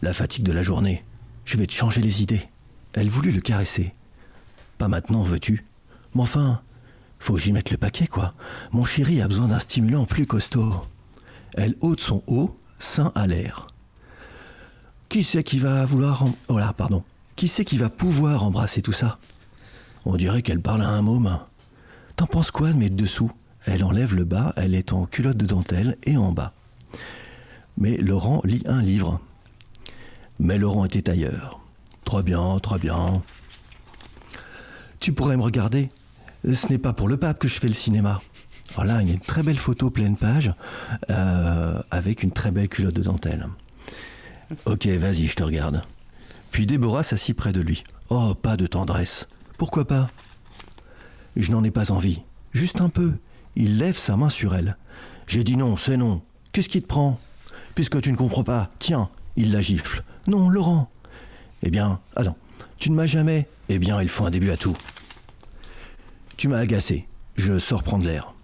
La 0.02 0.14
fatigue 0.14 0.46
de 0.46 0.52
la 0.52 0.62
journée. 0.62 1.04
Je 1.46 1.58
vais 1.58 1.66
te 1.68 1.74
changer 1.74 2.00
les 2.02 2.22
idées. 2.22 2.48
Elle 2.94 3.10
voulut 3.10 3.32
le 3.32 3.42
caresser. 3.42 3.94
Pas 4.78 4.88
maintenant, 4.88 5.24
veux-tu? 5.24 5.66
Mais 6.14 6.22
enfin, 6.22 6.62
faut 7.20 7.34
que 7.34 7.40
j'y 7.40 7.54
mette 7.54 7.72
le 7.72 7.78
paquet, 7.78 8.08
quoi. 8.08 8.30
Mon 8.72 8.86
chéri 8.86 9.22
a 9.22 9.28
besoin 9.28 9.48
d'un 9.48 9.60
stimulant 9.60 10.06
plus 10.06 10.28
costaud. 10.28 10.74
Elle 11.56 11.76
ôte 11.82 12.02
son 12.02 12.22
haut, 12.28 12.56
sein 12.78 13.12
à 13.16 13.26
l'air. 13.26 13.66
Qui 15.10 15.24
c'est 15.24 15.44
qui 15.44 15.58
va 15.60 15.86
vouloir... 15.86 16.24
em- 16.24 16.34
Oh 16.50 16.60
là, 16.60 16.72
pardon. 16.74 17.04
Qui 17.36 17.48
c'est 17.48 17.66
qui 17.66 17.78
va 17.78 17.90
pouvoir 17.90 18.44
embrasser 18.44 18.82
tout 18.82 18.92
ça? 18.92 19.16
On 20.06 20.16
dirait 20.18 20.42
qu'elle 20.42 20.62
parle 20.62 20.82
à 20.82 20.90
un 20.90 21.02
môme. 21.02 21.40
T'en 22.16 22.28
penses 22.28 22.52
quoi 22.52 22.74
de 22.74 22.78
mettre 22.78 22.96
dessous? 22.96 23.32
Elle 23.66 23.84
enlève 23.84 24.14
le 24.14 24.26
bas, 24.26 24.54
elle 24.58 24.76
est 24.76 24.94
en 24.94 25.06
culotte 25.06 25.38
de 25.38 25.46
dentelle 25.46 25.98
et 26.04 26.18
en 26.18 26.32
bas. 26.32 26.54
Mais 27.78 27.98
Laurent 27.98 28.42
lit 28.44 28.64
un 28.66 28.82
livre. 28.82 29.20
Mais 30.40 30.58
Laurent 30.58 30.86
était 30.86 31.10
ailleurs. 31.10 31.60
Très 32.04 32.22
bien, 32.22 32.60
très 32.60 32.78
bien. 32.78 33.22
Tu 35.00 35.14
pourrais 35.14 35.38
me 35.38 35.44
regarder? 35.44 35.90
Ce 36.44 36.68
n'est 36.68 36.78
pas 36.78 36.94
pour 36.94 37.08
le 37.08 37.18
pape 37.18 37.40
que 37.40 37.48
je 37.48 37.60
fais 37.60 37.68
le 37.68 37.74
cinéma. 37.74 38.22
Alors 38.74 38.86
là, 38.86 39.02
il 39.02 39.08
y 39.08 39.12
a 39.12 39.14
une 39.14 39.20
très 39.20 39.44
belle 39.44 39.58
photo 39.58 39.90
pleine 39.90 40.18
page 40.18 40.54
euh, 41.10 41.82
avec 41.90 42.24
une 42.24 42.32
très 42.32 42.52
belle 42.52 42.68
culotte 42.68 42.96
de 42.96 43.04
dentelle. 43.04 43.48
Ok, 44.66 44.88
vas-y, 44.88 45.28
je 45.28 45.36
te 45.36 45.44
regarde. 45.44 45.84
Puis 46.54 46.68
Déborah 46.68 47.02
s'assit 47.02 47.36
près 47.36 47.52
de 47.52 47.62
lui. 47.62 47.84
Oh, 48.12 48.36
pas 48.36 48.58
de 48.58 48.68
tendresse. 48.68 49.28
Pourquoi 49.58 49.88
pas? 49.88 50.12
Je 51.36 51.52
n'en 51.52 51.64
ai 51.64 51.72
pas 51.72 51.92
envie. 51.92 52.22
Juste 52.52 52.80
un 52.80 52.90
peu. 52.90 53.14
Il 53.56 53.80
lève 53.80 53.98
sa 53.98 54.18
main 54.18 54.30
sur 54.30 54.54
elle. 54.54 54.78
J'ai 55.26 55.44
dit 55.44 55.58
non, 55.58 55.76
c'est 55.78 55.98
non. 55.98 56.22
Qu'est-ce 56.52 56.70
qui 56.70 56.80
te 56.80 56.86
prend? 56.86 57.20
Puisque 57.74 58.00
tu 58.02 58.12
ne 58.12 58.18
comprends 58.18 58.44
pas, 58.44 58.70
tiens, 58.78 59.10
il 59.36 59.52
la 59.52 59.62
gifle. 59.62 60.04
Non, 60.28 60.48
Laurent. 60.48 60.92
Eh 61.64 61.72
bien, 61.72 62.00
attends, 62.16 62.38
tu 62.78 62.92
ne 62.92 62.96
m'as 62.96 63.08
jamais. 63.08 63.48
Eh 63.68 63.80
bien, 63.80 64.00
il 64.00 64.08
faut 64.08 64.26
un 64.26 64.32
début 64.32 64.52
à 64.52 64.58
tout. 64.58 64.78
Tu 66.38 66.50
m'as 66.50 66.60
agacé. 66.60 67.08
Je 67.36 67.58
sors 67.58 67.82
prendre 67.82 68.06
l'air. 68.06 68.36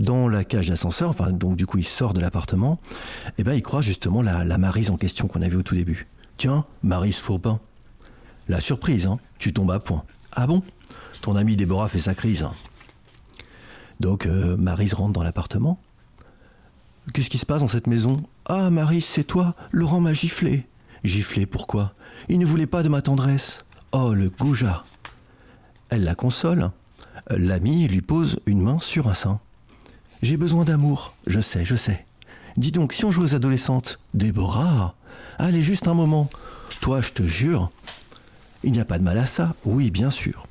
Dans 0.00 0.26
la 0.26 0.42
cage 0.42 0.70
d'ascenseur, 0.70 1.10
enfin, 1.10 1.30
donc 1.30 1.54
du 1.54 1.66
coup, 1.66 1.78
il 1.78 1.84
sort 1.84 2.14
de 2.14 2.20
l'appartement, 2.20 2.80
eh 3.38 3.44
ben, 3.44 3.54
il 3.54 3.62
croise 3.62 3.84
justement 3.84 4.22
la, 4.22 4.42
la 4.42 4.58
Marise 4.58 4.90
en 4.90 4.96
question 4.96 5.28
qu'on 5.28 5.42
a 5.42 5.48
vue 5.48 5.58
au 5.58 5.62
tout 5.62 5.76
début. 5.76 6.08
Tiens, 6.36 6.64
Marise 6.82 7.18
Faurbin. 7.18 7.60
La 8.48 8.60
surprise, 8.60 9.06
hein, 9.06 9.18
tu 9.38 9.52
tombes 9.52 9.70
à 9.70 9.80
point. 9.80 10.04
Ah 10.32 10.46
bon? 10.46 10.60
Ton 11.20 11.36
ami 11.36 11.56
Déborah 11.56 11.88
fait 11.88 12.00
sa 12.00 12.14
crise. 12.14 12.46
Donc, 14.00 14.26
euh, 14.26 14.56
Marise 14.56 14.94
rentre 14.94 15.12
dans 15.12 15.22
l'appartement. 15.22 15.78
Qu'est-ce 17.12 17.30
qui 17.30 17.38
se 17.38 17.46
passe 17.46 17.60
dans 17.60 17.68
cette 17.68 17.86
maison? 17.86 18.22
Ah, 18.46 18.70
Marise, 18.70 19.04
c'est 19.04 19.24
toi 19.24 19.54
Laurent 19.70 20.00
m'a 20.00 20.12
giflé. 20.12 20.66
Giflé, 21.04 21.46
pourquoi 21.46 21.94
Il 22.28 22.38
ne 22.38 22.46
voulait 22.46 22.66
pas 22.66 22.82
de 22.82 22.88
ma 22.88 23.02
tendresse. 23.02 23.64
Oh, 23.92 24.14
le 24.14 24.30
goujat 24.30 24.84
Elle 25.90 26.04
la 26.04 26.14
console. 26.14 26.70
L'ami 27.30 27.86
lui 27.86 28.00
pose 28.02 28.40
une 28.46 28.60
main 28.60 28.78
sur 28.80 29.08
un 29.08 29.14
sein. 29.14 29.40
J'ai 30.22 30.36
besoin 30.36 30.64
d'amour. 30.64 31.14
Je 31.26 31.40
sais, 31.40 31.64
je 31.64 31.76
sais. 31.76 32.04
Dis 32.56 32.72
donc, 32.72 32.92
si 32.92 33.04
on 33.04 33.10
joue 33.10 33.22
aux 33.22 33.34
adolescentes, 33.34 33.98
Déborah, 34.14 34.94
allez 35.38 35.62
juste 35.62 35.88
un 35.88 35.94
moment. 35.94 36.28
Toi, 36.80 37.00
je 37.00 37.12
te 37.12 37.22
jure, 37.22 37.70
il 38.64 38.72
n'y 38.72 38.80
a 38.80 38.84
pas 38.84 38.98
de 38.98 39.04
mal 39.04 39.18
à 39.18 39.26
ça. 39.26 39.54
Oui, 39.64 39.90
bien 39.90 40.10
sûr. 40.10 40.46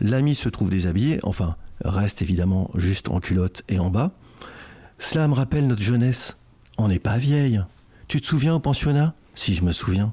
L'ami 0.00 0.34
se 0.34 0.48
trouve 0.48 0.70
déshabillé, 0.70 1.20
enfin, 1.22 1.56
reste 1.84 2.22
évidemment 2.22 2.70
juste 2.74 3.08
en 3.08 3.20
culotte 3.20 3.62
et 3.68 3.78
en 3.78 3.90
bas. 3.90 4.12
Cela 4.98 5.28
me 5.28 5.34
rappelle 5.34 5.66
notre 5.66 5.82
jeunesse. 5.82 6.36
On 6.78 6.88
n'est 6.88 6.98
pas 6.98 7.18
vieille. 7.18 7.62
Tu 8.08 8.20
te 8.20 8.26
souviens 8.26 8.54
au 8.54 8.60
pensionnat? 8.60 9.14
Si, 9.34 9.54
je 9.54 9.62
me 9.62 9.72
souviens. 9.72 10.12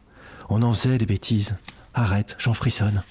On 0.50 0.62
en 0.62 0.74
faisait 0.74 0.98
des 0.98 1.06
bêtises. 1.06 1.56
Arrête, 1.94 2.36
j'en 2.40 2.54
frissonne. 2.54 3.04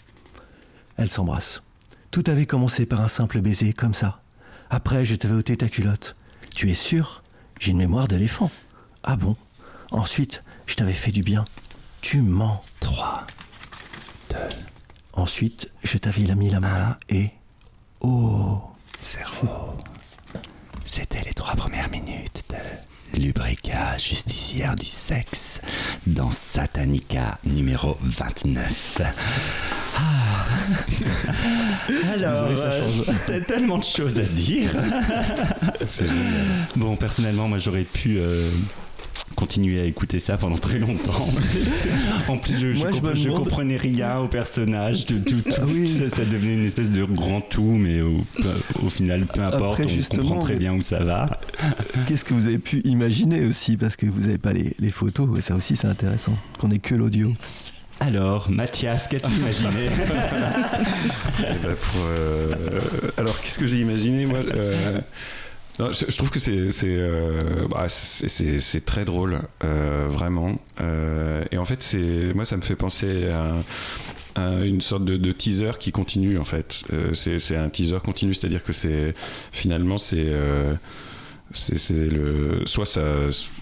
Elle 0.97 1.11
s'embrasse. 1.11 1.63
Tout 2.11 2.25
avait 2.27 2.47
commencé 2.47 2.87
par 2.87 3.01
un 3.01 3.09
simple 3.09 3.41
baiser, 3.41 3.73
comme 3.73 3.95
ça. 3.95 4.21
Après, 4.69 5.05
je 5.05 5.15
t'avais 5.15 5.35
ôté 5.35 5.57
ta 5.57 5.69
culotte. 5.69 6.17
Tu 6.55 6.71
es 6.71 6.75
sûr? 6.75 7.23
J'ai 7.59 7.73
une 7.73 7.79
mémoire 7.79 8.09
d'éléphant. 8.09 8.51
Ah 9.03 9.17
bon? 9.17 9.37
Ensuite, 9.91 10.43
je 10.71 10.77
t'avais 10.77 10.93
fait 10.93 11.11
du 11.11 11.23
bien. 11.25 11.45
Tu 12.01 12.23
mens. 12.23 12.63
3, 12.79 13.27
2, 14.31 14.37
Ensuite, 15.13 15.71
je 15.83 15.99
t'avais 15.99 16.23
mis 16.35 16.49
la 16.49 16.61
main 16.61 16.79
là 16.79 16.99
et... 17.09 17.31
Oh 18.01 18.63
0. 19.03 19.77
C'était 20.87 21.21
les 21.23 21.33
trois 21.35 21.57
premières 21.57 21.91
minutes 21.91 22.45
de 22.51 23.21
Lubrica, 23.21 23.99
justicière 23.99 24.77
du 24.77 24.87
sexe, 24.87 25.61
dans 26.07 26.31
Satanica 26.31 27.39
numéro 27.45 27.99
29. 28.03 29.03
Ah. 29.97 30.01
Alors, 32.15 32.45
euh, 32.57 33.03
t'as 33.27 33.41
tellement 33.41 33.79
de 33.79 33.85
choses 33.85 34.19
à 34.21 34.23
dire. 34.23 34.71
C'est. 35.85 36.07
Bon, 36.77 36.97
personnellement, 36.97 37.49
moi 37.49 37.59
j'aurais 37.59 37.85
pu 37.85 38.19
euh, 38.19 38.51
continuer 39.41 39.81
à 39.81 39.85
écouter 39.85 40.19
ça 40.19 40.37
pendant 40.37 40.57
très 40.59 40.79
longtemps. 40.79 41.27
en 42.29 42.37
plus, 42.37 42.53
je, 42.61 42.75
je 42.75 42.79
Moi, 42.81 42.91
je 42.93 42.99
compre- 43.01 43.09
me 43.11 43.15
je 43.15 43.25
demande- 43.25 43.39
comprenais 43.45 43.77
rien 43.79 44.19
au 44.19 44.29
personnage. 44.29 45.07
Tout, 45.07 45.19
tout, 45.21 45.41
tout- 45.41 45.51
Ah 45.57 45.63
oui. 45.67 45.89
ça, 45.89 46.11
ça 46.15 46.25
devenait 46.27 46.55
une 46.55 46.67
espèce 46.67 46.93
de 46.93 47.03
grand 47.05 47.41
tout, 47.41 47.63
mais 47.63 48.03
au, 48.03 48.19
au 48.85 48.89
final, 48.91 49.27
peu 49.27 49.41
importe, 49.43 49.81
Après, 49.81 49.93
on 50.13 50.17
comprend 50.17 50.39
très 50.41 50.57
bien 50.57 50.75
où 50.75 50.83
ça 50.83 51.03
va. 51.03 51.41
Qu'est-ce 52.07 52.25
que 52.27 52.35
vous 52.35 52.47
avez 52.49 52.59
pu 52.59 52.81
imaginer 52.85 53.47
aussi 53.47 53.77
Parce 53.79 53.97
que 53.97 54.07
vous 54.07 54.21
n'avez 54.21 54.39
pas 54.39 54.53
les, 54.53 54.75
les 54.79 54.91
photos, 54.91 55.39
et 55.39 55.41
ça 55.43 55.55
aussi 55.57 55.75
c'est 55.75 55.89
intéressant, 55.89 56.37
qu'on 56.59 56.69
n'ait 56.69 56.79
que 56.79 56.95
l'audio. 56.95 57.33
Alors, 58.01 58.51
Mathias, 58.51 59.09
qu'as-tu 59.09 59.31
imaginé 59.31 59.89
Eh 61.41 61.43
ben, 61.43 61.75
pour, 61.81 62.01
euh, 62.07 62.53
alors, 63.17 63.41
qu'est-ce 63.41 63.59
que 63.59 63.67
j'ai 63.67 63.79
imaginé 63.79 64.27
moi 64.27 64.39
euh, 64.39 65.01
non, 65.79 65.93
je, 65.93 66.17
trouve 66.17 66.31
que 66.31 66.39
c'est 66.39 66.71
c'est 66.73 66.89
euh, 66.89 67.67
bah, 67.71 67.87
c'est- 67.89 68.85
très 68.85 69.05
drôle, 69.05 69.41
euh, 69.65 70.07
vraiment. 70.09 70.59
Euh, 70.81 71.43
et 71.53 71.57
en 71.59 71.65
fait, 71.65 71.83
c'est 71.83 72.35
moi, 72.35 72.45
ça 72.45 72.57
me 72.57 72.63
fait 72.63 72.77
penser 72.77 73.29
à, 73.31 73.55
à 74.35 74.65
une 74.65 74.81
sorte 74.83 75.05
de, 75.05 75.33
teaser 75.33 75.73
qui 75.79 75.91
continue. 75.93 76.39
En 76.39 76.45
fait, 76.45 76.83
Euh, 76.93 77.15
c'est 77.15 77.57
un 77.57 77.71
teaser 77.71 77.99
continu, 78.05 78.35
c'est-à-dire 78.35 78.63
que 78.63 78.73
c'est 78.75 79.15
finalement 79.53 79.97
c'est 79.99 80.17
euh, 80.19 80.75
c'est 81.53 81.79
c'est 81.79 82.07
le 82.07 82.63
soit 82.67 82.87
ça 82.87 83.03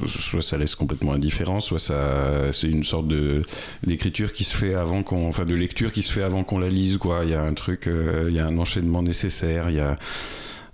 soit 0.06 0.42
ça 0.42 0.58
laisse 0.58 0.74
complètement 0.74 1.12
indifférent 1.14 1.60
soit 1.60 1.78
ça 1.78 2.52
c'est 2.52 2.68
une 2.68 2.84
sorte 2.84 3.08
de 3.08 3.42
d'écriture 3.86 4.32
qui 4.34 4.44
se 4.44 4.54
fait 4.54 4.74
avant 4.74 5.02
qu'on 5.02 5.26
enfin 5.28 5.46
de 5.46 5.54
lecture 5.54 5.90
qui 5.92 6.02
se 6.02 6.12
fait 6.12 6.22
avant 6.22 6.44
qu'on 6.44 6.58
la 6.58 6.68
lise 6.68 6.98
quoi 6.98 7.20
il 7.24 7.30
y 7.30 7.34
a 7.34 7.40
un 7.42 7.54
truc 7.54 7.86
euh, 7.86 8.26
il 8.28 8.36
y 8.36 8.40
a 8.40 8.46
un 8.46 8.58
enchaînement 8.58 9.02
nécessaire 9.02 9.70
il 9.70 9.76
y 9.76 9.80
a 9.80 9.96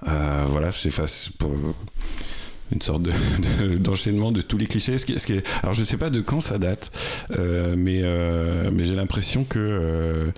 euh, 0.08 0.44
voilà 0.48 0.70
c'est 0.72 0.90
face 0.90 1.30
pour 1.38 1.50
une 2.72 2.82
sorte 2.82 3.02
de- 3.02 3.12
de- 3.60 3.78
d'enchaînement 3.78 4.32
de, 4.32 4.40
tous 4.40 4.58
les 4.58 4.66
clichés. 4.66 4.96
Alors 5.62 5.74
je 5.74 5.82
sais 5.84 5.96
pas 5.96 6.10
de 6.10 6.20
quand 6.20 6.40
ça 6.40 6.58
date, 6.58 6.90
euh, 7.32 7.74
mais, 7.76 8.00
euh, 8.02 8.70
mais 8.72 8.84
j'ai 8.84 8.94
l'impression 8.94 9.44
que, 9.44 9.58
euh, 9.58 10.30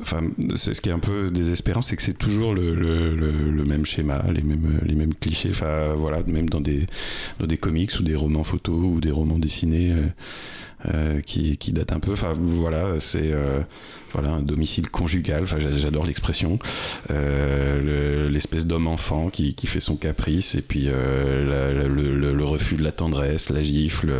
enfin, 0.00 0.22
c'est 0.54 0.74
ce 0.74 0.80
qui 0.80 0.88
est 0.88 0.92
un 0.92 0.98
peu 0.98 1.30
désespérant, 1.30 1.82
c'est 1.82 1.96
que 1.96 2.02
c'est 2.02 2.18
toujours 2.18 2.54
le, 2.54 2.74
le- 2.74 3.14
le- 3.16 3.50
le 3.50 3.64
même 3.64 3.84
schéma, 3.86 4.24
les 4.32 4.42
mêmes, 4.42 4.80
les 4.84 4.94
mêmes 4.94 5.14
clichés. 5.14 5.50
Enfin 5.50 5.94
voilà, 5.96 6.22
même 6.26 6.48
dans 6.48 6.60
des, 6.60 6.86
dans 7.38 7.46
des 7.46 7.56
comics 7.58 7.92
ou 7.98 8.02
des 8.02 8.14
romans 8.16 8.44
photos 8.44 8.80
ou 8.82 9.00
des 9.00 9.10
romans 9.10 9.38
dessinés. 9.38 9.92
euh, 9.92 10.06
euh, 10.94 11.20
qui, 11.20 11.58
qui 11.58 11.72
datent 11.74 11.92
un 11.92 12.00
peu. 12.00 12.12
Enfin 12.12 12.32
voilà, 12.34 12.98
c'est 13.00 13.32
euh, 13.34 13.60
voilà 14.14 14.30
un 14.30 14.40
domicile 14.40 14.88
conjugal. 14.88 15.42
Enfin 15.42 15.58
j'a- 15.58 15.72
j'adore 15.72 16.06
l'expression. 16.06 16.58
Euh, 17.10 18.24
le- 18.24 18.28
L'espèce 18.32 18.66
d'homme 18.66 18.86
enfant 18.86 19.28
qui, 19.28 19.52
qui 19.54 19.66
fait 19.66 19.80
son 19.80 19.96
caprice 19.96 20.54
et 20.54 20.62
puis 20.62 20.84
euh, 20.86 21.86
le, 21.86 22.44
refus 22.44 22.76
de 22.76 22.82
la 22.82 22.92
tendresse, 22.92 23.50
la 23.50 23.60
gifle 23.60 24.10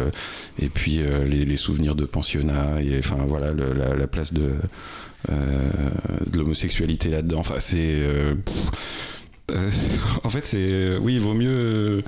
et 0.60 0.68
puis 0.68 1.00
les, 1.26 1.46
les 1.46 1.56
souvenirs 1.56 1.94
de 1.94 2.04
pensionnat 2.04 2.82
et 2.82 2.98
enfin 2.98 3.16
voilà 3.26 3.52
la, 3.54 3.94
la 3.96 4.06
place 4.06 4.34
de 4.34 4.50
de 5.28 6.38
l'homosexualité 6.38 7.08
là-dedans. 7.10 7.38
Enfin 7.40 7.56
c'est 7.58 7.78
euh, 8.00 8.34
euh, 9.52 9.70
en 10.24 10.28
fait 10.28 10.46
c'est 10.46 10.96
oui 10.98 11.14
il 11.14 11.20
vaut 11.20 11.34
mieux 11.34 11.48
euh, 11.50 12.02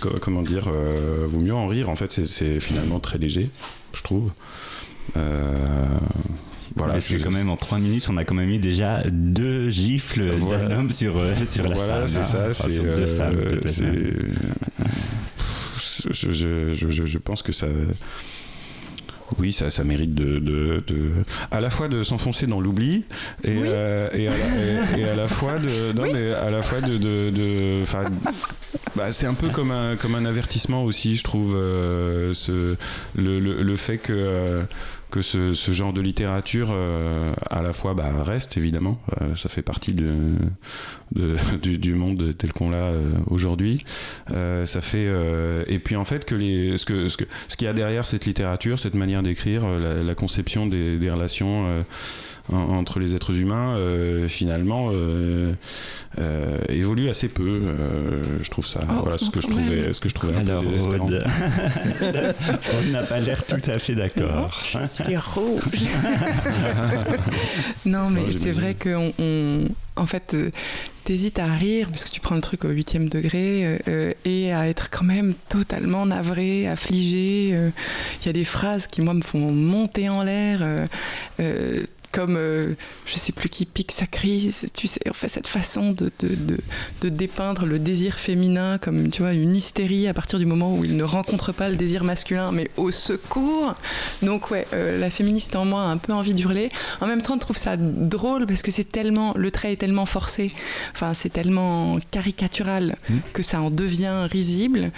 co- 0.00 0.18
comment 0.20 0.42
dire 0.42 0.68
euh, 0.68 1.26
vaut 1.28 1.40
mieux 1.40 1.54
en 1.54 1.66
rire 1.66 1.88
en 1.90 1.96
fait 1.96 2.10
c'est- 2.24 2.60
finalement 2.60 3.00
très 3.00 3.18
léger 3.18 3.50
je 3.94 4.02
trouve 4.02 4.30
Euh, 5.16 5.86
voilà 6.76 6.92
Parce 6.94 7.08
que 7.08 7.16
quand 7.16 7.32
même, 7.32 7.48
en 7.50 7.56
3 7.56 7.78
minutes, 7.80 8.06
on 8.08 8.16
a 8.16 8.24
quand 8.24 8.36
même 8.36 8.48
eu 8.50 8.58
déjà 8.58 9.02
deux 9.10 9.70
gifles 9.70 10.30
Voilà. 10.36 10.68
d'un 10.68 10.78
homme 10.78 10.90
sur, 10.92 11.16
euh, 11.18 11.34
sur 11.44 11.66
la 11.68 11.74
voilà, 11.74 12.06
femme. 12.06 12.08
c'est 12.08 12.18
hein. 12.20 12.22
ça, 12.22 12.46
Enfin, 12.50 12.68
sur 12.68 12.84
deux 12.84 12.90
euh, 12.90 13.16
femmes, 13.16 13.34
même. 13.34 14.34
je, 16.12 16.12
je, 16.12 16.74
je, 16.74 16.88
je- 16.90 17.06
je 17.06 17.18
pense 17.18 17.42
que 17.42 17.50
ça. 17.52 17.66
Oui, 19.38 19.52
ça, 19.52 19.70
ça 19.70 19.84
mérite 19.84 20.14
de, 20.14 20.38
de, 20.38 20.82
de- 20.86 21.12
à 21.50 21.60
la 21.60 21.70
fois 21.70 21.88
de 21.88 22.02
s'enfoncer 22.02 22.46
dans 22.46 22.60
l'oubli 22.60 23.04
et, 23.44 23.56
Oui. 23.56 23.62
euh, 23.66 24.08
et, 24.12 24.28
à 24.28 24.30
la, 24.30 24.98
et- 24.98 25.00
et 25.00 25.04
à 25.08 25.14
la 25.14 25.28
fois 25.28 25.54
de, 25.58 25.92
non, 25.96 26.12
mais 26.12 26.32
à 26.32 26.50
la 26.50 26.62
fois 26.62 26.80
de, 26.80 26.98
de, 26.98 27.84
bah, 28.96 29.12
c'est 29.12 29.26
un 29.26 29.34
peu 29.34 29.48
comme 29.50 29.70
un, 29.70 29.96
comme 29.96 30.14
un 30.14 30.24
avertissement 30.24 30.84
aussi, 30.84 31.16
je 31.16 31.22
trouve, 31.24 31.54
euh, 31.54 32.34
ce, 32.34 32.76
le, 33.14 33.38
le, 33.40 33.62
le 33.62 33.76
fait 33.76 33.98
que, 33.98 34.12
euh, 34.12 34.60
que 35.10 35.22
ce, 35.22 35.52
ce 35.54 35.72
genre 35.72 35.92
de 35.92 36.00
littérature, 36.00 36.68
euh, 36.72 37.32
à 37.50 37.62
la 37.62 37.72
fois, 37.72 37.94
bah, 37.94 38.10
reste 38.22 38.56
évidemment, 38.56 39.00
euh, 39.20 39.34
ça 39.34 39.48
fait 39.48 39.62
partie 39.62 39.92
de, 39.92 40.08
de- 41.12 41.36
du, 41.62 41.78
du 41.78 41.94
monde 41.94 42.34
tel 42.38 42.52
qu'on 42.52 42.70
l'a 42.70 42.76
euh, 42.78 43.12
aujourd'hui. 43.26 43.84
Ça 44.28 44.80
fait, 44.80 45.08
et 45.66 45.78
puis 45.78 45.96
en 45.96 46.04
fait, 46.04 46.24
que 46.24 46.34
les, 46.34 46.76
ce 46.76 46.84
que, 46.86 47.08
ce 47.08 47.16
que, 47.16 47.24
ce 47.48 47.56
qu'il 47.56 47.66
y 47.66 47.68
a 47.68 47.72
derrière 47.72 48.04
cette 48.04 48.26
littérature, 48.26 48.78
cette 48.78 48.94
manière 48.94 49.22
d'écrire, 49.22 49.66
la, 49.68 50.02
la 50.02 50.14
conception 50.14 50.66
des, 50.66 50.98
des 50.98 51.10
relations. 51.10 51.84
En- 52.52 52.76
entre 52.78 52.98
les 52.98 53.14
êtres 53.14 53.34
humains, 53.36 53.76
euh, 53.76 54.28
finalement, 54.28 54.90
euh, 54.92 55.52
euh, 56.18 56.58
évolue 56.68 57.08
assez 57.08 57.28
peu. 57.28 57.42
euh, 57.64 58.22
je 58.42 58.50
trouve 58.50 58.66
ça. 58.66 58.80
Oh, 58.90 59.00
voilà 59.02 59.18
ce 59.18 59.30
que 59.30 59.40
je 59.40 59.46
trouvais, 59.48 59.92
ce 59.92 60.00
que 60.00 60.08
je 60.08 60.14
trouvais 60.14 60.34
un 60.36 60.46
Alors, 60.46 60.62
peu 60.62 60.68
désespérant. 60.68 61.06
Aude, 61.06 61.24
on 62.88 62.90
n'a 62.92 63.02
pas 63.04 63.20
l'air 63.20 63.44
tout 63.44 63.56
à 63.70 63.78
fait 63.78 63.94
d'accord. 63.94 64.52
Je 64.64 64.84
suis 64.84 65.16
rouge. 65.16 65.88
non, 67.84 68.10
mais 68.10 68.32
c'est 68.32 68.52
vrai 68.52 68.74
que 68.74 68.90
on, 68.94 69.12
on- 69.18 69.68
en 69.96 70.06
fait, 70.06 70.34
t'hésites 71.04 71.38
à 71.38 71.46
rire 71.52 71.88
parce 71.90 72.04
que 72.06 72.10
tu 72.10 72.20
prends 72.20 72.34
le 72.34 72.40
truc 72.40 72.64
au 72.64 72.68
huitième 72.70 73.08
degré 73.10 73.78
euh, 73.88 74.12
et 74.24 74.50
à 74.52 74.66
être 74.68 74.88
quand 74.88 75.04
même 75.04 75.34
totalement 75.50 76.06
navré, 76.06 76.66
affligé. 76.68 77.50
euh. 77.52 77.68
Il 78.22 78.26
y 78.26 78.28
a 78.30 78.32
des 78.32 78.44
phrases 78.44 78.86
qui 78.86 79.02
moi 79.02 79.12
me 79.14 79.20
font 79.22 79.52
monter 79.52 80.08
en 80.08 80.22
l'air. 80.22 80.60
euh, 80.62 80.86
euh, 81.40 81.82
comme 82.12 82.36
euh, 82.36 82.74
je 83.06 83.16
sais 83.16 83.32
plus 83.32 83.48
qui 83.48 83.66
pique 83.66 83.92
sa 83.92 84.06
crise, 84.06 84.66
tu 84.74 84.86
sais, 84.86 85.00
en 85.08 85.12
fait 85.12 85.28
cette 85.28 85.46
façon 85.46 85.92
de, 85.92 86.10
de, 86.20 86.34
de, 86.34 86.58
de 87.02 87.08
dépeindre 87.08 87.66
le 87.66 87.78
désir 87.78 88.18
féminin 88.18 88.78
comme 88.78 89.10
tu 89.10 89.22
vois 89.22 89.32
une 89.32 89.54
hystérie 89.54 90.08
à 90.08 90.14
partir 90.14 90.38
du 90.38 90.46
moment 90.46 90.76
où 90.76 90.84
il 90.84 90.96
ne 90.96 91.04
rencontre 91.04 91.52
pas 91.52 91.68
le 91.68 91.76
désir 91.76 92.04
masculin, 92.04 92.52
mais 92.52 92.70
au 92.76 92.90
secours. 92.90 93.74
Donc 94.22 94.50
ouais, 94.50 94.66
euh, 94.72 94.98
la 94.98 95.10
féministe 95.10 95.56
en 95.56 95.64
moi 95.64 95.82
a 95.82 95.86
un 95.86 95.98
peu 95.98 96.12
envie 96.12 96.34
d'hurler. 96.34 96.70
En 97.00 97.06
même 97.06 97.22
temps, 97.22 97.34
je 97.34 97.40
trouve 97.40 97.56
ça 97.56 97.76
drôle 97.76 98.46
parce 98.46 98.62
que 98.62 98.70
c'est 98.70 98.90
tellement, 98.90 99.32
le 99.36 99.50
trait 99.50 99.72
est 99.72 99.76
tellement 99.76 100.06
forcé, 100.06 100.52
enfin 100.94 101.14
c'est 101.14 101.30
tellement 101.30 101.98
caricatural 102.10 102.96
Mm. 103.08 103.18
que 103.32 103.42
ça 103.42 103.60
en 103.60 103.70
devient 103.70 104.26
risible. 104.30 104.90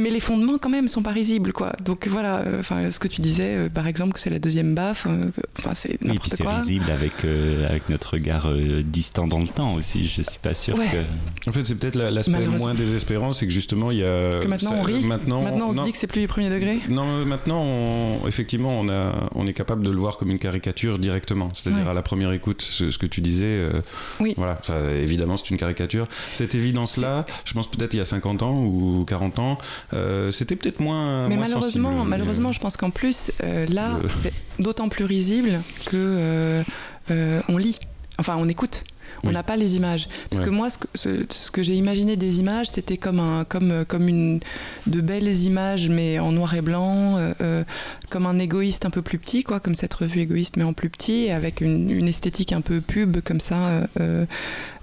Mais 0.00 0.10
les 0.10 0.20
fondements 0.20 0.58
quand 0.58 0.68
même 0.70 0.88
sont 0.88 1.02
pas 1.02 1.12
risibles 1.12 1.52
quoi. 1.52 1.72
Donc 1.84 2.08
voilà, 2.08 2.38
euh, 2.40 2.60
enfin 2.60 2.90
ce 2.90 2.98
que 2.98 3.06
tu 3.08 3.20
disais 3.20 3.54
euh, 3.54 3.68
par 3.68 3.86
exemple 3.86 4.12
que 4.12 4.20
c'est 4.20 4.30
la 4.30 4.38
deuxième 4.40 4.74
baffe, 4.74 5.06
euh, 5.08 5.30
enfin 5.58 5.70
c'est 5.74 5.90
Oui, 5.90 5.94
et 5.94 5.98
puis 5.98 6.08
n'importe 6.08 6.28
c'est 6.36 6.42
quoi. 6.42 6.58
risible 6.58 6.90
avec, 6.90 7.12
euh, 7.24 7.68
avec 7.68 7.88
notre 7.88 8.14
regard 8.14 8.46
euh, 8.48 8.82
distant 8.82 9.26
dans 9.28 9.38
le 9.38 9.46
temps 9.46 9.74
aussi. 9.74 10.06
Je 10.08 10.22
suis 10.22 10.38
pas 10.42 10.54
sûr 10.54 10.76
Ouais. 10.76 10.86
que. 10.86 11.48
En 11.50 11.52
fait, 11.52 11.64
c'est 11.64 11.76
peut-être 11.76 11.94
la- 11.96 12.10
l'aspect 12.10 12.46
moins 12.46 12.74
désespérant, 12.74 13.32
c'est 13.32 13.46
que 13.46 13.52
justement, 13.52 13.90
il 13.90 13.98
y 13.98 14.04
a. 14.04 14.40
Que 14.40 14.48
maintenant 14.48 14.70
ça- 14.70 14.76
on 14.78 14.82
rit. 14.82 15.06
Maintenant, 15.06 15.42
Maintenant 15.42 15.68
on 15.68 15.72
se 15.74 15.82
dit 15.82 15.92
que 15.92 15.98
c'est 15.98 16.06
plus 16.06 16.20
du 16.22 16.26
premier 16.28 16.50
degré. 16.50 16.78
Non, 16.88 17.24
maintenant, 17.24 17.62
on- 17.62 18.26
effectivement, 18.26 18.78
on, 18.80 18.88
a, 18.88 19.28
on 19.34 19.46
est 19.46 19.52
capable 19.52 19.84
de 19.84 19.90
le 19.90 19.96
voir 19.98 20.16
comme 20.16 20.30
une 20.30 20.38
caricature 20.38 20.98
directement. 20.98 21.50
C'est-à-dire 21.54 21.84
Ouais. 21.84 21.90
à 21.90 21.94
la 21.94 22.02
première 22.02 22.32
écoute, 22.32 22.62
ce, 22.62 22.90
ce 22.90 22.98
que 22.98 23.06
tu 23.06 23.20
disais. 23.20 23.44
euh, 23.46 23.80
Oui. 24.20 24.34
Voilà, 24.36 24.58
ça, 24.62 24.74
évidemment, 24.92 25.36
c'est 25.36 25.50
une 25.50 25.56
caricature. 25.56 26.06
Cette 26.32 26.54
évidence-là, 26.54 27.24
je 27.44 27.52
pense 27.54 27.70
peut-être 27.70 27.94
il 27.94 27.98
y 27.98 28.00
a 28.00 28.04
50 28.04 28.42
ans 28.42 28.58
ou 28.64 29.04
40 29.06 29.38
ans, 29.38 29.58
euh, 29.92 30.30
c'était 30.30 30.56
peut-être 30.56 30.80
moins. 30.80 31.28
Mais 31.28 31.36
moins 31.36 31.44
malheureusement, 31.46 31.90
sensible. 31.92 32.08
malheureusement, 32.10 32.52
je 32.52 32.60
pense 32.60 32.76
qu'en 32.76 32.90
plus 32.90 33.30
euh, 33.42 33.66
là, 33.66 33.96
Euh. 34.02 34.08
c'est 34.08 34.32
d'autant 34.58 34.88
plus 34.88 35.04
risible 35.04 35.60
que 35.86 35.96
euh, 35.96 36.62
euh, 37.10 37.40
on 37.48 37.56
lit, 37.58 37.78
enfin 38.18 38.36
on 38.38 38.48
écoute. 38.48 38.84
On 39.22 39.28
Oui. 39.28 39.34
n'a 39.34 39.42
pas 39.42 39.56
les 39.56 39.76
images. 39.76 40.08
Parce 40.28 40.40
Ouais. 40.40 40.46
que 40.46 40.50
moi, 40.50 40.68
ce 40.68 40.76
que, 40.76 40.86
ce- 40.94 41.24
ce 41.30 41.50
que 41.50 41.62
j'ai 41.62 41.74
imaginé 41.76 42.14
des 42.16 42.40
images, 42.40 42.66
c'était 42.68 42.98
comme, 42.98 43.20
un, 43.20 43.44
comme, 43.44 43.70
euh, 43.70 43.84
comme 43.86 44.06
une, 44.08 44.40
de 44.86 45.00
belles 45.00 45.28
images, 45.44 45.88
mais 45.88 46.18
en 46.18 46.32
noir 46.32 46.52
et 46.54 46.60
blanc, 46.60 47.16
euh, 47.16 47.32
euh, 47.40 47.64
comme 48.10 48.26
un 48.26 48.38
égoïste 48.38 48.84
un 48.84 48.90
peu 48.90 49.00
plus 49.00 49.18
petit, 49.18 49.42
quoi, 49.42 49.60
comme 49.60 49.74
cette 49.74 49.94
revue 49.94 50.20
égoïste, 50.20 50.56
mais 50.58 50.64
en 50.64 50.74
plus 50.74 50.90
petit, 50.90 51.30
avec 51.30 51.62
une, 51.62 51.90
une 51.90 52.08
esthétique 52.08 52.52
un 52.52 52.60
peu 52.60 52.82
pub, 52.82 53.20
comme 53.22 53.40
ça. 53.40 53.56
euh, 53.68 53.86
euh, 54.00 54.26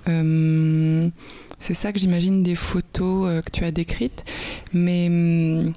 euh, 0.08 1.10
c'est 1.62 1.76
ça 1.76 1.94
que 1.94 2.00
j'imagine 2.00 2.42
des 2.42 2.56
photos 2.56 3.30
euh, 3.30 3.42
que 3.42 3.52
tu 3.52 3.64
as 3.64 3.72
décrites. 3.72 4.24
Mais. 4.74 5.08
hum, 5.08 5.74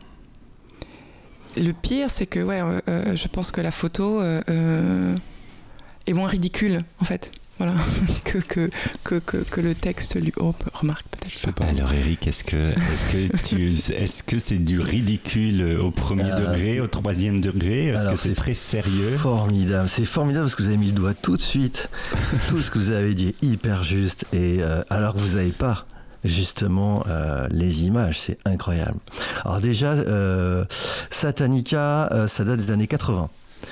le 1.56 1.70
pire, 1.72 2.10
c'est 2.10 2.26
que 2.26 2.40
euh, 2.40 2.80
euh, 2.88 3.14
je 3.14 3.28
pense 3.28 3.52
que 3.52 3.60
la 3.60 3.70
photo 3.70 4.20
est 4.24 6.12
moins 6.12 6.26
ridicule, 6.26 6.84
en 7.00 7.04
fait. 7.04 7.30
Voilà, 7.58 7.74
que, 8.24 8.38
que, 8.38 8.68
que, 9.04 9.14
que, 9.20 9.36
que 9.36 9.60
le 9.60 9.74
texte 9.76 10.16
lui. 10.20 10.32
Oh, 10.38 10.52
remarque 10.72 11.04
peut-être. 11.10 11.52
Pas. 11.54 11.66
Alors 11.66 11.92
Eric, 11.92 12.26
est-ce 12.26 12.42
que 12.42 12.70
est-ce 12.72 13.06
que 13.30 13.36
tu 13.44 13.68
est-ce 13.94 14.22
que 14.24 14.38
c'est 14.40 14.58
du 14.58 14.80
ridicule 14.80 15.78
au 15.80 15.90
premier 15.92 16.30
Ah, 16.32 16.40
degré, 16.40 16.80
au 16.80 16.88
troisième 16.88 17.40
degré? 17.40 17.86
Est-ce 17.86 18.08
que 18.08 18.16
c'est 18.16 18.34
très 18.34 18.54
sérieux? 18.54 19.16
Formidable, 19.16 19.88
c'est 19.88 20.04
formidable 20.04 20.46
parce 20.46 20.56
que 20.56 20.62
vous 20.64 20.68
avez 20.68 20.78
mis 20.78 20.86
le 20.86 20.92
doigt 20.92 21.14
tout 21.14 21.36
de 21.36 21.42
suite. 21.42 21.88
tout 22.48 22.60
ce 22.60 22.70
que 22.72 22.78
vous 22.78 22.90
avez 22.90 23.14
dit 23.14 23.28
est 23.28 23.42
hyper 23.46 23.82
juste 23.84 24.24
et 24.32 24.58
euh, 24.60 24.82
alors 24.90 25.14
que 25.14 25.20
vous 25.20 25.36
n'avez 25.36 25.52
pas 25.52 25.86
justement 26.24 27.04
euh, 27.06 27.46
les 27.50 27.84
images, 27.84 28.18
c'est 28.20 28.38
incroyable. 28.46 28.98
Alors 29.44 29.60
déjà, 29.60 29.92
euh, 29.92 30.64
Satanica, 31.10 32.08
euh, 32.12 32.26
ça 32.26 32.44
date 32.44 32.58
des 32.58 32.70
années 32.70 32.86
80. 32.86 33.30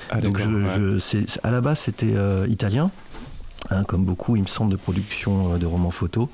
Ah, 0.09 0.21
Donc 0.21 0.37
d'accord, 0.37 0.53
je, 0.53 0.81
ouais. 0.83 0.93
je- 0.93 0.99
c'est- 0.99 1.39
à 1.43 1.51
la 1.51 1.61
base 1.61 1.79
c'était 1.79 2.13
euh, 2.15 2.45
italien. 2.49 2.89
Hein, 3.73 3.83
comme 3.83 4.05
beaucoup, 4.05 4.35
il 4.35 4.43
me 4.43 4.47
semble, 4.47 4.71
de 4.71 4.77
production 4.77 5.53
euh, 5.53 5.57
de 5.57 5.65
romans 5.65 5.91
photos. 5.91 6.27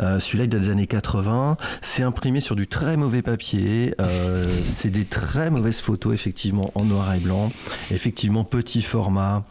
Euh, 0.00 0.18
Celui-là, 0.18 0.44
il 0.44 0.50
date 0.50 0.60
des 0.62 0.70
années 0.70 0.86
80. 0.86 1.56
C'est 1.82 2.02
imprimé 2.02 2.40
sur 2.40 2.56
du 2.56 2.66
très 2.66 2.96
mauvais 2.96 3.22
papier. 3.22 3.94
Euh, 4.00 4.46
c'est 4.64 4.90
des 4.90 5.04
très 5.04 5.50
mauvaises 5.50 5.80
photos, 5.80 6.14
effectivement, 6.14 6.70
en 6.74 6.84
noir 6.84 7.12
et 7.14 7.18
blanc. 7.18 7.50
Effectivement, 7.90 8.44
petit 8.44 8.82
format. 8.82 9.44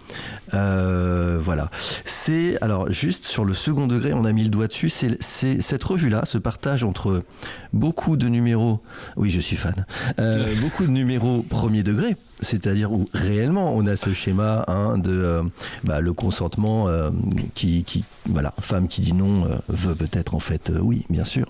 Euh, 0.53 1.37
voilà. 1.41 1.69
C'est, 2.05 2.57
alors, 2.61 2.91
juste 2.91 3.25
sur 3.25 3.45
le 3.45 3.53
second 3.53 3.87
degré, 3.87 4.13
on 4.13 4.25
a 4.25 4.31
mis 4.31 4.43
le 4.43 4.49
doigt 4.49 4.67
dessus. 4.67 4.89
C'est 4.89 5.17
cette 5.61 5.83
revue-là 5.83 6.25
se 6.25 6.37
partage 6.37 6.83
entre 6.83 7.23
beaucoup 7.71 8.17
de 8.17 8.27
numéros. 8.27 8.81
Oui, 9.15 9.29
je 9.29 9.39
suis 9.39 9.57
fan. 9.57 9.85
Beaucoup 10.61 10.85
de 10.85 10.91
numéros 10.91 11.43
premier 11.43 11.83
degré. 11.83 12.15
C'est-à-dire 12.41 12.91
où 12.91 13.05
réellement 13.13 13.73
on 13.75 13.85
a 13.87 13.95
ce 13.95 14.13
schéma 14.13 14.65
hein, 14.67 14.97
de 14.97 15.11
euh, 15.11 15.43
bah, 15.83 16.01
le 16.01 16.13
consentement 16.13 16.87
euh, 16.87 17.09
qui, 17.53 17.83
qui 17.83 18.03
voilà 18.25 18.53
femme 18.59 18.87
qui 18.87 19.01
dit 19.01 19.13
non 19.13 19.45
euh, 19.45 19.55
veut 19.69 19.95
peut-être 19.95 20.35
en 20.35 20.39
fait 20.39 20.71
oui 20.81 21.05
bien 21.09 21.25
sûr. 21.25 21.47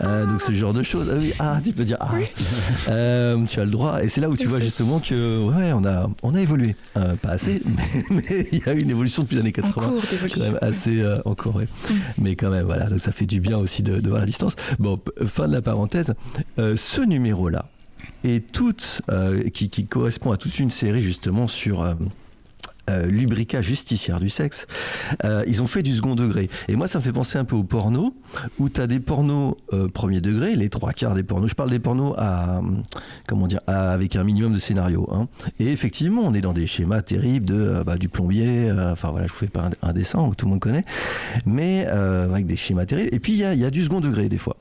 Donc 0.00 0.42
ce 0.42 0.52
genre 0.52 0.72
de 0.72 0.82
choses. 0.82 1.10
Ah, 1.10 1.16
oui, 1.18 1.32
ah 1.38 1.60
tu 1.64 1.72
peux 1.72 1.84
dire 1.84 1.96
ah. 2.00 2.14
Euh, 2.88 3.44
tu 3.46 3.60
as 3.60 3.64
le 3.64 3.70
droit. 3.70 4.02
Et 4.02 4.08
c'est 4.08 4.20
là 4.20 4.28
où 4.28 4.36
tu 4.36 4.48
vois 4.48 4.60
justement 4.60 5.00
que 5.00 5.44
ouais 5.44 5.72
on 5.72 5.84
a 5.84 6.10
on 6.22 6.34
a 6.34 6.40
évolué. 6.40 6.76
Pas 6.94 7.30
assez 7.30 7.62
mais 8.10 8.48
il 8.52 8.58
y 8.58 8.68
a 8.68 8.74
eu 8.74 8.80
une 8.80 8.90
évolution 8.90 9.22
depuis 9.22 9.36
les 9.36 9.40
années 9.40 9.52
En 9.58 9.62
80 9.62 9.88
cours 9.88 10.02
quand 10.34 10.40
même 10.40 10.58
assez 10.60 11.00
euh, 11.00 11.18
encore 11.24 11.56
ouais. 11.56 11.68
mais 12.18 12.36
quand 12.36 12.50
même 12.50 12.66
voilà 12.66 12.86
donc 12.86 13.00
ça 13.00 13.12
fait 13.12 13.26
du 13.26 13.40
bien 13.40 13.58
aussi 13.58 13.82
de, 13.82 14.00
de 14.00 14.08
voir 14.08 14.20
la 14.20 14.26
distance. 14.26 14.54
Bon 14.78 14.98
fin 15.26 15.48
de 15.48 15.52
la 15.52 15.62
parenthèse. 15.62 16.14
Ce 16.58 17.00
numéro 17.00 17.48
là 17.48 17.66
et 18.24 18.40
toute 18.40 19.02
euh, 19.10 19.48
qui, 19.50 19.68
qui 19.68 19.86
correspond 19.86 20.32
à 20.32 20.36
toute 20.36 20.58
une 20.58 20.70
série 20.70 21.02
justement 21.02 21.46
sur 21.46 21.82
euh, 21.82 21.94
euh, 22.90 23.06
lubrica 23.06 23.62
justicière 23.62 24.20
du 24.20 24.28
sexe, 24.28 24.66
euh, 25.24 25.42
ils 25.46 25.62
ont 25.62 25.66
fait 25.66 25.82
du 25.82 25.94
second 25.94 26.14
degré. 26.14 26.50
Et 26.68 26.76
moi, 26.76 26.86
ça 26.86 26.98
me 26.98 27.02
fait 27.02 27.14
penser 27.14 27.38
un 27.38 27.44
peu 27.46 27.56
au 27.56 27.64
porno, 27.64 28.14
où 28.58 28.68
tu 28.68 28.78
as 28.78 28.86
des 28.86 29.00
pornos 29.00 29.54
euh, 29.72 29.88
premier 29.88 30.20
degré, 30.20 30.54
les 30.54 30.68
trois 30.68 30.92
quarts 30.92 31.14
des 31.14 31.22
pornos. 31.22 31.48
Je 31.48 31.54
parle 31.54 31.70
des 31.70 31.78
pornos 31.78 32.14
à, 32.18 32.60
comment 33.26 33.46
dire, 33.46 33.60
avec 33.66 34.16
un 34.16 34.24
minimum 34.24 34.52
de 34.52 34.58
scénario. 34.58 35.08
hein. 35.12 35.28
Et 35.58 35.68
effectivement, 35.68 36.22
on 36.24 36.34
est 36.34 36.42
dans 36.42 36.52
des 36.52 36.66
schémas 36.66 37.00
terribles 37.00 37.46
de, 37.46 37.82
bah, 37.86 37.96
du 37.96 38.10
plombier, 38.10 38.70
enfin 38.92 39.10
voilà, 39.10 39.28
je 39.28 39.32
vous 39.32 39.38
fais 39.38 39.48
pas 39.48 39.70
un, 39.80 39.92
dessin 39.94 40.28
que 40.28 40.34
tout 40.34 40.44
le 40.44 40.50
monde 40.50 40.60
connaît, 40.60 40.84
mais 41.46 41.86
avec 41.86 42.44
des 42.44 42.56
schémas 42.56 42.84
terribles. 42.84 43.14
Et 43.14 43.18
puis, 43.18 43.32
il 43.32 43.38
y 43.38 43.64
a 43.64 43.70
du 43.70 43.82
second 43.82 44.00
degré 44.00 44.28
des 44.28 44.38
fois. 44.38 44.56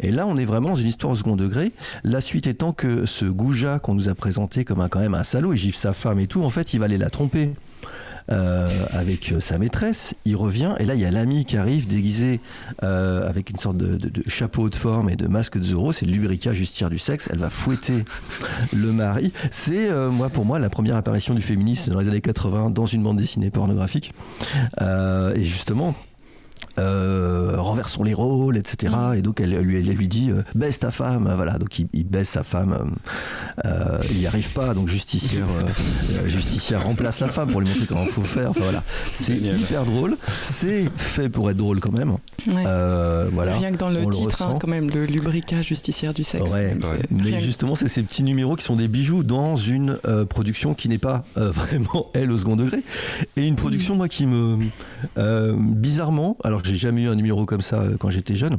Et 0.00 0.10
là, 0.10 0.26
on 0.26 0.36
est 0.36 0.44
vraiment 0.44 0.70
dans 0.70 0.74
une 0.74 0.86
histoire 0.86 1.12
au 1.12 1.16
second 1.16 1.36
degré. 1.36 1.72
La 2.04 2.20
suite 2.20 2.46
étant 2.46 2.72
que 2.72 3.06
ce 3.06 3.24
Gouja 3.24 3.78
qu'on 3.78 3.94
nous 3.94 4.08
a 4.08 4.14
présenté 4.14 4.64
comme 4.64 4.80
un, 4.80 4.88
quand 4.88 5.00
même 5.00 5.14
un 5.14 5.24
salaud, 5.24 5.52
il 5.52 5.56
gifle 5.56 5.78
sa 5.78 5.92
femme 5.92 6.18
et 6.20 6.26
tout, 6.26 6.42
en 6.42 6.50
fait, 6.50 6.74
il 6.74 6.78
va 6.78 6.86
aller 6.86 6.98
la 6.98 7.10
tromper. 7.10 7.52
euh, 8.30 8.68
avec 8.92 9.32
euh, 9.32 9.40
sa 9.40 9.56
maîtresse, 9.56 10.14
il 10.26 10.36
revient 10.36 10.74
et 10.78 10.84
là 10.84 10.94
il 10.94 11.00
y 11.00 11.06
a 11.06 11.10
l'ami 11.10 11.46
qui 11.46 11.56
arrive 11.56 11.86
déguisé 11.86 12.40
euh, 12.82 13.26
avec 13.26 13.48
une 13.48 13.56
sorte 13.56 13.78
de, 13.78 13.98
chapeau 14.28 14.68
de 14.68 14.74
forme 14.74 15.08
et 15.08 15.16
de 15.16 15.26
masque 15.26 15.56
de 15.56 15.62
Zorro, 15.62 15.92
c'est 15.92 16.04
Lubrica 16.04 16.52
Justière 16.52 16.90
du 16.90 16.98
sexe, 16.98 17.28
elle 17.32 17.38
va 17.38 17.48
fouetter 17.48 18.04
le 18.74 18.92
mari. 18.92 19.32
C'est 19.50 19.90
moi 20.10 20.28
pour 20.28 20.44
moi 20.44 20.58
la 20.58 20.68
première 20.68 20.96
apparition 20.96 21.34
du 21.34 21.40
féminisme 21.40 21.92
dans 21.92 22.00
les 22.00 22.08
années 22.08 22.20
80 22.20 22.70
dans 22.70 22.84
une 22.84 23.02
bande 23.02 23.16
dessinée 23.16 23.50
pornographique. 23.50 24.12
Et 24.80 25.42
justement, 25.42 25.94
renversons 27.88 28.02
les 28.02 28.14
rôles, 28.14 28.56
etc. 28.56 28.94
Et 29.16 29.22
donc 29.22 29.40
elle, 29.40 29.56
lui, 29.58 29.76
elle 29.78 29.96
lui 29.96 30.08
dit 30.08 30.30
euh, 30.30 30.42
baisse 30.54 30.78
ta 30.78 30.90
femme, 30.90 31.32
voilà. 31.34 31.58
Donc 31.58 31.78
il, 31.78 31.88
il 31.92 32.06
baisse 32.06 32.28
sa 32.28 32.42
femme, 32.42 32.94
euh, 33.64 33.68
euh, 33.68 33.98
il 34.10 34.18
n'y 34.18 34.26
arrive 34.26 34.50
pas, 34.52 34.74
donc 34.74 34.88
justicière, 34.88 35.46
justicière 36.26 36.84
remplace 36.84 37.20
la 37.20 37.28
femme 37.28 37.50
pour 37.50 37.60
lui 37.60 37.68
montrer 37.68 37.86
comment 37.86 38.02
il 38.02 38.08
faut 38.08 38.22
faire. 38.22 38.50
Enfin 38.50 38.60
voilà, 38.62 38.82
c'est 39.10 39.36
hyper 39.36 39.84
drôle, 39.84 40.16
c'est 40.42 40.90
fait 40.96 41.28
pour 41.28 41.50
être 41.50 41.56
drôle 41.56 41.80
quand 41.80 41.92
même. 41.92 42.10
Ouais. 42.46 42.64
Euh, 42.66 43.28
voilà. 43.32 43.56
Rien 43.56 43.72
que 43.72 43.78
dans 43.78 43.90
le 43.90 44.00
on 44.00 44.08
le 44.08 44.14
titre, 44.14 44.42
hein, 44.42 44.58
quand 44.60 44.68
même, 44.68 44.90
le 44.90 45.06
lubrica 45.06 45.62
justicière 45.62 46.14
du 46.14 46.24
sexe. 46.24 46.52
Ouais, 46.52 46.68
même, 46.68 46.80
ouais. 46.84 47.00
Mais 47.10 47.22
rien 47.22 47.38
justement, 47.38 47.74
c'est 47.74 47.88
ces 47.88 48.02
petits 48.02 48.22
numéros 48.22 48.56
qui 48.56 48.64
sont 48.64 48.74
des 48.74 48.88
bijoux 48.88 49.22
dans 49.22 49.56
une 49.56 49.98
euh, 50.06 50.24
production 50.24 50.74
qui 50.74 50.88
n'est 50.88 50.98
pas 50.98 51.24
euh, 51.36 51.50
vraiment 51.52 52.10
elle 52.14 52.30
au 52.30 52.36
second 52.36 52.56
degré. 52.56 52.82
Et 53.36 53.46
une 53.46 53.56
production, 53.56 53.96
moi, 53.96 54.08
qui 54.08 54.26
me. 54.26 54.58
euh, 55.16 55.54
bizarrement, 55.58 56.36
alors 56.44 56.62
que 56.62 56.68
j'ai 56.68 56.76
jamais 56.76 57.02
eu 57.02 57.08
un 57.08 57.14
numéro 57.14 57.44
comme 57.44 57.60
ça 57.60 57.77
euh, 57.78 57.96
quand 57.98 58.10
j'étais 58.10 58.34
jeune, 58.34 58.58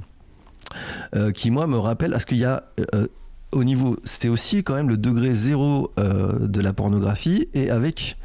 euh, 1.16 1.32
qui, 1.32 1.52
moi, 1.52 1.68
me 1.68 1.78
rappelle. 1.78 2.12
Parce 2.12 2.26
qu'il 2.26 2.38
y 2.38 2.46
a. 2.46 2.64
euh, 2.96 3.08
au 3.52 3.64
niveau. 3.64 3.98
C'était 4.04 4.30
aussi 4.30 4.64
quand 4.64 4.76
même 4.76 4.90
le 4.90 4.98
degré 4.98 5.34
zéro 5.34 5.92
de 5.98 6.62
la 6.62 6.72
pornographie 6.74 7.48
et 7.54 7.72
avec. 7.72 8.18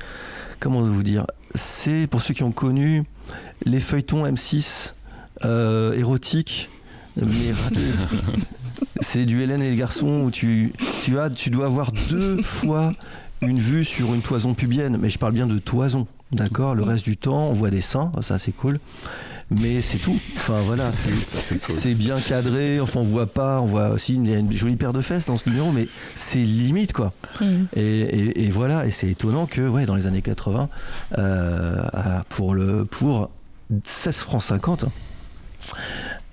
Comment 0.60 0.80
vous 0.80 1.02
dire 1.02 1.26
C'est 1.54 2.06
pour 2.06 2.20
ceux 2.20 2.34
qui 2.34 2.42
ont 2.42 2.52
connu 2.52 3.04
les 3.64 3.80
feuilletons 3.80 4.26
M6 4.26 4.92
euh, 5.44 5.92
érotiques. 5.94 6.68
Mais. 7.16 7.26
C'est 9.00 9.24
du 9.24 9.42
Hélène 9.42 9.62
et 9.62 9.70
les 9.70 9.76
garçons 9.76 10.22
où 10.24 10.30
tu, 10.30 10.72
tu, 11.04 11.18
as, 11.18 11.30
tu 11.30 11.50
dois 11.50 11.66
avoir 11.66 11.92
deux 12.08 12.42
fois 12.42 12.92
une 13.40 13.58
vue 13.58 13.84
sur 13.84 14.14
une 14.14 14.22
toison 14.22 14.54
pubienne, 14.54 14.96
mais 15.00 15.10
je 15.10 15.18
parle 15.18 15.32
bien 15.32 15.46
de 15.46 15.58
toison, 15.58 16.06
d'accord? 16.32 16.74
Le 16.74 16.82
reste 16.82 17.04
du 17.04 17.16
temps, 17.16 17.48
on 17.48 17.52
voit 17.52 17.70
des 17.70 17.80
seins, 17.80 18.10
ça 18.20 18.38
c'est 18.38 18.52
cool. 18.52 18.78
Mais 19.50 19.80
c'est 19.80 19.98
tout. 19.98 20.18
Enfin 20.36 20.60
voilà, 20.64 20.86
c'est- 20.92 21.58
cool. 21.58 21.94
bien 21.94 22.18
cadré. 22.20 22.80
Enfin, 22.80 23.00
on 23.00 23.04
voit 23.04 23.26
pas, 23.26 23.60
on 23.60 23.66
voit 23.66 23.90
aussi 23.90 24.14
il 24.14 24.28
y 24.28 24.34
a 24.34 24.38
une 24.38 24.56
jolie 24.56 24.76
paire 24.76 24.92
de 24.92 25.00
fesses 25.00 25.26
dans 25.26 25.36
ce 25.36 25.48
numéro, 25.48 25.70
mais 25.72 25.88
c'est 26.14 26.38
limite 26.38 26.92
quoi. 26.92 27.12
Mhm. 27.40 27.66
Et, 27.76 27.82
et- 28.00 28.44
et 28.46 28.50
voilà, 28.50 28.86
et 28.86 28.90
c'est 28.90 29.08
étonnant 29.10 29.46
que 29.46 29.62
ouais, 29.62 29.86
dans 29.86 29.94
les 29.96 30.06
années 30.06 30.22
80, 30.22 30.68
euh, 31.18 31.82
pour 32.28 32.54
le 32.54 32.84
pour 32.84 33.30
16 33.84 34.16
francs 34.16 34.42
50. 34.42 34.84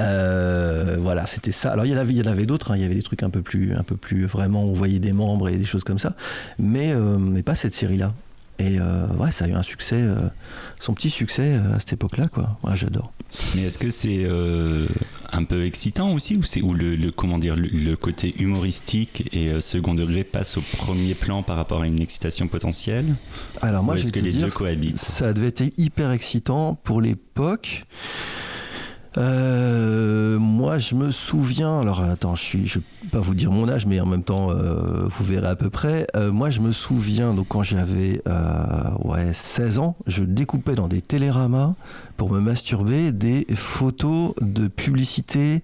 euh, 0.01 0.97
voilà, 0.99 1.25
c'était 1.25 1.51
ça. 1.51 1.71
Alors 1.71 1.85
il 1.85 1.91
y 1.91 1.95
en 1.95 1.97
avait, 1.97 2.13
il 2.13 2.17
y 2.25 2.27
en 2.27 2.31
avait 2.31 2.45
d'autres. 2.45 2.71
hein. 2.71 2.75
Il 2.75 2.81
y 2.81 2.85
avait 2.85 2.95
des 2.95 3.03
trucs 3.03 3.23
un 3.23 3.29
peu 3.29 3.41
plus, 3.41 3.73
un 3.75 3.83
peu 3.83 3.95
plus 3.95 4.25
vraiment. 4.25 4.63
On 4.63 4.73
voyait 4.73 4.99
des 4.99 5.13
membres 5.13 5.47
et 5.49 5.55
des 5.57 5.65
choses 5.65 5.83
comme 5.83 5.99
ça, 5.99 6.15
mais 6.59 6.91
euh, 6.91 7.17
mais 7.17 7.43
pas 7.43 7.55
cette 7.55 7.73
série-là. 7.73 8.13
Et 8.63 8.77
euh, 8.79 9.07
ouais, 9.17 9.31
ça 9.31 9.45
a 9.45 9.47
eu 9.47 9.53
un 9.53 9.63
succès, 9.63 9.95
euh, 9.99 10.17
son 10.79 10.93
petit 10.93 11.09
succès 11.09 11.53
euh, 11.55 11.75
à 11.75 11.79
cette 11.79 11.93
époque-là, 11.93 12.27
quoi. 12.27 12.59
Ouais, 12.63 12.75
j'adore. 12.75 13.11
Mais 13.55 13.63
est-ce 13.63 13.79
que 13.79 13.89
c'est 13.89 14.23
euh, 14.23 14.85
un 15.33 15.45
peu 15.45 15.65
excitant 15.65 16.13
aussi 16.13 16.35
ou 16.37 16.43
c'est 16.43 16.61
où 16.61 16.75
le, 16.75 16.95
le- 16.95 17.11
comment 17.11 17.39
dire 17.39 17.55
le, 17.55 17.67
le 17.67 17.95
côté 17.95 18.35
humoristique 18.39 19.27
et 19.33 19.59
second 19.61 19.95
degré 19.95 20.23
passe 20.23 20.57
au 20.57 20.61
premier 20.77 21.15
plan 21.15 21.41
par 21.41 21.55
rapport 21.55 21.81
à 21.81 21.87
une 21.87 21.99
excitation 22.01 22.47
potentielle? 22.47 23.15
Alors 23.63 23.81
moi, 23.83 23.97
est-ce 23.97 24.11
que 24.11 24.19
les 24.19 24.31
dire, 24.31 24.45
deux 24.45 24.51
cohabitent? 24.51 24.99
Ça 24.99 25.33
devait 25.33 25.47
être 25.47 25.63
hyper 25.77 26.11
excitant 26.11 26.75
pour 26.83 27.01
l'époque. 27.01 27.85
Euh, 29.17 30.39
moi, 30.39 30.77
je 30.77 30.95
me 30.95 31.11
souviens. 31.11 31.79
Alors, 31.79 32.01
attends, 32.01 32.35
je 32.35 32.41
suis, 32.43 32.67
je 32.67 32.79
vais 32.79 32.85
pas 33.11 33.19
vous 33.19 33.35
dire 33.35 33.51
mon 33.51 33.67
âge, 33.67 33.85
mais 33.85 33.99
en 33.99 34.05
même 34.05 34.23
temps, 34.23 34.51
euh, 34.51 35.05
vous 35.07 35.25
verrez 35.25 35.47
à 35.47 35.55
peu 35.55 35.69
près. 35.69 36.07
Euh, 36.15 36.31
moi, 36.31 36.49
je 36.49 36.61
me 36.61 36.71
souviens. 36.71 37.33
Donc, 37.33 37.47
quand 37.49 37.63
j'avais 37.63 38.21
euh, 38.27 38.91
ouais 39.03 39.33
16 39.33 39.79
ans, 39.79 39.95
je 40.07 40.23
découpais 40.23 40.75
dans 40.75 40.87
des 40.87 41.01
téléramas 41.01 41.75
pour 42.17 42.31
me 42.31 42.39
masturber 42.39 43.11
des 43.11 43.45
photos 43.55 44.33
de 44.41 44.67
publicité 44.67 45.61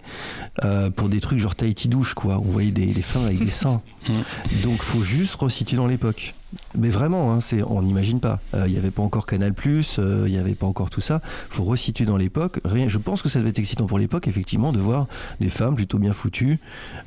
euh, 0.63 0.89
pour 0.89 1.07
des 1.09 1.21
trucs 1.21 1.39
genre 1.39 1.55
Tahiti 1.55 1.87
douche, 1.87 2.13
quoi. 2.13 2.39
On 2.39 2.51
voyait 2.51 2.71
des, 2.71 2.85
des 2.87 3.01
femmes 3.01 3.25
avec 3.25 3.39
des 3.39 3.49
seins. 3.49 3.81
Donc, 4.63 4.81
faut 4.81 5.01
juste 5.03 5.35
resituer 5.35 5.77
dans 5.77 5.87
l'époque. 5.87 6.33
Mais 6.77 6.89
vraiment, 6.89 7.33
hein, 7.33 7.41
c'est, 7.41 7.61
on 7.61 7.81
n'imagine 7.81 8.19
pas. 8.21 8.39
Euh, 8.53 8.63
Il 8.67 8.71
n'y 8.71 8.77
avait 8.77 8.91
pas 8.91 9.01
encore 9.03 9.25
Canal+, 9.25 9.53
euh, 9.65 10.23
il 10.27 10.31
n'y 10.31 10.37
avait 10.37 10.55
pas 10.55 10.65
encore 10.65 10.89
tout 10.89 11.01
ça. 11.01 11.21
faut 11.49 11.63
resituer 11.65 12.05
dans 12.05 12.15
l'époque. 12.15 12.61
Rien, 12.63 12.87
je 12.87 12.97
pense 12.97 13.21
que 13.21 13.27
ça 13.27 13.39
devait 13.39 13.49
être 13.49 13.59
excitant 13.59 13.85
pour 13.85 13.99
l'époque, 13.99 14.27
effectivement, 14.29 14.71
de 14.71 14.79
voir 14.79 15.07
des 15.41 15.49
femmes 15.49 15.75
plutôt 15.75 15.99
bien 15.99 16.13
foutues, 16.13 16.59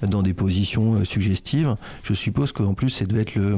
dans 0.02 0.22
des 0.22 0.34
positions 0.34 0.96
euh, 0.96 1.04
suggestives. 1.04 1.76
Je 2.02 2.12
suppose 2.12 2.52
qu'en 2.52 2.74
plus, 2.74 2.90
ça 2.90 3.06
devait 3.06 3.22
être 3.22 3.34
le, 3.34 3.56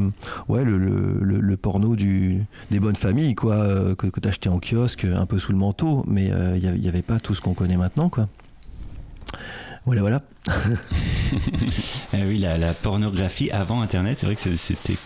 ouais, 0.48 0.64
le, 0.64 0.78
le, 0.78 1.18
le- 1.40 1.56
porno 1.56 1.96
du, 1.96 2.44
des 2.70 2.78
bonnes 2.80 2.96
familles, 2.96 3.34
quoi, 3.34 3.56
euh, 3.56 3.94
que, 3.96 4.06
que 4.06 4.20
tu 4.20 4.28
achetais 4.28 4.48
en 4.48 4.58
kiosque, 4.60 5.04
un 5.04 5.26
peu 5.26 5.38
sous 5.40 5.50
le 5.52 5.58
manteau. 5.58 6.04
Mais 6.06 6.30
euh, 6.30 6.56
il 6.62 6.80
n'y 6.80 6.88
avait 6.88 7.02
pas 7.02 7.18
tout 7.18 7.34
ce 7.34 7.40
qu'on 7.40 7.54
connaît 7.54 7.76
maintenant, 7.76 8.08
quoi. 8.08 8.28
Voilà, 9.84 10.00
voilà. 10.00 10.22
Eh 12.14 12.24
oui, 12.24 12.36
la, 12.36 12.58
la 12.58 12.74
pornographie 12.74 13.50
avant 13.50 13.80
Internet, 13.80 14.18
c'est 14.20 14.26
vrai 14.26 14.36
que 14.36 14.56
c'était. 14.56 14.96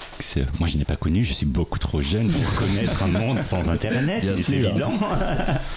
Moi, 0.58 0.68
je 0.68 0.76
n'ai 0.76 0.84
pas 0.84 0.96
connu, 0.96 1.22
je 1.22 1.32
suis 1.34 1.46
beaucoup 1.46 1.78
trop 1.78 2.02
jeune 2.02 2.32
pour 2.32 2.54
connaître 2.56 3.00
un 3.04 3.06
monde 3.06 3.40
sans 3.40 3.68
Internet, 3.68 4.24
c'est 4.42 4.52
évident. 4.54 4.90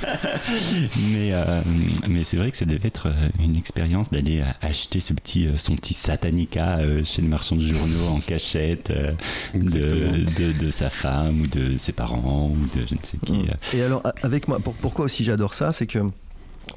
mais 1.14 1.34
euh, 1.34 1.62
mais 2.10 2.24
c'est 2.24 2.38
vrai 2.38 2.50
que 2.50 2.58
ça 2.58 2.66
devait 2.66 2.88
être 2.88 3.08
euh, 3.08 3.30
une 3.39 3.56
expérience 3.56 4.10
d'aller 4.10 4.39
euh, 4.41 4.45
acheter 4.62 5.00
ce 5.02 5.14
petit, 5.14 5.47
son 5.58 5.76
petit 5.76 5.93
Satanica 5.93 6.80
chez 7.04 7.22
le 7.22 7.28
marchand 7.28 7.56
de 7.56 7.66
journaux 7.66 8.08
en 8.10 8.20
cachette 8.20 8.91
de, 8.91 9.14
Exactement. 9.54 10.12
de, 10.38 10.52
de 10.66 10.72
sa 10.72 10.89
femme 10.89 11.41
ou 11.41 11.47
de 11.47 11.78
ses 11.78 11.91
parents 11.91 12.50
ou 12.52 12.78
de 12.80 12.86
je 12.88 12.95
ne 12.95 13.00
sais 13.04 13.18
qui. 13.24 13.34
Euh. 13.50 13.78
Et 13.78 13.84
alors, 13.84 14.02
avec 14.24 14.47
moi, 14.47 14.60
pour- 14.60 14.74
pourquoi 14.74 15.06
aussi 15.06 15.24
j'adore 15.24 15.54
ça, 15.54 15.74
c'est 15.74 15.86
que 15.88 16.00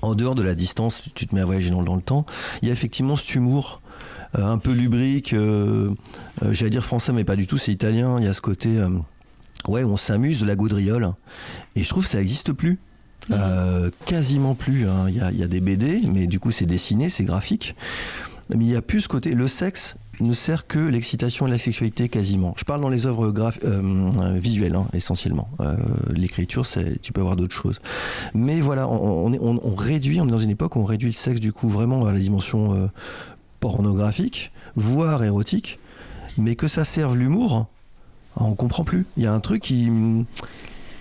en 0.00 0.14
dehors 0.14 0.34
de 0.34 0.42
la 0.42 0.54
distance, 0.54 1.02
tu 1.14 1.26
te 1.26 1.34
mets 1.34 1.40
à 1.40 1.44
voyager 1.44 1.70
dans, 1.70 1.82
dans 1.82 1.96
le 1.96 2.02
temps, 2.02 2.24
il 2.62 2.68
y 2.68 2.70
a 2.70 2.74
effectivement 2.74 3.16
cet 3.16 3.34
humour. 3.34 3.80
euh, 4.38 4.46
un 4.46 4.56
peu 4.58 4.72
lubrique, 4.72 5.34
euh, 5.34 5.90
euh, 6.42 6.52
j'allais 6.54 6.70
dire 6.70 6.84
français, 6.84 7.12
mais 7.12 7.24
pas 7.24 7.36
du 7.36 7.46
tout, 7.46 7.58
c'est 7.58 7.72
italien. 7.72 8.16
Il 8.18 8.24
y 8.24 8.28
a 8.28 8.32
ce 8.34 8.40
côté, 8.40 8.70
ouais, 9.68 9.84
on 9.84 9.96
s'amuse 9.98 10.40
de 10.40 10.46
la 10.46 10.56
gaudriole. 10.56 11.12
Et 11.76 11.82
je 11.82 11.88
trouve 11.90 12.04
que 12.04 12.10
ça 12.10 12.18
n'existe 12.18 12.52
plus. 12.52 12.78
Euh, 13.30 13.90
quasiment 14.06 14.54
plus. 14.54 14.88
hein. 14.88 15.04
Il 15.08 15.16
y, 15.16 15.20
a, 15.20 15.30
il 15.30 15.38
y 15.38 15.42
a 15.42 15.46
des 15.48 15.60
BD, 15.60 16.00
mais 16.12 16.26
du 16.26 16.40
coup, 16.40 16.50
c'est 16.50 16.66
dessiné, 16.66 17.08
c'est 17.10 17.24
graphique. 17.24 17.76
Mais 18.50 18.64
il 18.64 18.68
n'y 18.68 18.76
a 18.76 18.82
plus 18.82 19.02
ce 19.02 19.08
côté. 19.08 19.34
Le 19.34 19.46
sexe 19.48 19.96
ne 20.22 20.32
sert 20.32 20.66
que 20.66 20.78
l'excitation 20.78 21.46
et 21.46 21.50
la 21.50 21.58
sexualité 21.58 22.08
quasiment. 22.08 22.54
Je 22.56 22.64
parle 22.64 22.80
dans 22.80 22.88
les 22.88 23.06
œuvres 23.06 23.26
euh, 23.26 23.50
euh, 23.64 24.38
visuelles 24.38 24.74
hein, 24.74 24.86
essentiellement. 24.92 25.48
Euh, 25.60 25.76
L'écriture, 26.10 26.66
tu 27.02 27.12
peux 27.12 27.20
avoir 27.20 27.36
d'autres 27.36 27.54
choses. 27.54 27.80
Mais 28.34 28.60
voilà, 28.60 28.88
on, 28.88 29.74
réduit, 29.74 30.20
on 30.20 30.28
est 30.28 30.30
dans 30.30 30.38
une 30.38 30.50
époque 30.50 30.76
où 30.76 30.80
on 30.80 30.84
réduit 30.84 31.08
le 31.08 31.14
sexe 31.14 31.40
du 31.40 31.52
coup 31.52 31.68
vraiment 31.68 32.04
à 32.04 32.12
la 32.12 32.18
dimension 32.18 32.90
pornographique, 33.60 34.52
voire 34.76 35.22
érotique, 35.24 35.78
mais 36.38 36.54
que 36.56 36.68
ça 36.68 36.84
serve 36.84 37.16
l'humour, 37.16 37.66
on 38.36 38.54
comprend 38.54 38.84
plus. 38.84 39.06
Il 39.16 39.22
y 39.22 39.26
a 39.26 39.32
un 39.32 39.40
truc 39.40 39.62
qui 39.62 39.90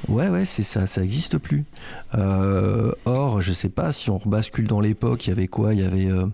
Ouais, 0.07 0.29
ouais, 0.29 0.45
c'est 0.45 0.63
ça, 0.63 0.87
ça 0.87 1.03
existe 1.03 1.37
plus. 1.37 1.63
Euh, 2.15 2.91
or, 3.05 3.41
je 3.41 3.53
sais 3.53 3.69
pas 3.69 3.91
si 3.91 4.09
on 4.09 4.17
rebascule 4.17 4.67
dans 4.67 4.79
l'époque, 4.79 5.27
il 5.27 5.29
y 5.29 5.33
avait 5.33 5.47
quoi? 5.47 5.73
Il 5.73 5.79
y 5.79 5.83
avait 5.83 6.09
euh, 6.09 6.25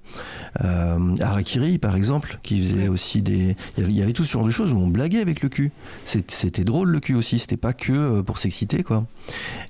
euh, 0.63 1.15
Harakiri, 1.19 1.77
par 1.77 1.95
exemple, 1.95 2.39
qui 2.43 2.61
faisait 2.61 2.87
aussi 2.87 3.21
des. 3.21 3.55
Il 3.77 3.81
y, 3.81 3.83
avait, 3.83 3.91
il 3.91 3.97
y 3.97 4.01
avait 4.01 4.13
tout 4.13 4.23
ce 4.23 4.31
genre 4.31 4.45
de 4.45 4.51
choses 4.51 4.71
où 4.73 4.77
on 4.77 4.87
blaguait 4.87 5.21
avec 5.21 5.41
le 5.41 5.49
cul. 5.49 5.71
C'était 6.05 6.63
drôle 6.63 6.89
le 6.89 6.99
cul 6.99 7.15
aussi, 7.15 7.39
c'était 7.39 7.57
pas 7.57 7.73
que 7.73 7.91
euh, 7.91 8.23
pour 8.23 8.37
s'exciter, 8.37 8.83
quoi. 8.83 9.05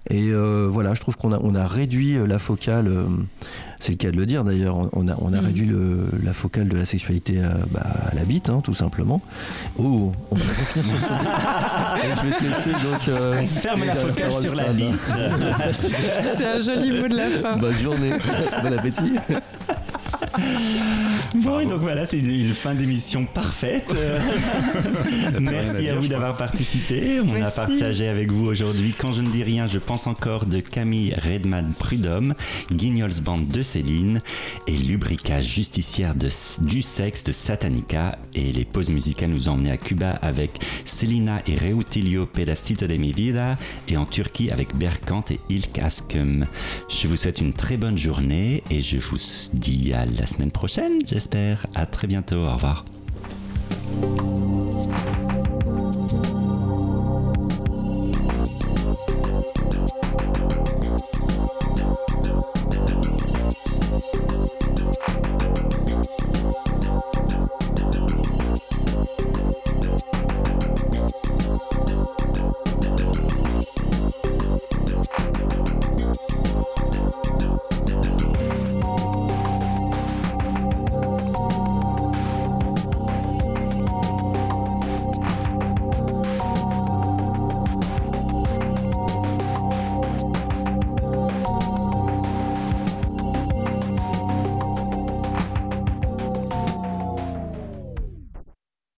Et 0.10 0.30
euh, 0.30 0.68
voilà, 0.70 0.94
je 0.94 1.02
trouve 1.02 1.18
qu'on 1.18 1.34
a, 1.34 1.40
on 1.42 1.56
a 1.56 1.66
réduit 1.66 2.18
la 2.26 2.40
focale. 2.40 2.92
C'est 3.80 3.92
le 3.92 3.98
cas 3.98 4.12
de 4.12 4.18
le 4.18 4.26
dire 4.26 4.44
d'ailleurs. 4.44 4.90
on- 4.94 5.08
a, 5.08 5.16
on 5.22 5.34
a 5.34 5.40
Mhm. 5.42 5.46
réduit 5.46 5.66
le- 5.68 6.08
la 6.24 6.34
focale 6.34 6.68
de 6.68 6.78
la 6.78 6.86
sexualité 6.86 7.42
à, 7.44 7.54
bah, 7.72 7.86
à 8.12 8.16
la 8.16 8.24
bite, 8.24 8.50
hein, 8.50 8.62
tout 8.64 8.74
simplement. 8.74 9.22
Oh, 9.78 10.12
on 10.32 10.36
va 10.36 10.42
revenir 10.44 10.84
sur 10.84 10.84
ce 10.84 12.08
Je 12.24 12.30
vais 12.30 12.36
te 12.38 12.44
laisser 12.44 12.72
donc. 12.72 13.08
euh, 13.08 13.42
On 13.44 13.48
ferme 13.48 13.84
la 13.86 13.96
focale 13.96 14.34
sur 14.34 14.56
la 14.56 14.74
bite. 14.74 14.94
C'est 16.36 16.46
un 16.46 16.60
joli 16.60 17.00
mot 17.02 17.08
de 17.08 17.16
la 17.16 17.30
fin. 17.30 17.58
Bonne 17.58 17.78
journée, 17.80 18.12
bon 18.64 18.74
appétit. 18.78 19.14
Bon, 21.36 21.60
et 21.60 21.66
donc 21.66 21.82
voilà, 21.82 22.06
c'est 22.06 22.20
une, 22.20 22.54
fin 22.54 22.74
d'émission 22.74 23.26
parfaite. 23.26 23.94
Merci 25.40 25.90
à 25.90 25.96
vous 25.96 26.08
d'avoir 26.08 26.38
participé. 26.38 27.20
On 27.20 27.42
a 27.42 27.52
partagé 27.52 28.08
avec 28.08 28.32
vous 28.32 28.46
aujourd'hui 28.46 28.96
Quand 28.98 29.12
je 29.12 29.22
ne 29.22 29.30
dis 29.30 29.44
rien, 29.44 29.68
je 29.68 29.78
pense 29.78 30.08
encore 30.08 30.46
de 30.46 30.60
Camille 30.62 31.14
Redman 31.16 31.74
Prudhomme, 31.78 32.34
Guignols 32.72 33.22
Band 33.22 33.40
de 33.40 33.62
Céline 33.62 34.22
et 34.68 34.72
Lubrica 34.72 35.42
Justicière 35.42 36.16
de, 36.16 36.30
du 36.62 36.82
sexe 36.82 37.24
de 37.24 37.32
Satanica. 37.32 38.18
Et 38.34 38.52
les 38.52 38.66
pauses 38.66 38.90
musicales 38.90 39.30
nous 39.30 39.50
ont 39.50 39.54
emmenés 39.54 39.72
à 39.72 39.78
Cuba 39.78 40.12
avec 40.22 40.52
Selina 40.86 41.42
et 41.46 41.56
Reutilio 41.56 42.26
Pedacito 42.26 42.88
de 42.88 42.96
mi 42.96 43.12
vida 43.12 43.58
et 43.88 43.98
en 43.98 44.06
Turquie 44.06 44.50
avec 44.50 44.76
Berkant 44.76 45.26
et 45.30 45.40
Ilk 45.50 45.80
Askum. 45.80 46.46
Je 46.90 47.08
vous 47.08 47.16
souhaite 47.16 47.42
une 47.42 47.54
très 47.54 47.78
bonne 47.78 47.98
journée 47.98 48.64
et 48.72 48.82
je 48.82 48.98
vous 48.98 49.18
dis 49.54 49.94
à 49.94 50.06
la 50.18 50.26
semaine 50.26 50.52
prochaine, 50.52 51.00
j'espère. 51.08 51.66
À 51.76 51.86
très 51.86 52.08
bientôt. 52.08 52.44
Au 52.46 52.54
revoir. 52.54 52.86